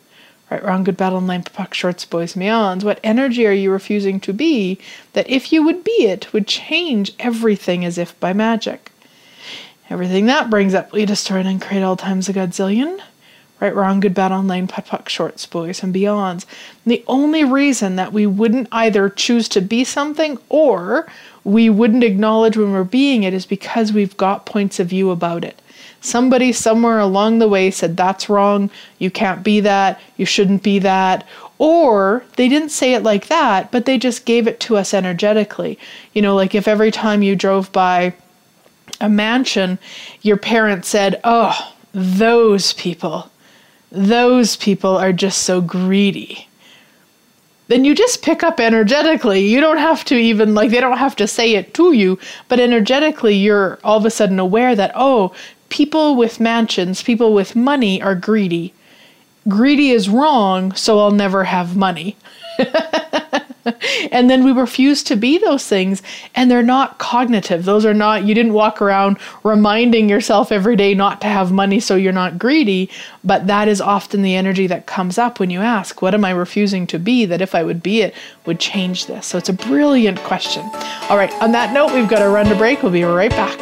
Right, 0.51 0.63
wrong, 0.63 0.85
good, 0.85 0.99
battle, 0.99 1.23
nine, 1.23 1.45
POC, 1.45 1.73
shorts, 1.73 2.05
boys, 2.05 2.37
meons. 2.37 2.85
What 2.85 3.01
energy 3.03 3.47
are 3.47 3.53
you 3.53 3.71
refusing 3.71 4.21
to 4.21 4.35
be 4.35 4.79
that 5.15 5.31
if 5.31 5.51
you 5.51 5.65
would 5.65 5.83
be 5.83 6.05
it 6.05 6.31
would 6.35 6.47
change 6.47 7.13
everything 7.19 7.87
as 7.87 7.97
if 7.97 8.19
by 8.21 8.35
magic? 8.35 8.93
Everything 9.89 10.27
that 10.27 10.51
brings 10.51 10.75
up, 10.75 10.93
we 10.93 11.07
destroy 11.07 11.39
and 11.39 11.61
create 11.61 11.83
all 11.83 11.97
times 11.97 12.29
a 12.29 12.35
godzillion. 12.35 13.01
Right, 13.61 13.75
wrong, 13.75 14.01
good, 14.01 14.13
bad, 14.13 14.31
online, 14.31 14.67
POD, 14.67 14.87
POC, 14.87 15.09
shorts, 15.09 15.47
boys, 15.47 15.83
and 15.83 15.95
beyonds. 15.95 16.45
And 16.85 16.93
the 16.93 17.05
only 17.07 17.45
reason 17.45 17.97
that 17.97 18.13
we 18.13 18.27
wouldn't 18.27 18.69
either 18.73 19.09
choose 19.09 19.49
to 19.51 19.63
be 19.63 19.85
something 19.85 20.37
or 20.51 21.11
we 21.45 21.69
wouldn't 21.69 22.05
acknowledge 22.05 22.57
when 22.57 22.73
we're 22.73 22.85
being 22.85 23.25
it 23.25 23.35
is 23.35 23.47
because 23.47 23.93
we've 23.93 24.17
got 24.17 24.47
points 24.47 24.79
of 24.79 24.89
view 24.89 25.11
about 25.11 25.45
it. 25.45 25.61
Somebody 26.01 26.53
somewhere 26.53 26.99
along 26.99 27.39
the 27.39 27.49
way 27.49 27.71
said, 27.71 27.97
That's 27.97 28.29
wrong, 28.29 28.71
you 28.99 29.11
can't 29.11 29.43
be 29.43 29.61
that, 29.61 30.01
you 30.17 30.27
shouldn't 30.27 30.63
be 30.63 30.79
that. 30.81 31.27
Or 31.59 32.25
they 32.37 32.49
didn't 32.49 32.71
say 32.71 32.95
it 32.95 33.05
like 33.05 33.29
that, 33.29 33.71
but 33.71 33.85
they 33.85 33.99
just 33.99 34.25
gave 34.25 34.49
it 34.49 34.59
to 34.61 34.77
us 34.77 34.93
energetically. 34.93 35.79
You 36.13 36.23
know, 36.23 36.35
like 36.35 36.55
if 36.55 36.67
every 36.67 36.91
time 36.91 37.23
you 37.23 37.37
drove 37.37 37.71
by 37.73 38.15
a 39.01 39.09
mansion, 39.09 39.79
your 40.23 40.37
parents 40.37 40.89
said, 40.89 41.21
Oh, 41.23 41.75
those 41.93 42.73
people, 42.73 43.31
those 43.91 44.57
people 44.57 44.97
are 44.97 45.13
just 45.13 45.43
so 45.43 45.61
greedy 45.61 46.49
then 47.73 47.87
you 47.87 47.95
just 47.95 48.21
pick 48.21 48.43
up 48.43 48.61
energetically. 48.61 49.41
You 49.41 49.59
don't 49.63 49.79
have 49.79 50.05
to 50.05 50.15
even, 50.15 50.55
like, 50.55 50.71
they 50.71 50.81
don't 50.81 50.99
have 50.99 51.17
to 51.17 51.27
say 51.27 51.55
it 51.55 51.73
to 51.73 51.93
you, 51.93 52.19
but 52.49 52.61
energetically, 52.61 53.35
you're 53.35 53.79
all 53.83 53.97
of 53.97 54.05
a 54.05 54.11
sudden 54.11 54.39
aware 54.39 54.77
that, 54.77 54.93
oh, 54.95 55.33
people 55.71 56.15
with 56.15 56.39
mansions, 56.39 57.03
people 57.03 57.33
with 57.33 57.57
money 57.57 58.03
are 58.03 58.15
greedy. 58.15 58.75
Greedy 59.49 59.91
is 59.91 60.11
wrong, 60.11 60.75
so 60.75 60.99
I'll 60.99 61.13
never 61.13 61.45
have 61.45 61.75
money. 61.75 62.15
and 64.13 64.29
then 64.29 64.45
we 64.45 64.53
refuse 64.53 65.03
to 65.05 65.17
be 65.17 65.39
those 65.39 65.67
things 65.67 66.03
and 66.35 66.51
they're 66.51 66.63
not 66.63 66.99
cognitive. 66.99 67.65
Those 67.65 67.85
are 67.85 67.95
not 67.95 68.25
you 68.25 68.35
didn't 68.35 68.53
walk 68.53 68.81
around 68.83 69.19
reminding 69.43 70.09
yourself 70.09 70.53
every 70.53 70.77
day 70.77 70.95
not 70.95 71.21
to 71.21 71.27
have 71.27 71.53
money 71.53 71.81
so 71.81 71.97
you're 71.97 72.13
not 72.13 72.39
greedy 72.39 72.91
but 73.25 73.47
that 73.47 73.69
is 73.69 73.81
often 73.81 74.23
the 74.23 74.37
energy 74.37 74.67
that 74.67 74.87
comes 74.87 75.19
up 75.19 75.39
when 75.39 75.51
you 75.51 75.61
ask 75.61 76.03
what 76.03 76.15
am 76.15 76.25
i 76.25 76.31
refusing 76.31 76.87
to 76.87 76.99
be 76.99 77.25
that 77.25 77.41
if 77.41 77.55
i 77.55 77.63
would 77.63 77.83
be 77.83 78.03
it 78.03 78.15
would 78.47 78.59
change 78.59 79.07
this? 79.07 79.27
So 79.27 79.39
it's 79.39 79.49
a 79.49 79.53
brilliant 79.53 80.19
question. 80.21 80.63
All 81.09 81.17
right 81.17 81.33
on 81.43 81.53
that 81.53 81.73
note 81.73 81.93
we've 81.93 82.09
got 82.09 82.21
to 82.21 82.29
run 82.29 82.47
to 82.47 82.55
break. 82.55 82.83
We'll 82.83 82.93
be 82.93 83.05
right 83.05 83.31
back. 83.31 83.59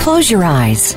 Close 0.00 0.30
your 0.30 0.44
eyes. 0.44 0.96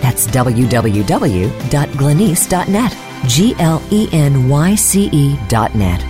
That's 0.00 0.26
www.glenyce.net. 0.26 2.96
G 3.26 3.54
L 3.58 3.82
E 3.90 4.08
N 4.12 4.48
Y 4.48 4.74
C 4.74 5.10
E 5.12 5.36
dot 5.48 5.74
net. 5.74 6.09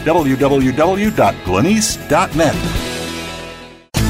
www.glenyce.net. 0.00 2.54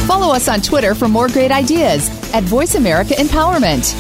Follow 0.07 0.34
us 0.34 0.49
on 0.49 0.62
Twitter 0.62 0.95
for 0.95 1.07
more 1.07 1.28
great 1.28 1.51
ideas 1.51 2.09
at 2.32 2.43
Voice 2.45 2.76
America 2.76 3.12
Empowerment. 3.14 3.95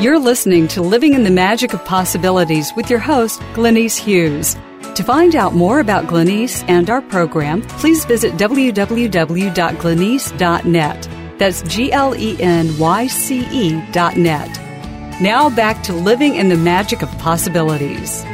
You're 0.00 0.18
listening 0.18 0.68
to 0.68 0.80
Living 0.80 1.12
in 1.14 1.24
the 1.24 1.30
Magic 1.30 1.74
of 1.74 1.84
Possibilities 1.84 2.72
with 2.76 2.88
your 2.88 3.00
host, 3.00 3.40
Glenyce 3.54 3.98
Hughes. 3.98 4.54
To 4.94 5.02
find 5.02 5.34
out 5.34 5.54
more 5.54 5.80
about 5.80 6.06
Glenyce 6.06 6.64
and 6.68 6.88
our 6.88 7.02
program, 7.02 7.62
please 7.62 8.04
visit 8.04 8.34
www.glenyce.net. 8.34 11.17
That's 11.38 11.62
G 11.62 11.92
L 11.92 12.16
E 12.16 12.36
N 12.40 12.76
Y 12.78 13.06
C 13.06 13.46
E 13.52 13.80
dot 13.92 14.16
net. 14.16 14.48
Now 15.20 15.48
back 15.48 15.84
to 15.84 15.92
Living 15.92 16.34
in 16.34 16.48
the 16.48 16.56
Magic 16.56 17.00
of 17.00 17.10
Possibilities. 17.18 18.24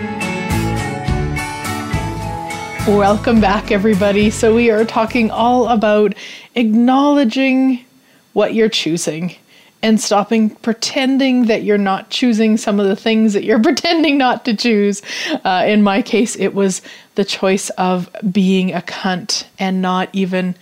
Welcome 2.88 3.42
back, 3.42 3.70
everybody. 3.70 4.30
So, 4.30 4.55
we 4.55 4.70
are 4.70 4.86
talking 4.86 5.30
all 5.30 5.68
about 5.68 6.14
acknowledging 6.55 7.84
what 8.32 8.55
you're 8.55 8.70
choosing 8.70 9.36
and 9.82 10.00
stopping 10.00 10.48
pretending 10.48 11.44
that 11.44 11.62
you're 11.62 11.76
not 11.76 12.09
choosing 12.09 12.57
some 12.57 12.80
of 12.80 12.86
the 12.86 12.96
things 12.96 13.34
that 13.34 13.44
you're 13.44 13.62
pretending 13.62 14.16
not 14.16 14.46
to 14.46 14.57
choose. 14.57 15.02
Uh, 15.44 15.64
in 15.66 15.82
my 15.82 16.00
case, 16.00 16.36
it 16.36 16.55
was 16.55 16.80
the 17.16 17.24
choice 17.24 17.68
of 17.70 18.09
being 18.32 18.72
a 18.72 18.80
cunt 18.80 19.44
and 19.59 19.82
not 19.82 20.09
even 20.14 20.55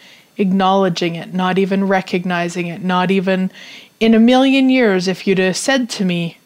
acknowledging 0.43 1.15
it, 1.15 1.33
not 1.33 1.59
even 1.59 1.89
recognizing 1.89 2.67
it, 2.67 2.83
not 2.83 3.11
even 3.11 3.51
in 3.99 4.15
a 4.15 4.19
million 4.19 4.69
years, 4.69 5.09
if 5.09 5.27
you'd 5.27 5.39
have 5.39 5.57
said 5.57 5.89
to 5.91 6.05
me, 6.05 6.37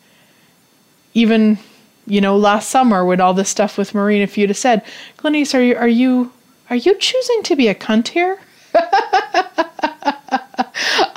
even 1.14 1.59
you 2.07 2.20
know, 2.20 2.36
last 2.36 2.68
summer 2.68 3.05
when 3.05 3.20
all 3.20 3.34
this 3.34 3.49
stuff 3.49 3.76
with 3.76 3.94
Maureen, 3.94 4.22
if 4.22 4.38
you'd 4.38 4.51
have 4.51 4.57
said, 4.57 4.84
Glenyce, 5.18 5.55
are 5.55 5.62
you 5.62 5.76
are 5.76 5.88
you 5.88 6.32
are 6.70 6.76
you 6.76 6.94
choosing 6.97 7.42
to 7.44 7.57
be 7.57 7.68
a 7.68 7.74
cunt 7.74 8.09
here? 8.09 8.38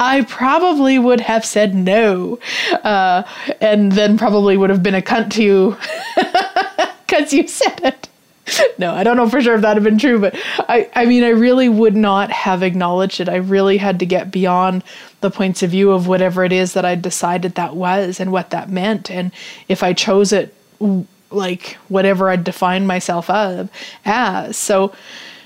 I 0.02 0.26
probably 0.28 0.98
would 0.98 1.20
have 1.20 1.46
said 1.46 1.76
no, 1.76 2.40
uh, 2.84 3.24
and 3.62 3.92
then 3.92 4.18
probably 4.18 4.58
would 4.58 4.70
have 4.70 4.82
been 4.82 4.96
a 4.96 5.02
cunt 5.02 5.32
to 5.34 5.44
you 5.44 5.78
because 7.06 7.34
you 7.34 7.48
said 7.48 7.82
it. 7.84 8.10
No, 8.78 8.94
I 8.94 9.04
don't 9.04 9.18
know 9.18 9.28
for 9.28 9.42
sure 9.42 9.56
if 9.56 9.62
that 9.62 9.76
had 9.76 9.84
been 9.84 9.98
true, 9.98 10.20
but 10.20 10.36
I, 10.70 10.90
I 10.96 11.06
mean, 11.06 11.24
I 11.24 11.30
really 11.30 11.68
would 11.68 11.96
not 11.96 12.32
have 12.32 12.64
acknowledged 12.64 13.20
it. 13.20 13.28
I 13.28 13.36
really 13.36 13.78
had 13.78 14.00
to 14.00 14.06
get 14.06 14.32
beyond 14.32 14.84
the 15.20 15.30
points 15.30 15.62
of 15.64 15.72
view 15.72 15.92
of 15.92 16.08
whatever 16.08 16.46
it 16.46 16.54
is 16.54 16.74
that 16.74 16.86
I 16.86 16.96
decided 16.96 17.56
that 17.56 17.76
was 17.76 18.22
and 18.22 18.32
what 18.32 18.52
that 18.52 18.70
meant. 18.70 19.12
And 19.12 19.32
if 19.68 19.84
I 19.84 19.92
chose 19.92 20.32
it 20.32 20.56
like 21.32 21.78
whatever 21.90 22.30
I 22.30 22.36
defined 22.38 22.88
myself 22.88 23.30
of 23.30 23.70
as. 24.06 24.58
So, 24.58 24.94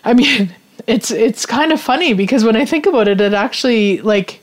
I 0.04 0.14
mean, 0.14 0.54
it's 0.88 1.12
it's 1.12 1.46
kind 1.46 1.72
of 1.72 1.80
funny 1.80 2.14
because 2.14 2.44
when 2.44 2.56
I 2.56 2.66
think 2.66 2.86
about 2.86 3.08
it, 3.08 3.22
it 3.22 3.34
actually 3.34 4.02
like 4.02 4.42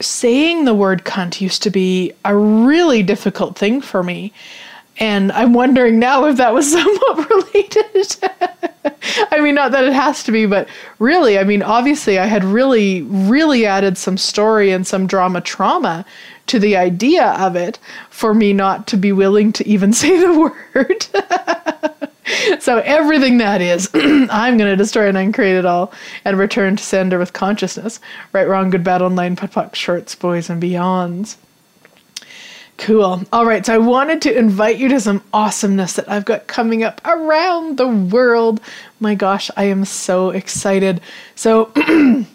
saying 0.00 0.64
the 0.64 0.74
word 0.74 1.04
cunt 1.04 1.40
used 1.40 1.62
to 1.62 1.70
be 1.70 2.12
a 2.24 2.36
really 2.36 3.02
difficult 3.02 3.56
thing 3.56 3.80
for 3.80 4.02
me. 4.02 4.32
And 4.98 5.32
I'm 5.32 5.52
wondering 5.52 5.98
now 5.98 6.24
if 6.26 6.36
that 6.36 6.54
was 6.54 6.70
somewhat 6.72 7.30
related. 7.30 8.16
I 9.30 9.40
mean, 9.40 9.54
not 9.54 9.72
that 9.72 9.84
it 9.84 9.92
has 9.92 10.22
to 10.24 10.32
be, 10.32 10.46
but 10.46 10.68
really, 10.98 11.38
I 11.38 11.44
mean, 11.44 11.62
obviously, 11.62 12.18
I 12.18 12.26
had 12.26 12.44
really, 12.44 13.02
really 13.02 13.66
added 13.66 13.98
some 13.98 14.16
story 14.16 14.70
and 14.70 14.86
some 14.86 15.06
drama 15.06 15.40
trauma 15.40 16.04
to 16.46 16.58
the 16.58 16.76
idea 16.76 17.30
of 17.32 17.56
it 17.56 17.78
for 18.10 18.34
me 18.34 18.52
not 18.52 18.86
to 18.88 18.96
be 18.96 19.12
willing 19.12 19.52
to 19.54 19.66
even 19.66 19.92
say 19.94 20.18
the 20.18 20.52
word. 20.74 21.06
so 22.60 22.78
everything 22.78 23.38
that 23.38 23.60
is, 23.60 23.90
I'm 23.94 24.56
going 24.56 24.70
to 24.70 24.76
destroy 24.76 25.08
and 25.08 25.16
uncreate 25.16 25.56
it 25.56 25.66
all 25.66 25.92
and 26.24 26.38
return 26.38 26.76
to 26.76 26.82
sender 26.82 27.18
with 27.18 27.32
consciousness. 27.32 28.00
Right, 28.32 28.48
wrong, 28.48 28.70
good, 28.70 28.84
bad, 28.84 29.02
online, 29.02 29.36
POD, 29.36 29.52
POC, 29.52 29.74
shorts, 29.74 30.14
boys, 30.14 30.50
and 30.50 30.62
beyonds. 30.62 31.36
Cool. 32.76 33.22
All 33.32 33.46
right. 33.46 33.64
So 33.64 33.74
I 33.74 33.78
wanted 33.78 34.20
to 34.22 34.36
invite 34.36 34.78
you 34.78 34.88
to 34.88 35.00
some 35.00 35.22
awesomeness 35.32 35.94
that 35.94 36.10
I've 36.10 36.24
got 36.24 36.46
coming 36.48 36.82
up 36.82 37.00
around 37.04 37.78
the 37.78 37.88
world. 37.88 38.60
My 39.00 39.14
gosh, 39.14 39.50
I 39.56 39.64
am 39.64 39.84
so 39.84 40.30
excited. 40.30 41.00
So, 41.34 41.72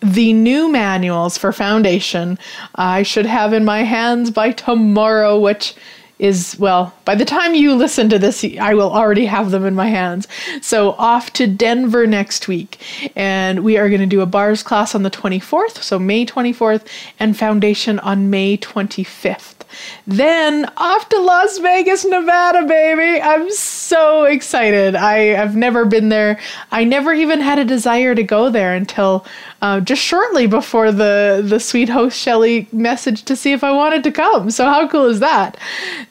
the 0.00 0.32
new 0.32 0.70
manuals 0.70 1.36
for 1.38 1.52
foundation 1.52 2.38
I 2.76 3.02
should 3.02 3.26
have 3.26 3.52
in 3.52 3.64
my 3.64 3.82
hands 3.82 4.30
by 4.30 4.52
tomorrow, 4.52 5.38
which 5.38 5.74
is, 6.18 6.56
well, 6.58 6.94
by 7.04 7.14
the 7.14 7.24
time 7.24 7.54
you 7.54 7.74
listen 7.74 8.08
to 8.08 8.18
this, 8.18 8.44
I 8.60 8.74
will 8.74 8.90
already 8.90 9.26
have 9.26 9.50
them 9.50 9.64
in 9.64 9.74
my 9.74 9.88
hands. 9.88 10.26
So, 10.60 10.92
off 10.92 11.32
to 11.34 11.46
Denver 11.46 12.06
next 12.06 12.48
week. 12.48 12.78
And 13.14 13.64
we 13.64 13.76
are 13.76 13.88
going 13.88 14.00
to 14.00 14.06
do 14.06 14.20
a 14.20 14.26
bars 14.26 14.62
class 14.62 14.94
on 14.94 15.02
the 15.02 15.10
24th, 15.10 15.82
so 15.82 15.98
May 15.98 16.26
24th, 16.26 16.86
and 17.18 17.36
foundation 17.36 17.98
on 18.00 18.30
May 18.30 18.56
25th. 18.56 19.57
Then 20.06 20.70
off 20.76 21.08
to 21.10 21.20
Las 21.20 21.58
Vegas, 21.58 22.04
Nevada, 22.04 22.66
baby. 22.66 23.20
I'm 23.20 23.50
so 23.50 24.24
excited. 24.24 24.96
I 24.96 25.18
have 25.34 25.56
never 25.56 25.84
been 25.84 26.08
there. 26.08 26.38
I 26.70 26.84
never 26.84 27.12
even 27.12 27.40
had 27.40 27.58
a 27.58 27.64
desire 27.64 28.14
to 28.14 28.22
go 28.22 28.50
there 28.50 28.74
until 28.74 29.26
uh, 29.60 29.80
just 29.80 30.02
shortly 30.02 30.46
before 30.46 30.92
the, 30.92 31.44
the 31.44 31.58
sweet 31.58 31.88
host 31.88 32.18
Shelly 32.18 32.66
messaged 32.66 33.24
to 33.24 33.36
see 33.36 33.52
if 33.52 33.64
I 33.64 33.72
wanted 33.72 34.04
to 34.04 34.12
come. 34.12 34.50
So, 34.50 34.64
how 34.66 34.86
cool 34.88 35.06
is 35.06 35.20
that? 35.20 35.56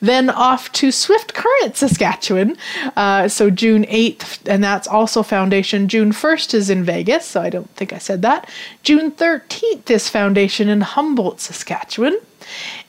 Then 0.02 0.30
off 0.30 0.72
to 0.74 0.92
Swift 0.92 1.34
Current, 1.34 1.78
Saskatchewan. 1.78 2.58
Uh, 2.96 3.28
so, 3.28 3.50
June 3.50 3.86
8th, 3.86 4.40
and 4.48 4.64
that's 4.64 4.88
also 4.88 5.24
Foundation. 5.24 5.88
June 5.88 6.12
1st 6.12 6.54
is 6.54 6.70
in 6.70 6.84
Vegas, 6.84 7.26
so 7.26 7.42
I 7.42 7.50
don't 7.50 7.70
think 7.76 7.94
I 7.94 7.98
said 7.98 8.22
that. 8.24 8.50
June 8.84 9.12
13th 9.12 9.90
is 9.90 10.10
Foundation 10.10 10.68
in 10.70 10.82
Humboldt, 10.82 11.40
Saskatchewan. 11.40 12.20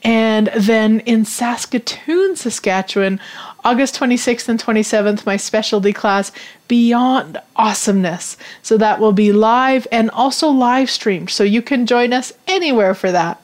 And 0.03 0.47
then 0.55 1.01
in 1.01 1.25
Saskatoon, 1.25 2.35
Saskatchewan, 2.35 3.19
August 3.63 3.99
26th 3.99 4.47
and 4.47 4.61
27th, 4.61 5.25
my 5.25 5.37
specialty 5.37 5.93
class, 5.93 6.31
Beyond 6.67 7.39
Awesomeness. 7.55 8.37
So 8.61 8.77
that 8.77 8.99
will 8.99 9.13
be 9.13 9.31
live 9.31 9.87
and 9.91 10.09
also 10.11 10.49
live 10.49 10.89
streamed. 10.89 11.29
So 11.29 11.43
you 11.43 11.61
can 11.61 11.85
join 11.85 12.13
us 12.13 12.31
anywhere 12.47 12.93
for 12.93 13.11
that. 13.11 13.41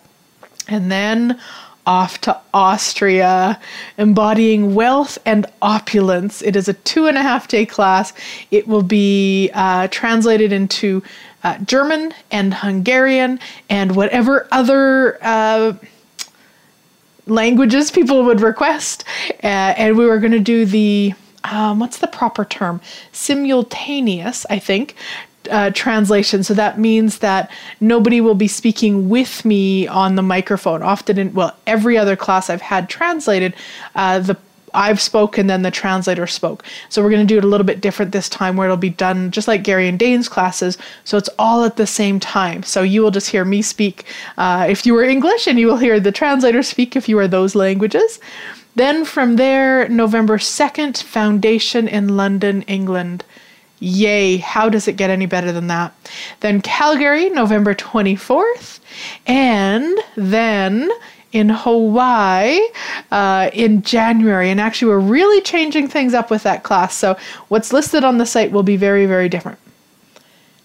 And 0.68 0.92
then 0.92 1.40
off 1.86 2.20
to 2.22 2.40
Austria, 2.54 3.60
embodying 3.98 4.74
wealth 4.74 5.18
and 5.26 5.46
opulence. 5.62 6.42
It 6.42 6.56
is 6.56 6.68
a 6.68 6.74
two 6.74 7.08
and 7.08 7.18
a 7.18 7.22
half 7.22 7.48
day 7.48 7.66
class. 7.66 8.14
It 8.52 8.68
will 8.68 8.84
be 8.84 9.52
uh, 9.54 9.88
translated 9.90 10.52
into 10.52 11.04
uh, 11.44 11.60
German 11.60 12.14
and 12.32 12.54
Hungarian 12.54 13.40
and 13.70 13.96
whatever 13.96 14.48
other. 14.52 15.20
Uh, 15.22 15.74
languages 17.28 17.92
people 17.92 18.24
would 18.24 18.42
request. 18.42 19.04
Uh, 19.44 19.74
and 19.78 19.98
we 19.98 20.06
were 20.06 20.20
going 20.20 20.32
to 20.32 20.40
do 20.40 20.66
the 20.66 21.14
um, 21.44 21.80
what's 21.80 22.00
the 22.00 22.08
proper 22.08 22.44
term? 22.44 22.82
Simultaneous, 23.12 24.46
I 24.50 24.58
think, 24.58 24.96
uh, 25.50 25.70
translation. 25.72 26.44
So 26.44 26.54
that 26.56 26.80
means 26.80 27.20
that 27.20 27.52
nobody 27.80 28.20
will 28.20 28.36
be 28.36 28.48
speaking 28.48 29.10
with 29.10 29.46
me 29.46 29.88
on 29.88 30.16
the 30.16 30.24
microphone. 30.24 30.82
Often, 30.82 31.20
in 31.20 31.34
well, 31.34 31.56
every 31.68 31.98
other 31.98 32.16
class 32.16 32.50
I've 32.50 32.62
had 32.62 32.90
translated, 32.90 33.54
uh, 33.94 34.20
the 34.20 34.38
I've 34.76 35.02
spoken, 35.02 35.48
then 35.48 35.62
the 35.62 35.72
translator 35.72 36.28
spoke. 36.28 36.64
So 36.90 37.02
we're 37.02 37.10
going 37.10 37.26
to 37.26 37.34
do 37.34 37.38
it 37.38 37.44
a 37.44 37.48
little 37.48 37.66
bit 37.66 37.82
different 37.82 38.12
this 38.12 38.30
time 38.30 38.58
where 38.58 38.68
it'll 38.68 38.78
be 38.78 38.90
done 38.90 39.32
just 39.32 39.48
like 39.48 39.64
Gary 39.64 39.88
and 39.88 39.98
Dane's 39.98 40.30
classes. 40.30 40.78
So 41.04 41.18
it's 41.18 41.30
all 41.40 41.64
at 41.64 41.78
the 41.78 41.88
same 41.88 42.20
time. 42.20 42.64
So 42.64 42.82
you 42.82 43.02
will 43.02 43.12
just 43.12 43.30
hear 43.30 43.46
me 43.46 43.62
speak 43.62 44.06
uh, 44.38 44.68
if 44.70 44.86
you 44.86 44.94
were 44.94 45.04
English, 45.04 45.48
and 45.48 45.60
you 45.60 45.68
will 45.68 45.78
hear 45.78 46.00
the 46.00 46.12
translator 46.12 46.64
speak 46.64 46.96
if 46.96 47.10
you 47.10 47.18
are 47.20 47.28
those 47.28 47.56
languages. 47.56 48.20
Then 48.76 49.06
from 49.06 49.38
there, 49.38 49.88
November 49.88 50.38
2nd, 50.38 51.02
Foundation 51.02 51.88
in 51.88 52.18
London, 52.18 52.62
England. 52.64 53.24
Yay, 53.80 54.38
how 54.38 54.70
does 54.70 54.88
it 54.88 54.98
get 54.98 55.10
any 55.10 55.26
better 55.26 55.52
than 55.52 55.68
that? 55.68 55.94
Then 56.40 56.62
Calgary, 56.62 57.30
November 57.30 57.74
24th. 57.74 58.80
And 59.28 59.98
then 60.16 60.90
in 61.36 61.50
Hawaii 61.50 62.60
uh, 63.12 63.50
in 63.54 63.82
January. 63.82 64.50
And 64.50 64.62
actually, 64.62 64.88
we're 64.88 65.00
really 65.00 65.42
changing 65.42 65.90
things 65.90 66.14
up 66.14 66.32
with 66.32 66.44
that 66.44 66.64
class. 66.64 66.96
So, 66.96 67.18
what's 67.50 67.74
listed 67.74 68.06
on 68.06 68.18
the 68.18 68.26
site 68.26 68.52
will 68.54 68.64
be 68.64 68.78
very, 68.78 69.06
very 69.06 69.28
different. 69.28 69.60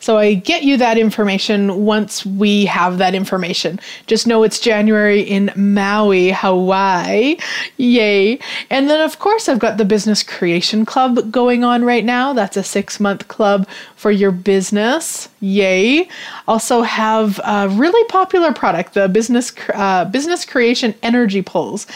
So 0.00 0.16
I 0.16 0.34
get 0.34 0.62
you 0.62 0.78
that 0.78 0.96
information 0.98 1.84
once 1.84 2.24
we 2.24 2.64
have 2.64 2.98
that 2.98 3.14
information. 3.14 3.78
Just 4.06 4.26
know 4.26 4.42
it's 4.42 4.58
January 4.58 5.20
in 5.20 5.52
Maui, 5.54 6.32
Hawaii. 6.32 7.36
Yay. 7.76 8.38
And 8.70 8.88
then, 8.88 9.00
of 9.02 9.18
course, 9.18 9.48
I've 9.48 9.58
got 9.58 9.76
the 9.76 9.84
Business 9.84 10.22
Creation 10.22 10.86
Club 10.86 11.30
going 11.30 11.64
on 11.64 11.84
right 11.84 12.04
now. 12.04 12.32
That's 12.32 12.56
a 12.56 12.62
six 12.62 12.98
month 12.98 13.28
club 13.28 13.68
for 13.94 14.10
your 14.10 14.32
business. 14.32 15.28
Yay. 15.40 16.08
Also 16.48 16.80
have 16.80 17.38
a 17.44 17.68
really 17.68 18.04
popular 18.08 18.52
product, 18.54 18.94
the 18.94 19.06
Business, 19.08 19.52
uh, 19.74 20.06
Business 20.06 20.46
Creation 20.46 20.94
Energy 21.02 21.42
Pulls. 21.42 21.86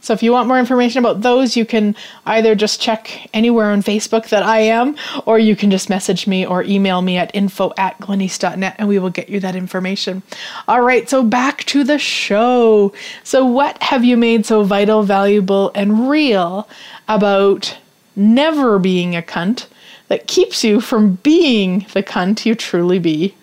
So 0.00 0.14
if 0.14 0.22
you 0.22 0.32
want 0.32 0.48
more 0.48 0.58
information 0.58 1.00
about 1.00 1.22
those, 1.22 1.56
you 1.56 1.66
can 1.66 1.96
either 2.26 2.54
just 2.54 2.80
check 2.80 3.28
anywhere 3.34 3.70
on 3.70 3.82
Facebook 3.82 4.28
that 4.28 4.42
I 4.42 4.60
am, 4.60 4.96
or 5.26 5.38
you 5.38 5.56
can 5.56 5.70
just 5.70 5.90
message 5.90 6.26
me 6.26 6.46
or 6.46 6.62
email 6.62 7.02
me 7.02 7.16
at 7.16 7.34
info 7.34 7.72
at 7.76 7.98
glenyce.net 7.98 8.76
and 8.78 8.88
we 8.88 8.98
will 8.98 9.10
get 9.10 9.28
you 9.28 9.40
that 9.40 9.56
information. 9.56 10.22
All 10.66 10.82
right, 10.82 11.08
so 11.08 11.22
back 11.22 11.64
to 11.64 11.84
the 11.84 11.98
show. 11.98 12.92
So, 13.24 13.44
what 13.44 13.82
have 13.82 14.04
you 14.04 14.16
made 14.16 14.46
so 14.46 14.62
vital, 14.62 15.02
valuable, 15.02 15.72
and 15.74 16.08
real 16.08 16.68
about 17.08 17.76
never 18.14 18.78
being 18.78 19.16
a 19.16 19.22
cunt 19.22 19.66
that 20.08 20.26
keeps 20.26 20.64
you 20.64 20.80
from 20.80 21.14
being 21.16 21.86
the 21.92 22.02
cunt 22.02 22.46
you 22.46 22.54
truly 22.54 22.98
be? 22.98 23.34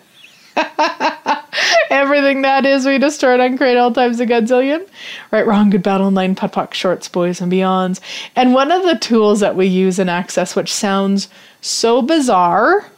Everything 1.90 2.42
that 2.42 2.66
is, 2.66 2.86
we 2.86 2.98
destroyed 2.98 3.40
on 3.40 3.56
Crate 3.56 3.76
all 3.76 3.92
times 3.92 4.20
a 4.20 4.26
godzillion. 4.26 4.86
Right, 5.30 5.46
wrong, 5.46 5.70
good, 5.70 5.82
bad, 5.82 6.00
online, 6.00 6.34
POD, 6.34 6.52
POC, 6.52 6.74
shorts, 6.74 7.08
boys, 7.08 7.40
and 7.40 7.52
beyonds. 7.52 8.00
And 8.34 8.54
one 8.54 8.70
of 8.70 8.82
the 8.82 8.98
tools 8.98 9.40
that 9.40 9.56
we 9.56 9.66
use 9.66 9.98
in 9.98 10.08
Access, 10.08 10.56
which 10.56 10.72
sounds 10.72 11.28
so 11.60 12.02
bizarre, 12.02 12.90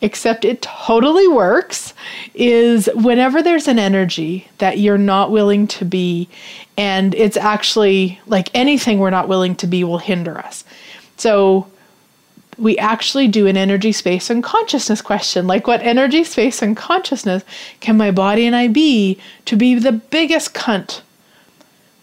except 0.00 0.44
it 0.44 0.62
totally 0.62 1.28
works, 1.28 1.94
is 2.34 2.88
whenever 2.94 3.42
there's 3.42 3.68
an 3.68 3.78
energy 3.78 4.48
that 4.58 4.78
you're 4.78 4.98
not 4.98 5.30
willing 5.30 5.66
to 5.68 5.84
be, 5.84 6.28
and 6.76 7.14
it's 7.14 7.36
actually 7.36 8.20
like 8.26 8.48
anything 8.54 8.98
we're 8.98 9.10
not 9.10 9.28
willing 9.28 9.54
to 9.56 9.66
be 9.66 9.84
will 9.84 9.98
hinder 9.98 10.38
us. 10.38 10.64
So 11.16 11.66
we 12.58 12.78
actually 12.78 13.28
do 13.28 13.46
an 13.46 13.56
energy, 13.56 13.92
space, 13.92 14.30
and 14.30 14.42
consciousness 14.42 15.02
question. 15.02 15.46
Like, 15.46 15.66
what 15.66 15.82
energy, 15.82 16.24
space, 16.24 16.62
and 16.62 16.76
consciousness 16.76 17.44
can 17.80 17.96
my 17.96 18.10
body 18.10 18.46
and 18.46 18.56
I 18.56 18.68
be 18.68 19.18
to 19.46 19.56
be 19.56 19.74
the 19.74 19.92
biggest 19.92 20.54
cunt 20.54 21.02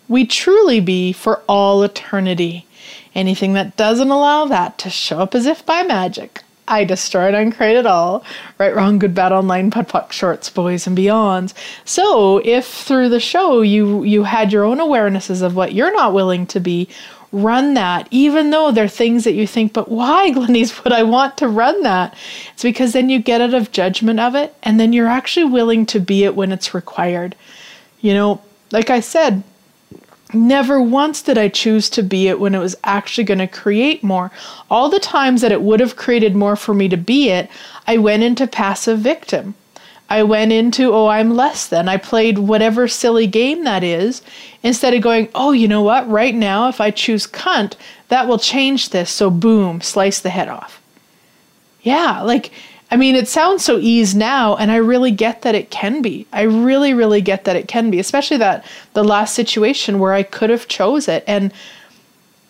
we 0.07 0.25
truly 0.25 0.79
be 0.79 1.13
for 1.13 1.41
all 1.47 1.83
eternity? 1.83 2.67
Anything 3.15 3.53
that 3.53 3.77
doesn't 3.77 4.09
allow 4.09 4.45
that 4.45 4.77
to 4.79 4.89
show 4.89 5.19
up 5.19 5.35
as 5.35 5.45
if 5.45 5.65
by 5.65 5.83
magic, 5.83 6.43
I 6.67 6.85
destroy 6.85 7.33
and 7.35 7.53
create 7.53 7.75
it 7.75 7.85
all. 7.85 8.23
Right, 8.57 8.73
wrong, 8.73 8.99
good, 8.99 9.13
bad, 9.13 9.33
online, 9.33 9.71
POD, 9.71 9.89
POC, 9.89 10.11
shorts, 10.11 10.49
boys, 10.49 10.87
and 10.87 10.97
beyonds. 10.97 11.53
So, 11.83 12.37
if 12.45 12.65
through 12.65 13.09
the 13.09 13.19
show 13.19 13.61
you 13.61 14.03
you 14.03 14.23
had 14.23 14.53
your 14.53 14.63
own 14.63 14.77
awarenesses 14.77 15.41
of 15.41 15.55
what 15.55 15.73
you're 15.73 15.93
not 15.93 16.13
willing 16.13 16.45
to 16.47 16.59
be, 16.59 16.87
run 17.31 17.73
that, 17.75 18.07
even 18.11 18.49
though 18.49 18.71
there 18.71 18.85
are 18.85 18.89
things 18.89 19.23
that 19.23 19.33
you 19.33 19.47
think, 19.47 19.73
but 19.73 19.89
why, 19.89 20.31
Glenyce, 20.35 20.83
would 20.83 20.93
I 20.93 21.03
want 21.03 21.37
to 21.37 21.47
run 21.47 21.83
that? 21.83 22.15
It's 22.53 22.63
because 22.63 22.93
then 22.93 23.09
you 23.09 23.19
get 23.19 23.41
out 23.41 23.53
of 23.53 23.71
judgment 23.71 24.19
of 24.19 24.35
it, 24.35 24.55
and 24.63 24.79
then 24.79 24.93
you're 24.93 25.07
actually 25.07 25.45
willing 25.45 25.85
to 25.87 25.99
be 25.99 26.23
it 26.23 26.35
when 26.35 26.51
it's 26.51 26.73
required. 26.73 27.35
You 28.01 28.13
know, 28.13 28.41
like 28.71 28.89
I 28.89 28.99
said, 28.99 29.43
Never 30.33 30.81
once 30.81 31.21
did 31.21 31.37
I 31.37 31.49
choose 31.49 31.89
to 31.89 32.01
be 32.01 32.29
it 32.29 32.39
when 32.39 32.55
it 32.55 32.59
was 32.59 32.75
actually 32.85 33.25
going 33.25 33.39
to 33.39 33.47
create 33.47 34.01
more. 34.01 34.31
All 34.69 34.89
the 34.89 34.99
times 34.99 35.41
that 35.41 35.51
it 35.51 35.61
would 35.61 35.81
have 35.81 35.97
created 35.97 36.35
more 36.35 36.55
for 36.55 36.73
me 36.73 36.87
to 36.87 36.95
be 36.95 37.29
it, 37.29 37.49
I 37.85 37.97
went 37.97 38.23
into 38.23 38.47
passive 38.47 38.99
victim. 38.99 39.55
I 40.09 40.23
went 40.23 40.51
into, 40.51 40.93
oh, 40.93 41.07
I'm 41.07 41.35
less 41.35 41.67
than. 41.67 41.89
I 41.89 41.97
played 41.97 42.37
whatever 42.37 42.87
silly 42.87 43.27
game 43.27 43.63
that 43.65 43.83
is 43.83 44.21
instead 44.63 44.93
of 44.93 45.01
going, 45.01 45.29
oh, 45.33 45.51
you 45.51 45.67
know 45.67 45.81
what? 45.81 46.07
Right 46.09 46.35
now, 46.35 46.69
if 46.69 46.79
I 46.79 46.91
choose 46.91 47.27
cunt, 47.27 47.75
that 48.09 48.27
will 48.27 48.37
change 48.37 48.89
this. 48.89 49.09
So, 49.09 49.29
boom, 49.29 49.81
slice 49.81 50.19
the 50.19 50.29
head 50.29 50.49
off. 50.49 50.81
Yeah, 51.81 52.21
like, 52.21 52.51
I 52.91 52.97
mean, 52.97 53.15
it 53.15 53.27
sounds 53.27 53.63
so 53.63 53.79
easy 53.79 54.17
now, 54.17 54.55
and 54.55 54.71
I 54.71 54.75
really 54.75 55.11
get 55.11 55.41
that 55.41 55.55
it 55.55 55.71
can 55.71 56.01
be. 56.01 56.27
I 56.31 56.43
really, 56.43 56.93
really 56.93 57.21
get 57.21 57.45
that 57.45 57.55
it 57.55 57.67
can 57.67 57.89
be, 57.89 57.99
especially 57.99 58.37
that 58.37 58.65
the 58.93 59.03
last 59.03 59.33
situation 59.33 59.99
where 59.99 60.13
I 60.13 60.23
could 60.23 60.49
have 60.49 60.67
chose 60.67 61.07
it. 61.07 61.23
And, 61.25 61.53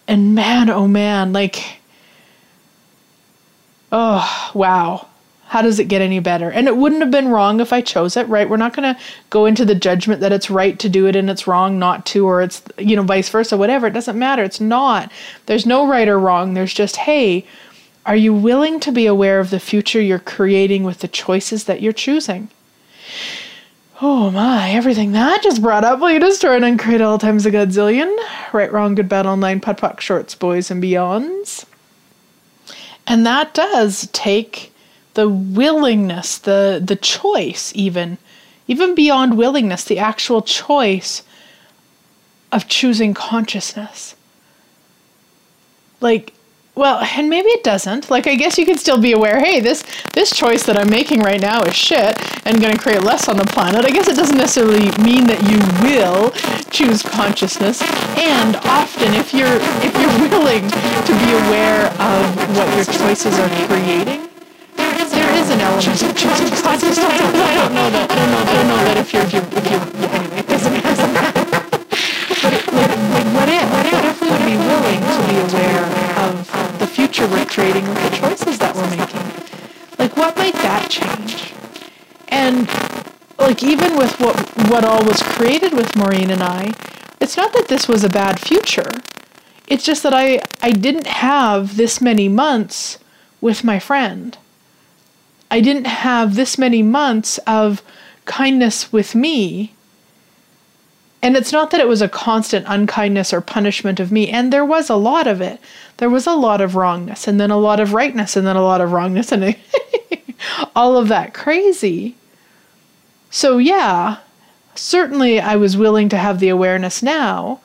and 0.07 0.35
man, 0.35 0.69
oh 0.69 0.87
man, 0.87 1.31
like, 1.31 1.79
oh, 3.91 4.51
wow 4.53 5.07
how 5.51 5.61
does 5.61 5.79
it 5.79 5.89
get 5.89 6.01
any 6.01 6.21
better? 6.21 6.49
And 6.49 6.65
it 6.69 6.77
wouldn't 6.77 7.01
have 7.01 7.11
been 7.11 7.27
wrong 7.27 7.59
if 7.59 7.73
I 7.73 7.81
chose 7.81 8.15
it, 8.15 8.25
right? 8.29 8.49
We're 8.49 8.55
not 8.55 8.73
going 8.73 8.95
to 8.95 9.01
go 9.29 9.45
into 9.45 9.65
the 9.65 9.75
judgment 9.75 10.21
that 10.21 10.31
it's 10.31 10.49
right 10.49 10.79
to 10.79 10.87
do 10.87 11.07
it 11.07 11.15
and 11.17 11.29
it's 11.29 11.45
wrong 11.45 11.77
not 11.77 12.05
to, 12.05 12.25
or 12.25 12.41
it's, 12.41 12.63
you 12.77 12.95
know, 12.95 13.03
vice 13.03 13.27
versa, 13.27 13.57
whatever. 13.57 13.87
It 13.87 13.91
doesn't 13.91 14.17
matter. 14.17 14.43
It's 14.45 14.61
not. 14.61 15.11
There's 15.47 15.65
no 15.65 15.85
right 15.85 16.07
or 16.07 16.17
wrong. 16.17 16.53
There's 16.53 16.73
just, 16.73 16.95
hey, 16.95 17.45
are 18.05 18.15
you 18.15 18.33
willing 18.33 18.79
to 18.79 18.93
be 18.93 19.05
aware 19.05 19.41
of 19.41 19.49
the 19.49 19.59
future 19.59 19.99
you're 19.99 20.19
creating 20.19 20.85
with 20.85 20.99
the 20.99 21.09
choices 21.09 21.65
that 21.65 21.81
you're 21.81 21.91
choosing? 21.91 22.47
Oh 24.01 24.31
my, 24.31 24.69
everything 24.69 25.11
that 25.11 25.43
just 25.43 25.61
brought 25.61 25.83
up 25.83 25.99
will 25.99 26.11
you 26.11 26.19
destroy 26.21 26.55
and 26.55 26.63
uncreate 26.63 27.01
all 27.01 27.17
times 27.17 27.45
a 27.45 27.51
godzillion? 27.51 28.15
Right, 28.53 28.71
wrong, 28.71 28.95
good, 28.95 29.09
bad, 29.09 29.25
online, 29.25 29.59
POD, 29.59 29.79
POC, 29.79 29.99
shorts, 29.99 30.33
boys, 30.33 30.71
and 30.71 30.81
beyonds. 30.81 31.65
And 33.05 33.25
that 33.25 33.53
does 33.53 34.07
take 34.13 34.70
the 35.13 35.27
willingness, 35.27 36.37
the 36.37 36.81
the 36.83 36.95
choice 36.95 37.71
even 37.75 38.17
even 38.67 38.95
beyond 38.95 39.37
willingness, 39.37 39.83
the 39.83 39.99
actual 39.99 40.41
choice 40.41 41.23
of 42.51 42.67
choosing 42.67 43.13
consciousness. 43.13 44.15
Like 45.99 46.33
well, 46.73 46.99
and 46.99 47.29
maybe 47.29 47.49
it 47.49 47.63
doesn't. 47.65 48.09
Like 48.09 48.27
I 48.27 48.35
guess 48.35 48.57
you 48.57 48.65
can 48.65 48.77
still 48.77 48.99
be 48.99 49.11
aware, 49.11 49.39
hey, 49.39 49.59
this 49.59 49.83
this 50.13 50.31
choice 50.35 50.63
that 50.63 50.77
I'm 50.77 50.89
making 50.89 51.19
right 51.19 51.39
now 51.39 51.61
is 51.63 51.75
shit 51.75 52.17
and 52.47 52.61
going 52.61 52.75
to 52.75 52.81
create 52.81 53.03
less 53.03 53.27
on 53.27 53.35
the 53.35 53.45
planet. 53.45 53.85
I 53.85 53.89
guess 53.89 54.07
it 54.07 54.15
doesn't 54.15 54.37
necessarily 54.37 54.89
mean 55.03 55.27
that 55.27 55.43
you 55.43 55.59
will 55.83 56.31
choose 56.71 57.03
consciousness. 57.03 57.81
And 58.17 58.55
often 58.67 59.13
if 59.13 59.33
you're 59.33 59.59
if 59.83 59.93
you're 59.99 60.29
willing 60.31 60.63
to 60.71 61.13
be 61.19 61.31
aware 61.45 61.87
of 61.99 62.55
what 62.55 62.73
your 62.75 62.85
choices 62.85 63.37
are 63.37 63.49
creating, 63.67 64.30
an 65.51 65.59
element 65.59 66.01
of 66.01 66.15
consciousness. 66.63 66.97
I 66.99 67.57
don't 67.57 67.73
know 67.73 67.89
that. 67.91 68.07
I 68.09 68.15
don't 68.15 68.31
know. 68.31 68.39
I 68.39 68.53
don't 68.55 68.67
know 68.67 68.81
that 68.87 68.97
if 68.97 69.11
you're 69.11 69.23
if 69.23 69.33
you 69.33 69.41
if 69.51 69.65
you 69.67 69.79
anyway, 70.07 70.39
it 70.39 70.47
doesn't 70.47 70.81
doesn't 70.81 71.13
matter. 71.13 71.43
But 72.41 72.53
it, 72.55 72.63
like, 72.71 72.95
like 73.11 73.29
what 73.35 73.49
if 73.51 73.67
what 73.71 74.05
if 74.05 74.21
we 74.21 74.29
would 74.31 74.45
be 74.47 74.55
willing 74.55 75.01
to 75.03 75.21
be 75.27 75.37
aware 75.51 75.85
of 76.23 76.79
the 76.79 76.87
future 76.87 77.27
we're 77.27 77.45
creating 77.45 77.87
with 77.87 77.99
the 77.99 78.15
choices 78.15 78.57
that 78.59 78.75
we're 78.75 78.89
making? 78.95 79.27
Like 79.99 80.15
what 80.15 80.37
might 80.37 80.55
that 80.63 80.89
change? 80.89 81.53
And 82.29 82.67
like 83.37 83.61
even 83.61 83.97
with 83.97 84.19
what 84.19 84.39
what 84.69 84.85
all 84.85 85.03
was 85.03 85.21
created 85.21 85.73
with 85.73 85.95
Maureen 85.97 86.31
and 86.31 86.41
I, 86.41 86.71
it's 87.19 87.35
not 87.35 87.51
that 87.53 87.67
this 87.67 87.87
was 87.87 88.03
a 88.05 88.09
bad 88.09 88.39
future. 88.39 88.89
It's 89.67 89.83
just 89.83 90.03
that 90.03 90.13
I 90.13 90.41
I 90.61 90.71
didn't 90.71 91.07
have 91.07 91.75
this 91.75 91.99
many 91.99 92.29
months 92.29 92.99
with 93.41 93.63
my 93.65 93.79
friend. 93.79 94.37
I 95.51 95.61
didn't 95.61 95.85
have 95.87 96.35
this 96.35 96.57
many 96.57 96.81
months 96.81 97.37
of 97.45 97.83
kindness 98.25 98.91
with 98.91 99.13
me 99.15 99.73
And 101.23 101.37
it's 101.37 101.51
not 101.51 101.69
that 101.71 101.79
it 101.79 101.87
was 101.87 102.01
a 102.01 102.09
constant 102.09 102.65
unkindness 102.67 103.31
or 103.31 103.41
punishment 103.41 103.99
of 103.99 104.11
me, 104.11 104.29
and 104.29 104.51
there 104.51 104.65
was 104.65 104.89
a 104.89 104.95
lot 104.95 105.27
of 105.27 105.39
it. 105.39 105.59
There 105.97 106.09
was 106.09 106.25
a 106.25 106.33
lot 106.33 106.61
of 106.61 106.75
wrongness, 106.75 107.27
and 107.27 107.39
then 107.39 107.51
a 107.51 107.57
lot 107.57 107.79
of 107.79 107.93
rightness, 107.93 108.35
and 108.35 108.45
then 108.47 108.55
a 108.55 108.63
lot 108.63 108.81
of 108.81 108.91
wrongness, 108.91 109.31
and 109.31 109.55
all 110.75 110.97
of 110.97 111.09
that 111.09 111.33
crazy. 111.33 112.15
So, 113.29 113.59
yeah, 113.59 114.17
certainly 114.75 115.39
I 115.39 115.55
was 115.57 115.77
willing 115.77 116.09
to 116.09 116.17
have 116.17 116.39
the 116.39 116.49
awareness 116.49 117.03
now. 117.03 117.59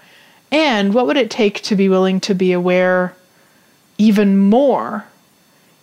And 0.53 0.93
what 0.95 1.07
would 1.07 1.16
it 1.16 1.30
take 1.30 1.62
to 1.62 1.74
be 1.76 1.89
willing 1.89 2.20
to 2.20 2.34
be 2.34 2.53
aware 2.53 3.14
even 3.99 4.39
more, 4.39 5.07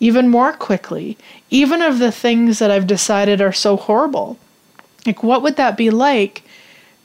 even 0.03 0.27
more 0.27 0.51
quickly, 0.51 1.17
even 1.49 1.81
of 1.81 1.97
the 1.97 2.11
things 2.11 2.59
that 2.59 2.69
I've 2.69 2.87
decided 2.87 3.39
are 3.39 3.53
so 3.53 3.77
horrible? 3.77 4.37
Like, 5.05 5.23
what 5.23 5.41
would 5.41 5.55
that 5.55 5.77
be 5.77 5.89
like 5.89 6.43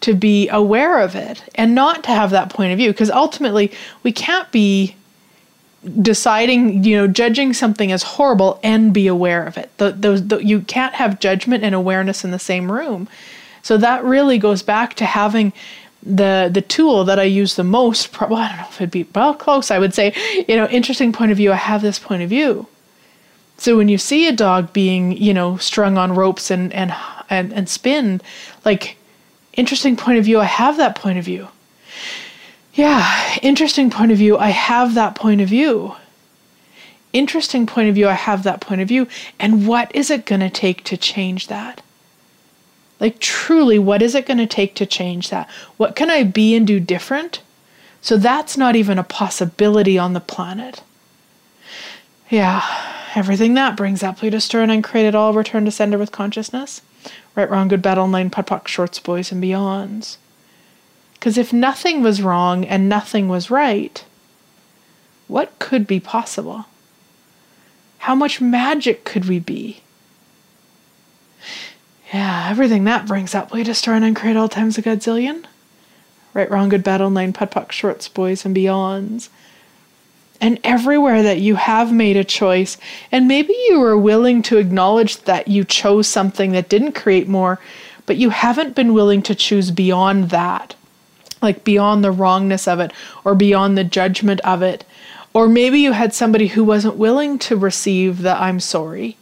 to 0.00 0.14
be 0.14 0.48
aware 0.48 0.98
of 1.00 1.14
it 1.14 1.44
and 1.54 1.76
not 1.76 2.02
to 2.04 2.10
have 2.10 2.30
that 2.30 2.50
point 2.50 2.72
of 2.72 2.78
view? 2.78 2.90
Because 2.90 3.08
ultimately, 3.08 3.70
we 4.02 4.10
can't 4.10 4.50
be 4.50 4.96
deciding, 6.02 6.82
you 6.82 6.96
know, 6.96 7.06
judging 7.06 7.52
something 7.52 7.92
as 7.92 8.02
horrible 8.02 8.58
and 8.64 8.92
be 8.92 9.06
aware 9.06 9.46
of 9.46 9.56
it. 9.56 9.70
The, 9.78 9.92
those, 9.92 10.26
the, 10.26 10.38
you 10.38 10.62
can't 10.62 10.94
have 10.94 11.20
judgment 11.20 11.62
and 11.62 11.76
awareness 11.76 12.24
in 12.24 12.32
the 12.32 12.38
same 12.40 12.70
room. 12.70 13.08
So 13.62 13.76
that 13.76 14.02
really 14.02 14.38
goes 14.38 14.64
back 14.64 14.94
to 14.94 15.04
having 15.04 15.52
the 16.02 16.48
the 16.52 16.62
tool 16.62 17.04
that 17.04 17.18
I 17.18 17.24
use 17.24 17.54
the 17.54 17.64
most. 17.64 18.20
Well, 18.20 18.34
I 18.34 18.48
don't 18.48 18.56
know 18.56 18.66
if 18.68 18.80
it'd 18.80 18.90
be 18.90 19.06
well 19.14 19.34
close. 19.34 19.70
I 19.70 19.78
would 19.78 19.94
say, 19.94 20.14
you 20.48 20.56
know, 20.56 20.66
interesting 20.68 21.12
point 21.12 21.30
of 21.30 21.36
view. 21.36 21.52
I 21.52 21.56
have 21.56 21.82
this 21.82 21.98
point 21.98 22.22
of 22.22 22.28
view. 22.28 22.66
So 23.58 23.76
when 23.76 23.88
you 23.88 23.98
see 23.98 24.28
a 24.28 24.32
dog 24.32 24.72
being, 24.72 25.12
you 25.12 25.34
know, 25.34 25.56
strung 25.56 25.98
on 25.98 26.14
ropes 26.14 26.50
and 26.50 26.72
and 26.72 26.94
and, 27.28 27.52
and 27.52 27.68
spin, 27.68 28.20
like 28.64 28.96
interesting 29.52 29.96
point 29.96 30.18
of 30.18 30.24
view. 30.24 30.40
I 30.40 30.44
have 30.44 30.76
that 30.76 30.94
point 30.94 31.18
of 31.18 31.24
view. 31.24 31.48
Yeah, 32.74 33.36
interesting 33.42 33.90
point 33.90 34.12
of 34.12 34.18
view. 34.18 34.38
I 34.38 34.50
have 34.50 34.94
that 34.94 35.16
point 35.16 35.40
of 35.40 35.48
view. 35.48 35.96
Interesting 37.12 37.66
point 37.66 37.88
of 37.88 37.96
view. 37.96 38.08
I 38.08 38.12
have 38.12 38.44
that 38.44 38.60
point 38.60 38.80
of 38.80 38.88
view. 38.88 39.08
And 39.40 39.66
what 39.66 39.94
is 39.94 40.10
it 40.10 40.26
going 40.26 40.40
to 40.40 40.50
take 40.50 40.84
to 40.84 40.96
change 40.96 41.48
that? 41.48 41.82
Like, 43.00 43.18
truly, 43.18 43.78
what 43.78 44.02
is 44.02 44.14
it 44.14 44.26
going 44.26 44.38
to 44.38 44.46
take 44.46 44.74
to 44.76 44.86
change 44.86 45.30
that? 45.30 45.48
What 45.76 45.96
can 45.96 46.10
I 46.10 46.22
be 46.22 46.54
and 46.54 46.66
do 46.66 46.78
different? 46.78 47.40
So 48.00 48.16
that's 48.16 48.56
not 48.56 48.76
even 48.76 48.98
a 48.98 49.04
possibility 49.04 49.98
on 49.98 50.12
the 50.12 50.20
planet. 50.20 50.82
Yeah, 52.30 52.62
everything 53.18 53.54
that 53.54 53.76
brings 53.76 54.04
up, 54.04 54.18
Pluto 54.18 54.38
uncreate 54.62 55.06
it 55.06 55.14
all, 55.16 55.34
return 55.34 55.64
to 55.64 55.72
sender 55.72 55.98
with 55.98 56.12
consciousness. 56.12 56.82
Right, 57.34 57.50
wrong, 57.50 57.66
good, 57.66 57.82
bad, 57.82 57.98
all 57.98 58.06
nine, 58.06 58.30
POD 58.30 58.46
POC, 58.46 58.68
shorts, 58.68 59.00
boys, 59.00 59.32
and 59.32 59.42
beyonds. 59.42 60.18
Because 61.14 61.36
if 61.36 61.52
nothing 61.52 62.00
was 62.00 62.22
wrong 62.22 62.64
and 62.64 62.88
nothing 62.88 63.28
was 63.28 63.50
right, 63.50 64.04
what 65.26 65.58
could 65.58 65.84
be 65.86 65.98
possible? 65.98 66.66
How 67.98 68.14
much 68.14 68.40
magic 68.40 69.04
could 69.04 69.28
we 69.28 69.40
be? 69.40 69.82
Yeah, 72.14 72.46
everything 72.48 72.84
that 72.84 73.06
brings 73.06 73.34
up. 73.34 73.52
We 73.52 73.64
destroy 73.64 73.94
and 73.94 74.04
uncreate 74.04 74.36
all 74.36 74.48
times 74.48 74.78
a 74.78 74.82
godzillion. 74.82 75.44
Right, 76.34 76.50
wrong, 76.50 76.68
good, 76.68 76.84
bad, 76.84 77.00
all 77.00 77.10
nine, 77.10 77.32
POD 77.32 77.50
POC, 77.50 77.72
shorts, 77.72 78.08
boys, 78.08 78.44
and 78.44 78.56
beyonds. 78.56 79.28
And 80.40 80.60
everywhere 80.62 81.22
that 81.22 81.40
you 81.40 81.56
have 81.56 81.92
made 81.92 82.16
a 82.16 82.22
choice, 82.22 82.78
and 83.10 83.26
maybe 83.26 83.54
you 83.68 83.80
were 83.80 83.98
willing 83.98 84.42
to 84.42 84.58
acknowledge 84.58 85.18
that 85.22 85.48
you 85.48 85.64
chose 85.64 86.06
something 86.06 86.52
that 86.52 86.68
didn't 86.68 86.92
create 86.92 87.26
more, 87.26 87.58
but 88.06 88.16
you 88.16 88.30
haven't 88.30 88.76
been 88.76 88.94
willing 88.94 89.20
to 89.22 89.34
choose 89.34 89.70
beyond 89.70 90.30
that 90.30 90.76
like 91.42 91.64
beyond 91.64 92.02
the 92.02 92.10
wrongness 92.10 92.66
of 92.66 92.80
it 92.80 92.92
or 93.24 93.34
beyond 93.34 93.76
the 93.76 93.84
judgment 93.84 94.40
of 94.40 94.62
it. 94.62 94.84
Or 95.32 95.48
maybe 95.48 95.78
you 95.80 95.92
had 95.92 96.14
somebody 96.14 96.48
who 96.48 96.64
wasn't 96.64 96.96
willing 96.96 97.38
to 97.40 97.56
receive 97.56 98.22
the 98.22 98.36
I'm 98.36 98.60
sorry 98.60 99.16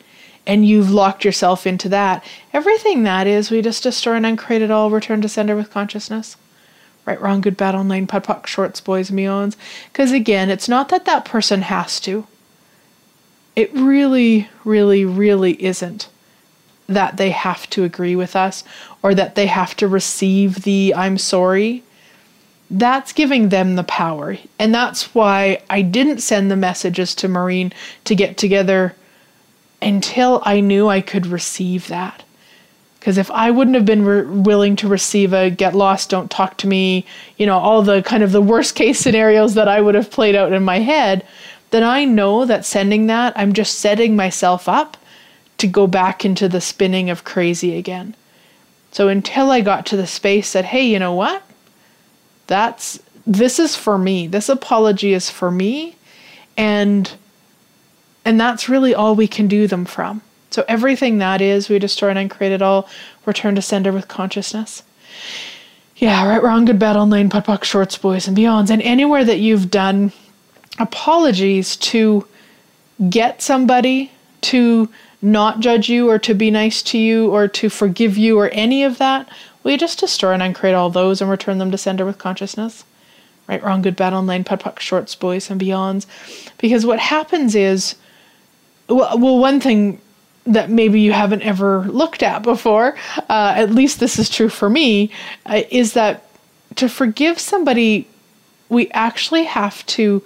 and 0.47 0.65
you've 0.65 0.93
locked 0.93 1.25
yourself 1.25 1.67
into 1.67 1.89
that. 1.89 2.25
Everything 2.53 3.03
that 3.03 3.27
is, 3.27 3.51
we 3.51 3.61
just 3.61 3.83
destroy 3.83 4.15
and 4.15 4.25
uncreate 4.25 4.63
it 4.63 4.71
all, 4.71 4.91
return 4.91 5.21
to 5.23 5.29
sender 5.29 5.57
with 5.57 5.71
consciousness. 5.71 6.37
Right, 7.07 7.21
wrong, 7.21 7.41
good, 7.41 7.57
bad, 7.57 7.75
all 7.75 7.85
nine, 7.85 8.07
POD 8.07 8.25
POC, 8.25 8.47
shorts, 8.47 8.81
boys, 8.81 9.13
meons. 9.13 9.57
Because 9.93 10.13
again, 10.13 10.51
it's 10.51 10.69
not 10.69 10.89
that 10.89 11.05
that 11.05 11.25
person 11.25 11.63
has 11.63 12.01
to. 12.01 12.27
It 13.55 13.73
really, 13.73 14.51
really, 14.65 15.05
really 15.05 15.63
isn't 15.65 16.09
that 16.89 17.17
they 17.17 17.31
have 17.31 17.71
to 17.71 17.85
agree 17.85 18.17
with 18.17 18.37
us 18.37 18.65
or 19.03 19.15
that 19.15 19.37
they 19.37 19.47
have 19.47 19.77
to 19.77 19.89
receive 19.89 20.63
the 20.63 20.93
I'm 20.97 21.17
sorry 21.17 21.85
that's 22.71 23.13
giving 23.13 23.49
them 23.49 23.77
the 23.77 23.85
power. 23.85 24.39
And 24.59 24.75
that's 24.75 25.15
why 25.15 25.63
I 25.71 25.83
didn't 25.83 26.19
send 26.19 26.51
the 26.51 26.57
messages 26.57 27.15
to 27.17 27.29
Maureen 27.29 27.73
to 28.05 28.15
get 28.15 28.37
together 28.37 28.95
until 29.81 30.43
I 30.45 30.61
knew 30.61 30.89
I 30.89 31.01
could 31.01 31.27
receive 31.27 31.89
that. 31.89 32.25
Because 33.07 33.19
if 33.19 33.31
I 33.31 33.53
wouldn't 33.53 33.77
have 33.77 33.85
been 33.85 34.05
re- 34.05 34.23
willing 34.23 34.75
to 34.75 34.89
receive 34.89 35.33
a 35.33 35.49
get 35.49 35.77
lost, 35.77 36.11
don't 36.11 36.29
talk 36.29 36.57
to 36.57 36.67
me, 36.67 37.07
you 37.37 37.47
know, 37.47 37.57
all 37.57 37.81
the 37.83 38.03
kind 38.03 38.25
of 38.25 38.33
the 38.33 38.43
worst 38.43 38.75
case 38.75 38.99
scenarios 38.99 39.55
that 39.55 39.69
I 39.69 39.81
would 39.81 39.95
have 39.95 40.11
played 40.11 40.35
out 40.35 40.53
in 40.53 40.65
my 40.65 40.81
head, 40.81 41.25
then 41.71 41.85
I 41.85 42.05
know 42.05 42.45
that 42.45 42.65
sending 42.65 43.07
that, 43.07 43.33
I'm 43.37 43.53
just 43.53 43.79
setting 43.79 44.17
myself 44.17 44.69
up 44.69 44.97
to 45.59 45.69
go 45.69 45.87
back 45.87 46.25
into 46.25 46.49
the 46.49 46.61
spinning 46.61 47.09
of 47.09 47.23
crazy 47.23 47.79
again. 47.79 48.17
So 48.91 49.07
until 49.07 49.53
I 49.53 49.61
got 49.61 49.87
to 49.87 49.97
the 49.97 50.09
space 50.09 50.53
that, 50.55 50.65
hey, 50.65 50.85
you 50.85 50.99
know 50.99 51.15
what? 51.15 51.45
That's 52.49 52.99
this 53.25 53.61
is 53.61 53.77
for 53.77 53.99
me. 53.99 54.27
This 54.27 54.49
apology 54.49 55.13
is 55.13 55.31
for 55.31 55.53
me 55.53 55.95
and 56.57 57.13
and 58.25 58.41
that's 58.41 58.69
really 58.69 58.97
all 58.97 59.15
we 59.15 59.29
can 59.29 59.47
do 59.47 59.69
them 59.69 59.85
from. 59.85 60.23
So 60.51 60.65
everything 60.69 61.19
that 61.19 61.41
is, 61.41 61.69
we 61.69 61.79
destroy 61.79 62.11
and 62.11 62.19
uncreate 62.19 62.53
it 62.53 62.63
all, 62.63 62.89
return 63.25 63.55
to 63.57 63.63
sender 63.63 63.93
with 63.93 64.09
consciousness. 64.09 64.83
Yeah, 65.97 66.29
right, 66.29 66.43
wrong, 66.43 66.67
good, 66.67 66.79
bad, 66.79 66.97
all 66.97 67.07
nine, 67.07 67.31
POD 67.31 67.45
POC, 67.45 67.65
shorts, 67.65 67.99
boys, 67.99 68.29
and 68.29 68.37
beyonds. 68.37 68.71
And 68.71 68.83
anywhere 68.83 69.25
that 69.25 69.39
you've 69.39 69.71
done 69.71 70.13
apologies 70.79 71.77
to 71.77 72.27
get 73.09 73.41
somebody 73.41 74.13
to 74.43 74.89
not 75.23 75.61
judge 75.61 75.89
you 75.89 76.11
or 76.11 76.19
to 76.19 76.35
be 76.35 76.51
nice 76.51 76.83
to 76.83 76.99
you 76.99 77.31
or 77.31 77.49
to 77.49 77.71
forgive 77.71 78.19
you 78.19 78.39
or 78.39 78.51
any 78.51 78.85
of 78.85 78.99
that, 78.99 79.29
we 79.63 79.77
just 79.77 79.99
destroy 79.99 80.33
and 80.33 80.43
uncreate 80.43 80.75
all 80.75 80.91
those 80.91 81.21
and 81.21 81.31
return 81.31 81.59
them 81.59 81.71
to 81.71 81.79
sender 81.79 82.05
with 82.05 82.19
consciousness? 82.19 82.85
Right, 83.49 83.63
wrong, 83.63 83.81
good, 83.81 83.97
bad, 83.97 84.13
all 84.13 84.23
nine, 84.23 84.45
POD 84.45 84.61
POC, 84.61 84.81
shorts, 84.81 85.15
boys, 85.15 85.51
and 85.51 85.61
beyonds. 85.61 86.07
Because 86.59 86.85
what 86.85 86.99
happens 86.99 87.55
is, 87.55 87.95
well, 88.89 89.19
well 89.19 89.39
one 89.39 89.61
thing 89.61 90.01
that 90.47 90.71
maybe 90.71 91.01
you 91.01 91.13
haven't 91.13 91.43
ever 91.43 91.83
looked 91.85 92.23
at 92.23 92.43
before, 92.43 92.97
uh, 93.29 93.55
at 93.57 93.71
least 93.71 94.01
this 94.01 94.19
is 94.19 94.31
true 94.31 94.49
for 94.49 94.71
me, 94.71 95.11
uh, 95.47 95.63
is 95.71 95.95
that 95.95 96.25
to 96.77 96.89
forgive 96.89 97.39
somebody, 97.39 98.09
we 98.69 98.91
actually 98.91 99.45
have 99.45 99.85
to 99.87 100.23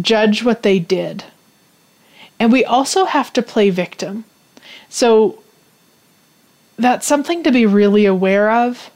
judge 0.00 0.44
what 0.44 0.62
they 0.62 0.78
did. 0.78 1.24
And 2.38 2.52
we 2.52 2.64
also 2.64 3.04
have 3.04 3.32
to 3.34 3.42
play 3.42 3.70
victim. 3.70 4.24
So 4.88 5.42
that's 6.76 7.06
something 7.06 7.42
to 7.44 7.52
be 7.52 7.66
really 7.66 8.06
aware 8.06 8.50
of. 8.50 8.90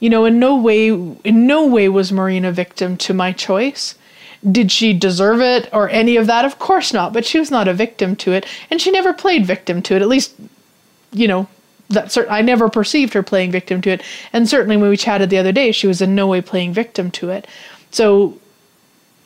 You 0.00 0.10
know, 0.10 0.24
in 0.24 0.38
no 0.38 0.56
way 0.56 0.88
in 0.88 1.46
no 1.46 1.66
way 1.66 1.88
was 1.88 2.12
Marina 2.12 2.52
victim 2.52 2.96
to 2.98 3.12
my 3.12 3.32
choice. 3.32 3.96
Did 4.50 4.70
she 4.70 4.92
deserve 4.92 5.40
it 5.40 5.68
or 5.72 5.88
any 5.88 6.16
of 6.16 6.26
that? 6.26 6.44
Of 6.44 6.58
course 6.58 6.92
not, 6.92 7.12
but 7.12 7.24
she 7.24 7.38
was 7.38 7.50
not 7.50 7.68
a 7.68 7.74
victim 7.74 8.14
to 8.16 8.32
it, 8.32 8.46
and 8.70 8.80
she 8.80 8.90
never 8.90 9.12
played 9.12 9.46
victim 9.46 9.82
to 9.82 9.96
it. 9.96 10.02
At 10.02 10.08
least, 10.08 10.34
you 11.12 11.26
know, 11.26 11.48
that 11.90 12.06
cert- 12.06 12.30
I 12.30 12.42
never 12.42 12.68
perceived 12.68 13.14
her 13.14 13.22
playing 13.22 13.50
victim 13.50 13.80
to 13.82 13.90
it. 13.90 14.02
And 14.32 14.48
certainly 14.48 14.76
when 14.76 14.90
we 14.90 14.96
chatted 14.96 15.30
the 15.30 15.38
other 15.38 15.52
day, 15.52 15.72
she 15.72 15.86
was 15.86 16.00
in 16.00 16.14
no 16.14 16.26
way 16.26 16.40
playing 16.40 16.72
victim 16.72 17.10
to 17.12 17.30
it. 17.30 17.46
So 17.90 18.38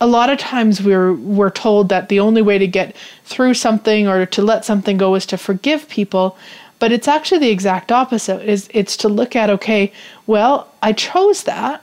a 0.01 0.07
lot 0.07 0.31
of 0.31 0.39
times 0.39 0.83
we're 0.83 1.13
we're 1.13 1.51
told 1.51 1.89
that 1.91 2.09
the 2.09 2.21
only 2.21 2.43
way 2.43 2.59
to 2.59 2.67
get 2.67 2.97
through 3.25 3.55
something 3.55 4.09
or 4.09 4.27
to 4.27 4.43
let 4.43 4.65
something 4.65 4.97
go 4.97 5.15
is 5.15 5.27
to 5.27 5.37
forgive 5.37 5.89
people 5.89 6.37
but 6.83 6.91
it's 6.91 7.07
actually 7.07 7.39
the 7.39 7.51
exact 7.51 7.93
opposite. 7.93 8.43
Is 8.43 8.69
it's 8.75 8.97
to 8.97 9.09
look 9.09 9.37
at 9.37 9.49
okay, 9.51 9.93
well, 10.27 10.67
I 10.83 10.93
chose 10.93 11.45
that. 11.45 11.81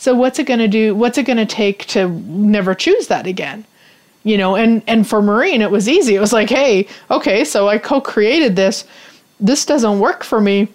So 0.00 0.14
what's 0.14 0.38
it 0.38 0.44
going 0.44 0.60
to 0.60 0.66
do? 0.66 0.94
What's 0.94 1.18
it 1.18 1.26
going 1.26 1.36
to 1.36 1.44
take 1.44 1.84
to 1.88 2.08
never 2.08 2.74
choose 2.74 3.08
that 3.08 3.26
again? 3.26 3.66
You 4.22 4.38
know, 4.38 4.56
and 4.56 4.82
and 4.86 5.06
for 5.06 5.20
Maureen 5.20 5.60
it 5.60 5.70
was 5.70 5.90
easy. 5.90 6.14
It 6.14 6.20
was 6.20 6.32
like, 6.32 6.48
"Hey, 6.48 6.88
okay, 7.10 7.44
so 7.44 7.68
I 7.68 7.76
co-created 7.76 8.56
this. 8.56 8.86
This 9.40 9.66
doesn't 9.66 10.00
work 10.00 10.24
for 10.24 10.40
me. 10.40 10.68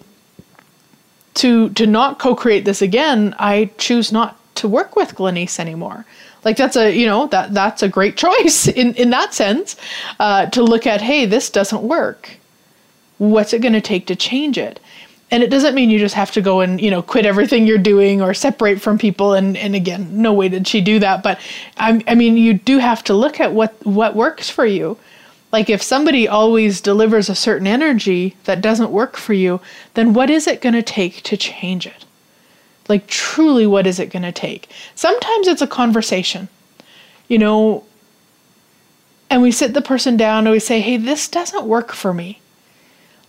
To 1.34 1.70
to 1.70 1.88
not 1.88 2.20
co-create 2.20 2.64
this 2.64 2.80
again, 2.82 3.34
I 3.36 3.70
choose 3.78 4.12
not 4.12 4.38
to 4.56 4.68
work 4.68 4.94
with 4.94 5.16
Glenyce 5.16 5.58
anymore." 5.58 6.06
like 6.44 6.56
that's 6.56 6.76
a 6.76 6.96
you 6.96 7.06
know 7.06 7.26
that 7.26 7.52
that's 7.52 7.82
a 7.82 7.88
great 7.88 8.16
choice 8.24 8.68
in 8.68 8.94
in 8.94 9.10
that 9.10 9.34
sense 9.34 9.74
uh, 10.20 10.46
to 10.46 10.62
look 10.62 10.86
at 10.86 11.00
hey 11.00 11.26
this 11.26 11.50
doesn't 11.50 11.82
work 11.82 12.38
What's 13.18 13.54
it 13.54 13.62
going 13.62 13.72
to 13.72 13.80
take 13.80 14.06
to 14.06 14.16
change 14.16 14.58
it? 14.58 14.78
And 15.30 15.42
it 15.42 15.50
doesn't 15.50 15.74
mean 15.74 15.90
you 15.90 15.98
just 15.98 16.14
have 16.14 16.30
to 16.32 16.40
go 16.40 16.60
and 16.60 16.80
you 16.80 16.90
know 16.90 17.02
quit 17.02 17.26
everything 17.26 17.66
you're 17.66 17.78
doing 17.78 18.22
or 18.22 18.32
separate 18.34 18.80
from 18.80 18.98
people 18.98 19.34
and 19.34 19.56
and 19.56 19.74
again 19.74 20.22
no 20.22 20.32
way 20.32 20.48
did 20.48 20.66
she 20.66 20.80
do 20.80 20.98
that. 21.00 21.22
But 21.22 21.40
I, 21.76 22.02
I 22.06 22.14
mean 22.14 22.36
you 22.36 22.54
do 22.54 22.78
have 22.78 23.02
to 23.04 23.14
look 23.14 23.40
at 23.40 23.52
what 23.52 23.74
what 23.84 24.14
works 24.14 24.48
for 24.48 24.66
you. 24.66 24.98
Like 25.52 25.70
if 25.70 25.82
somebody 25.82 26.28
always 26.28 26.80
delivers 26.80 27.28
a 27.28 27.34
certain 27.34 27.66
energy 27.66 28.36
that 28.44 28.60
doesn't 28.60 28.90
work 28.90 29.16
for 29.16 29.32
you 29.32 29.60
then 29.94 30.12
what 30.12 30.30
is 30.30 30.46
it 30.46 30.60
going 30.60 30.74
to 30.74 30.82
take 30.82 31.22
to 31.22 31.36
change 31.36 31.86
it? 31.86 32.04
Like 32.88 33.06
truly 33.06 33.66
what 33.66 33.86
is 33.86 33.98
it 33.98 34.10
going 34.10 34.22
to 34.22 34.32
take? 34.32 34.68
Sometimes 34.94 35.48
it's 35.48 35.62
a 35.62 35.66
conversation 35.66 36.48
you 37.28 37.38
know 37.38 37.84
and 39.28 39.42
we 39.42 39.50
sit 39.50 39.74
the 39.74 39.82
person 39.82 40.16
down 40.16 40.46
and 40.46 40.52
we 40.52 40.60
say 40.60 40.80
hey 40.80 40.96
this 40.96 41.28
doesn't 41.28 41.66
work 41.66 41.92
for 41.92 42.14
me 42.14 42.40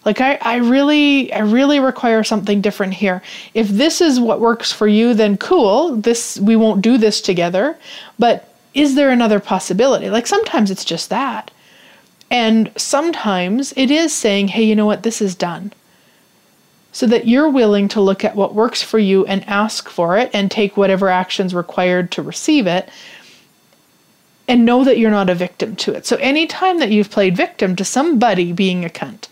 like 0.08 0.22
I, 0.22 0.38
I 0.42 0.56
really 0.56 1.34
I 1.34 1.40
really 1.40 1.82
require 1.82 2.24
something 2.24 2.62
different 2.62 2.94
here. 2.94 3.22
If 3.54 3.68
this 3.68 4.00
is 4.00 4.22
what 4.22 4.40
works 4.40 4.72
for 4.72 4.88
you, 4.88 5.14
then 5.14 5.36
cool. 5.36 5.98
This 5.98 6.40
we 6.40 6.56
won't 6.56 6.82
do 6.82 6.98
this 6.98 7.20
together. 7.20 7.78
But 8.18 8.56
is 8.74 8.96
there 8.96 9.10
another 9.10 9.42
possibility? 9.42 10.10
Like 10.10 10.26
sometimes 10.26 10.72
it's 10.72 10.86
just 10.86 11.10
that. 11.10 11.52
And 12.32 12.72
sometimes 12.78 13.74
it 13.76 13.92
is 13.92 14.14
saying, 14.14 14.48
hey, 14.48 14.64
you 14.64 14.78
know 14.78 14.86
what, 14.86 15.04
this 15.04 15.22
is 15.22 15.36
done. 15.36 15.74
So 16.94 17.06
that 17.08 17.28
you're 17.28 17.50
willing 17.50 17.90
to 17.90 18.00
look 18.00 18.24
at 18.24 18.36
what 18.36 18.56
works 18.56 18.82
for 18.82 19.00
you 19.00 19.26
and 19.26 19.44
ask 19.46 19.90
for 19.90 20.18
it 20.18 20.32
and 20.34 20.50
take 20.50 20.78
whatever 20.78 21.10
actions 21.10 21.54
required 21.54 22.12
to 22.12 22.22
receive 22.22 22.66
it 22.66 22.88
and 24.48 24.64
know 24.64 24.86
that 24.86 24.98
you're 24.98 25.12
not 25.12 25.30
a 25.30 25.36
victim 25.36 25.76
to 25.76 25.94
it. 25.94 26.06
So 26.06 26.16
anytime 26.18 26.80
that 26.80 26.92
you've 26.92 27.12
played 27.12 27.36
victim 27.36 27.76
to 27.76 27.84
somebody 27.84 28.54
being 28.54 28.86
a 28.86 28.90
cunt, 28.90 29.28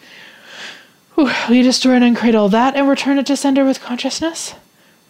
We 1.16 1.62
destroy 1.62 1.94
and 1.94 2.04
uncreate 2.04 2.36
all 2.36 2.50
that 2.50 2.76
and 2.76 2.90
return 2.90 3.18
it 3.18 3.26
to 3.28 3.38
sender 3.38 3.64
with 3.64 3.82
consciousness. 3.82 4.54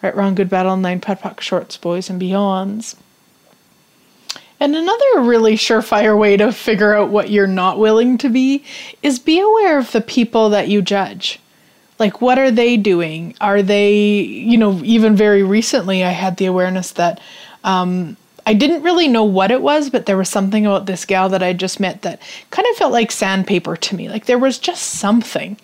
Right, 0.01 0.15
wrong, 0.15 0.35
good, 0.35 0.49
battle, 0.49 0.77
nine, 0.77 1.01
POD 1.01 1.41
shorts, 1.41 1.77
boys, 1.77 2.09
and 2.09 2.21
beyonds. 2.21 2.95
And 4.59 4.75
another 4.75 5.21
really 5.21 5.55
surefire 5.55 6.17
way 6.17 6.37
to 6.37 6.51
figure 6.51 6.93
out 6.93 7.09
what 7.09 7.29
you're 7.29 7.47
not 7.47 7.79
willing 7.79 8.17
to 8.19 8.29
be 8.29 8.63
is 9.01 9.19
be 9.19 9.39
aware 9.39 9.77
of 9.77 9.91
the 9.91 10.01
people 10.01 10.49
that 10.49 10.69
you 10.69 10.81
judge. 10.81 11.39
Like, 11.97 12.21
what 12.21 12.37
are 12.37 12.51
they 12.51 12.77
doing? 12.77 13.35
Are 13.41 13.61
they, 13.61 14.21
you 14.21 14.57
know, 14.57 14.81
even 14.83 15.15
very 15.15 15.43
recently, 15.43 16.03
I 16.03 16.11
had 16.11 16.37
the 16.37 16.45
awareness 16.45 16.91
that 16.91 17.19
um, 17.63 18.17
I 18.47 18.53
didn't 18.53 18.83
really 18.83 19.07
know 19.07 19.23
what 19.23 19.49
it 19.49 19.61
was, 19.61 19.89
but 19.89 20.05
there 20.05 20.17
was 20.17 20.29
something 20.29 20.65
about 20.65 20.85
this 20.85 21.03
gal 21.05 21.29
that 21.29 21.41
I 21.41 21.53
just 21.53 21.79
met 21.79 22.03
that 22.03 22.21
kind 22.51 22.67
of 22.69 22.77
felt 22.77 22.91
like 22.91 23.11
sandpaper 23.11 23.75
to 23.75 23.95
me. 23.95 24.07
Like 24.07 24.25
there 24.25 24.37
was 24.37 24.59
just 24.59 24.83
something. 24.83 25.57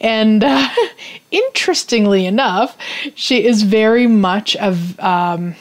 And 0.00 0.42
uh, 0.42 0.68
interestingly 1.30 2.24
enough, 2.24 2.76
she 3.14 3.44
is 3.44 3.62
very 3.62 4.06
much 4.06 4.56
of 4.56 4.98
um, 4.98 5.56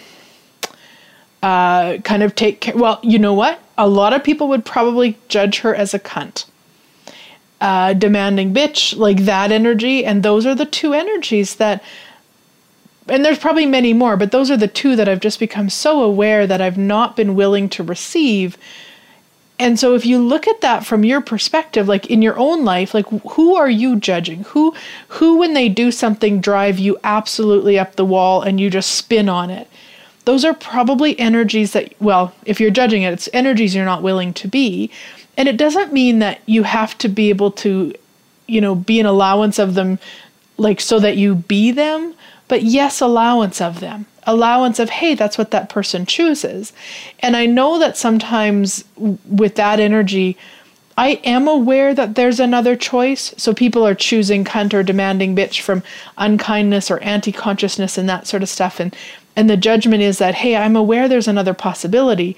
uh, 1.43 1.97
kind 1.99 2.23
of 2.23 2.35
take 2.35 2.61
care. 2.61 2.77
Well, 2.77 2.99
you 3.03 3.19
know 3.19 3.33
what? 3.33 3.59
A 3.77 3.87
lot 3.87 4.13
of 4.13 4.23
people 4.23 4.47
would 4.47 4.63
probably 4.63 5.17
judge 5.27 5.59
her 5.59 5.75
as 5.75 5.93
a 5.93 5.99
cunt. 5.99 6.45
Uh, 7.59 7.93
demanding 7.93 8.53
bitch, 8.53 8.97
like 8.97 9.25
that 9.25 9.51
energy. 9.51 10.03
And 10.05 10.23
those 10.23 10.45
are 10.45 10.55
the 10.55 10.65
two 10.65 10.93
energies 10.93 11.55
that 11.55 11.83
and 13.07 13.25
there's 13.25 13.39
probably 13.39 13.65
many 13.65 13.93
more, 13.93 14.15
but 14.15 14.31
those 14.31 14.51
are 14.51 14.57
the 14.57 14.67
two 14.67 14.95
that 14.95 15.09
I've 15.09 15.19
just 15.19 15.39
become 15.39 15.69
so 15.69 16.03
aware 16.03 16.45
that 16.45 16.61
I've 16.61 16.77
not 16.77 17.15
been 17.15 17.35
willing 17.35 17.67
to 17.69 17.83
receive. 17.83 18.57
And 19.59 19.79
so 19.79 19.93
if 19.95 20.05
you 20.05 20.19
look 20.19 20.47
at 20.47 20.61
that 20.61 20.85
from 20.85 21.03
your 21.03 21.21
perspective, 21.21 21.87
like 21.87 22.07
in 22.07 22.21
your 22.21 22.37
own 22.37 22.65
life, 22.65 22.93
like 22.93 23.07
who 23.31 23.55
are 23.55 23.69
you 23.69 23.95
judging? 23.95 24.43
Who 24.45 24.73
who 25.07 25.37
when 25.37 25.53
they 25.53 25.69
do 25.69 25.91
something 25.91 26.41
drive 26.41 26.79
you 26.79 26.97
absolutely 27.03 27.77
up 27.77 27.95
the 27.95 28.05
wall 28.05 28.41
and 28.41 28.59
you 28.59 28.69
just 28.69 28.93
spin 28.93 29.29
on 29.29 29.49
it? 29.49 29.67
Those 30.25 30.45
are 30.45 30.53
probably 30.53 31.19
energies 31.19 31.73
that 31.73 31.93
well, 31.99 32.33
if 32.45 32.59
you're 32.59 32.71
judging 32.71 33.03
it, 33.03 33.13
it's 33.13 33.29
energies 33.33 33.75
you're 33.75 33.85
not 33.85 34.03
willing 34.03 34.33
to 34.35 34.47
be. 34.47 34.89
And 35.37 35.47
it 35.47 35.57
doesn't 35.57 35.93
mean 35.93 36.19
that 36.19 36.41
you 36.45 36.63
have 36.63 36.97
to 36.99 37.07
be 37.07 37.29
able 37.29 37.51
to, 37.51 37.93
you 38.47 38.61
know, 38.61 38.75
be 38.75 38.99
an 38.99 39.05
allowance 39.05 39.59
of 39.59 39.75
them 39.75 39.99
like 40.57 40.81
so 40.81 40.99
that 40.99 41.17
you 41.17 41.35
be 41.35 41.71
them, 41.71 42.13
but 42.51 42.63
yes, 42.63 42.99
allowance 42.99 43.61
of 43.61 43.79
them. 43.79 44.07
Allowance 44.23 44.77
of, 44.77 44.89
hey, 44.89 45.15
that's 45.15 45.37
what 45.37 45.51
that 45.51 45.69
person 45.69 46.05
chooses. 46.05 46.73
And 47.21 47.37
I 47.37 47.45
know 47.45 47.79
that 47.79 47.95
sometimes 47.95 48.83
with 48.97 49.55
that 49.55 49.79
energy, 49.79 50.37
I 50.97 51.21
am 51.23 51.47
aware 51.47 51.93
that 51.93 52.15
there's 52.15 52.41
another 52.41 52.75
choice. 52.75 53.33
So 53.37 53.53
people 53.53 53.87
are 53.87 53.95
choosing 53.95 54.43
cunt 54.43 54.73
or 54.73 54.83
demanding 54.83 55.33
bitch 55.33 55.61
from 55.61 55.81
unkindness 56.17 56.91
or 56.91 56.99
anti 56.99 57.31
consciousness 57.31 57.97
and 57.97 58.09
that 58.09 58.27
sort 58.27 58.43
of 58.43 58.49
stuff. 58.49 58.81
And, 58.81 58.93
and 59.37 59.49
the 59.49 59.55
judgment 59.55 60.03
is 60.03 60.17
that, 60.17 60.35
hey, 60.35 60.57
I'm 60.57 60.75
aware 60.75 61.07
there's 61.07 61.29
another 61.29 61.53
possibility. 61.53 62.35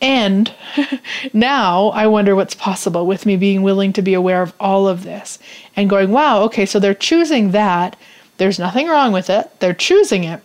And 0.00 0.50
now 1.34 1.88
I 1.88 2.06
wonder 2.06 2.34
what's 2.34 2.54
possible 2.54 3.06
with 3.06 3.26
me 3.26 3.36
being 3.36 3.60
willing 3.60 3.92
to 3.92 4.00
be 4.00 4.14
aware 4.14 4.40
of 4.40 4.54
all 4.58 4.88
of 4.88 5.02
this 5.02 5.38
and 5.76 5.90
going, 5.90 6.10
wow, 6.10 6.40
okay, 6.44 6.64
so 6.64 6.80
they're 6.80 6.94
choosing 6.94 7.50
that. 7.50 7.96
There's 8.38 8.58
nothing 8.58 8.88
wrong 8.88 9.12
with 9.12 9.30
it. 9.30 9.50
They're 9.60 9.74
choosing 9.74 10.24
it. 10.24 10.40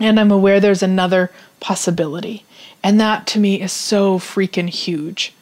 And 0.00 0.18
I'm 0.18 0.30
aware 0.30 0.60
there's 0.60 0.82
another 0.82 1.30
possibility. 1.60 2.44
And 2.82 3.00
that 3.00 3.26
to 3.28 3.38
me 3.38 3.60
is 3.60 3.72
so 3.72 4.18
freaking 4.18 4.68
huge. 4.68 5.32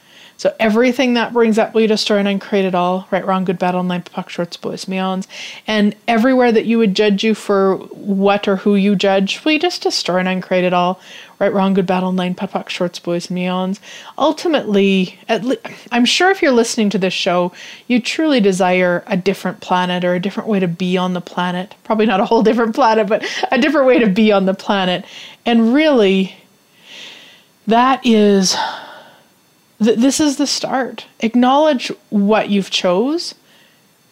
So 0.43 0.53
everything 0.59 1.15
that 1.15 1.33
brings 1.33 1.57
up 1.57 1.73
we 1.73 1.87
destroy 1.87 2.19
and 2.19 2.27
uncreate 2.27 2.65
it 2.65 2.75
all, 2.75 3.07
right, 3.13 3.25
wrong, 3.25 3.45
good, 3.45 3.61
bad, 3.61 3.77
online, 3.77 4.03
POC, 4.03 4.29
shorts, 4.29 4.57
boys, 4.57 4.89
meons, 4.89 5.29
and 5.69 5.95
everywhere 6.09 6.51
that 6.51 6.65
you 6.65 6.79
would 6.79 6.97
judge 6.97 7.23
you 7.23 7.33
for 7.33 7.77
what 7.77 8.49
or 8.49 8.57
who 8.57 8.75
you 8.75 8.97
judge, 8.97 9.45
we 9.45 9.57
just 9.57 9.83
destroy 9.83 10.19
and 10.19 10.27
uncreate 10.27 10.65
it 10.65 10.73
all, 10.73 10.99
right, 11.39 11.53
wrong, 11.53 11.75
good, 11.75 11.87
bad, 11.87 12.03
online, 12.03 12.35
POC, 12.35 12.69
shorts, 12.71 12.99
boys, 12.99 13.31
meons. 13.31 13.79
Ultimately, 14.19 15.17
at 15.29 15.45
le- 15.45 15.59
I'm 15.93 16.05
sure 16.05 16.33
if 16.33 16.43
you're 16.43 16.51
listening 16.51 16.91
to 16.91 16.99
this 16.99 17.15
show, 17.15 17.53
you 17.87 18.01
truly 18.01 18.41
desire 18.41 19.05
a 19.07 19.17
different 19.17 19.61
planet 19.61 20.05
or 20.05 20.15
a 20.17 20.21
different 20.21 20.49
way 20.49 20.59
to 20.59 20.67
be 20.67 20.97
on 20.97 21.13
the 21.13 21.21
planet. 21.21 21.77
Probably 21.85 22.07
not 22.07 22.19
a 22.19 22.25
whole 22.25 22.43
different 22.43 22.75
planet, 22.75 23.07
but 23.07 23.25
a 23.53 23.59
different 23.59 23.87
way 23.87 24.01
to 24.01 24.09
be 24.09 24.33
on 24.33 24.47
the 24.47 24.55
planet. 24.55 25.05
And 25.47 25.73
really, 25.73 26.35
that 27.69 28.05
is 28.05 28.57
th- 29.83 29.99
this 29.99 30.21
is 30.21 30.37
the 30.37 30.47
start. 30.47 31.07
Acknowledge 31.21 31.93
what 32.11 32.51
you've 32.51 32.71
chose. 32.71 33.35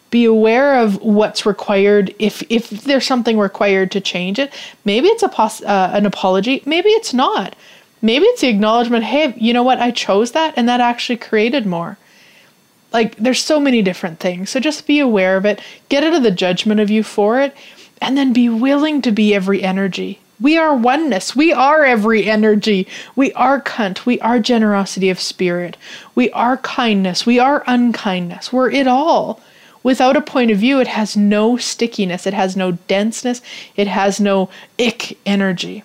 Be 0.09 0.25
aware 0.25 0.79
of 0.79 1.01
what's 1.01 1.45
required. 1.45 2.13
If 2.19 2.43
if 2.49 2.69
there's 2.69 3.05
something 3.05 3.39
required 3.39 3.91
to 3.91 4.01
change 4.01 4.39
it, 4.39 4.53
maybe 4.83 5.07
it's 5.07 5.23
a 5.23 5.29
pos- 5.29 5.63
uh, 5.63 5.91
an 5.93 6.05
apology. 6.05 6.61
Maybe 6.65 6.89
it's 6.89 7.13
not. 7.13 7.55
Maybe 8.01 8.25
it's 8.25 8.41
the 8.41 8.49
acknowledgement. 8.49 9.05
Hey, 9.05 9.33
you 9.37 9.53
know 9.53 9.63
what? 9.63 9.79
I 9.79 9.91
chose 9.91 10.31
that, 10.31 10.53
and 10.57 10.67
that 10.67 10.81
actually 10.81 11.17
created 11.17 11.65
more. 11.65 11.97
Like 12.91 13.15
there's 13.15 13.41
so 13.41 13.59
many 13.59 13.81
different 13.81 14.19
things. 14.19 14.49
So 14.49 14.59
just 14.59 14.85
be 14.85 14.99
aware 14.99 15.37
of 15.37 15.45
it. 15.45 15.61
Get 15.87 16.03
out 16.03 16.13
of 16.13 16.23
the 16.23 16.31
judgment 16.31 16.81
of 16.81 16.89
you 16.89 17.03
for 17.03 17.39
it, 17.39 17.55
and 18.01 18.17
then 18.17 18.33
be 18.33 18.49
willing 18.49 19.01
to 19.03 19.11
be 19.11 19.33
every 19.33 19.63
energy. 19.63 20.19
We 20.41 20.57
are 20.57 20.75
oneness. 20.75 21.35
We 21.35 21.53
are 21.53 21.85
every 21.85 22.25
energy. 22.25 22.87
We 23.15 23.31
are 23.33 23.61
cunt. 23.61 24.05
We 24.05 24.19
are 24.21 24.39
generosity 24.39 25.09
of 25.11 25.19
spirit. 25.19 25.77
We 26.15 26.31
are 26.31 26.57
kindness. 26.57 27.25
We 27.25 27.37
are 27.37 27.63
unkindness. 27.67 28.51
We're 28.51 28.71
it 28.71 28.87
all. 28.87 29.39
Without 29.83 30.17
a 30.17 30.21
point 30.21 30.51
of 30.51 30.57
view, 30.57 30.79
it 30.79 30.87
has 30.87 31.15
no 31.15 31.57
stickiness. 31.57 32.25
It 32.25 32.33
has 32.33 32.55
no 32.55 32.73
denseness. 32.73 33.41
It 33.75 33.87
has 33.87 34.19
no 34.19 34.49
ick 34.79 35.17
energy. 35.25 35.83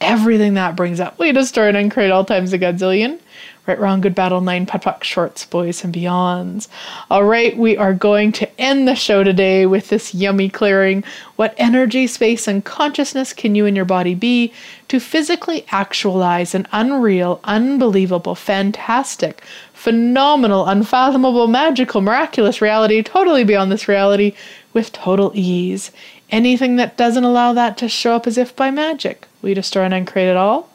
Everything 0.00 0.54
that 0.54 0.76
brings 0.76 1.00
up. 1.00 1.18
We 1.18 1.44
start 1.44 1.74
and 1.74 1.90
create 1.90 2.10
all 2.10 2.24
times 2.24 2.52
a 2.52 2.58
godzillion. 2.58 3.18
Right, 3.66 3.80
wrong, 3.80 4.00
good 4.00 4.14
battle, 4.14 4.40
nine, 4.40 4.64
POD, 4.64 4.82
POC, 4.82 5.02
shorts, 5.02 5.44
boys, 5.44 5.82
and 5.82 5.92
beyonds. 5.92 6.68
All 7.10 7.24
right, 7.24 7.56
we 7.56 7.76
are 7.76 7.92
going 7.92 8.30
to 8.32 8.60
end 8.60 8.86
the 8.86 8.94
show 8.94 9.24
today 9.24 9.66
with 9.66 9.88
this 9.88 10.14
yummy 10.14 10.48
clearing. 10.48 11.02
What 11.34 11.52
energy, 11.58 12.06
space, 12.06 12.46
and 12.46 12.64
consciousness 12.64 13.32
can 13.32 13.56
you 13.56 13.66
and 13.66 13.74
your 13.74 13.84
body 13.84 14.14
be 14.14 14.52
to 14.86 15.00
physically 15.00 15.66
actualize 15.72 16.54
an 16.54 16.68
unreal, 16.70 17.40
unbelievable, 17.42 18.36
fantastic, 18.36 19.42
phenomenal, 19.72 20.66
unfathomable, 20.66 21.48
magical, 21.48 22.00
miraculous 22.00 22.62
reality 22.62 23.02
totally 23.02 23.42
beyond 23.42 23.72
this 23.72 23.88
reality 23.88 24.32
with 24.74 24.92
total 24.92 25.32
ease? 25.34 25.90
Anything 26.30 26.76
that 26.76 26.96
doesn't 26.96 27.24
allow 27.24 27.52
that 27.54 27.76
to 27.78 27.88
show 27.88 28.14
up 28.14 28.28
as 28.28 28.38
if 28.38 28.54
by 28.54 28.70
magic, 28.70 29.26
we 29.42 29.54
destroy 29.54 29.82
and 29.82 29.94
uncreate 29.94 30.28
it 30.28 30.36
all 30.36 30.70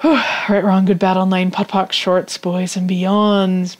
right, 0.04 0.64
wrong, 0.64 0.86
good, 0.86 0.98
bad, 0.98 1.18
online, 1.18 1.50
POD, 1.50 1.68
POC, 1.68 1.92
shorts, 1.92 2.38
boys, 2.38 2.74
and 2.74 2.88
beyonds. 2.88 3.76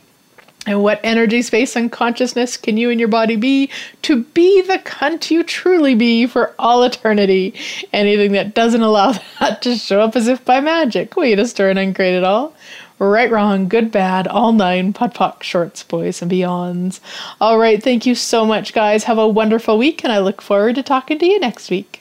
And 0.66 0.82
what 0.82 1.00
energy, 1.02 1.40
space, 1.40 1.74
and 1.74 1.90
consciousness 1.90 2.58
can 2.58 2.76
you 2.76 2.90
and 2.90 3.00
your 3.00 3.08
body 3.08 3.36
be 3.36 3.70
to 4.02 4.24
be 4.24 4.60
the 4.60 4.76
cunt 4.80 5.30
you 5.30 5.42
truly 5.42 5.94
be 5.94 6.26
for 6.26 6.54
all 6.58 6.82
eternity? 6.82 7.54
Anything 7.94 8.32
that 8.32 8.54
doesn't 8.54 8.82
allow 8.82 9.12
that 9.40 9.62
to 9.62 9.76
show 9.76 10.02
up 10.02 10.14
as 10.14 10.28
if 10.28 10.44
by 10.44 10.60
magic, 10.60 11.16
we 11.16 11.34
just 11.34 11.56
turn 11.56 11.78
and 11.78 11.94
create 11.94 12.14
it 12.14 12.24
all. 12.24 12.52
right, 12.98 13.30
wrong, 13.30 13.66
good, 13.66 13.90
bad, 13.90 14.28
all 14.28 14.52
nine, 14.52 14.92
POD 14.92 15.14
POC, 15.14 15.42
shorts, 15.42 15.82
boys, 15.82 16.20
and 16.20 16.30
beyonds. 16.30 17.00
All 17.40 17.58
right, 17.58 17.82
thank 17.82 18.04
you 18.04 18.14
so 18.14 18.44
much, 18.44 18.74
guys. 18.74 19.04
Have 19.04 19.16
a 19.16 19.26
wonderful 19.26 19.78
week, 19.78 20.04
and 20.04 20.12
I 20.12 20.18
look 20.18 20.42
forward 20.42 20.74
to 20.74 20.82
talking 20.82 21.18
to 21.18 21.24
you 21.24 21.40
next 21.40 21.70
week. 21.70 21.99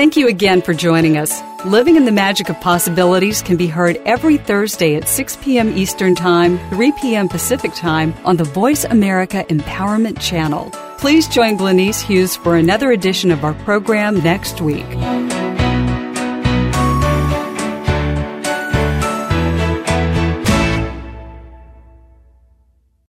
Thank 0.00 0.16
you 0.16 0.28
again 0.28 0.62
for 0.62 0.72
joining 0.72 1.18
us. 1.18 1.42
Living 1.66 1.96
in 1.96 2.06
the 2.06 2.10
Magic 2.10 2.48
of 2.48 2.58
Possibilities 2.62 3.42
can 3.42 3.58
be 3.58 3.66
heard 3.66 4.00
every 4.06 4.38
Thursday 4.38 4.94
at 4.94 5.06
6 5.06 5.36
p.m. 5.42 5.76
Eastern 5.76 6.14
Time, 6.14 6.58
3 6.70 6.92
p.m. 6.92 7.28
Pacific 7.28 7.74
Time 7.74 8.14
on 8.24 8.38
the 8.38 8.44
Voice 8.44 8.84
America 8.84 9.44
Empowerment 9.50 10.18
Channel. 10.18 10.70
Please 10.96 11.28
join 11.28 11.58
Glenyce 11.58 12.00
Hughes 12.00 12.34
for 12.34 12.56
another 12.56 12.92
edition 12.92 13.30
of 13.30 13.44
our 13.44 13.52
program 13.52 14.20
next 14.20 14.62
week. 14.62 14.86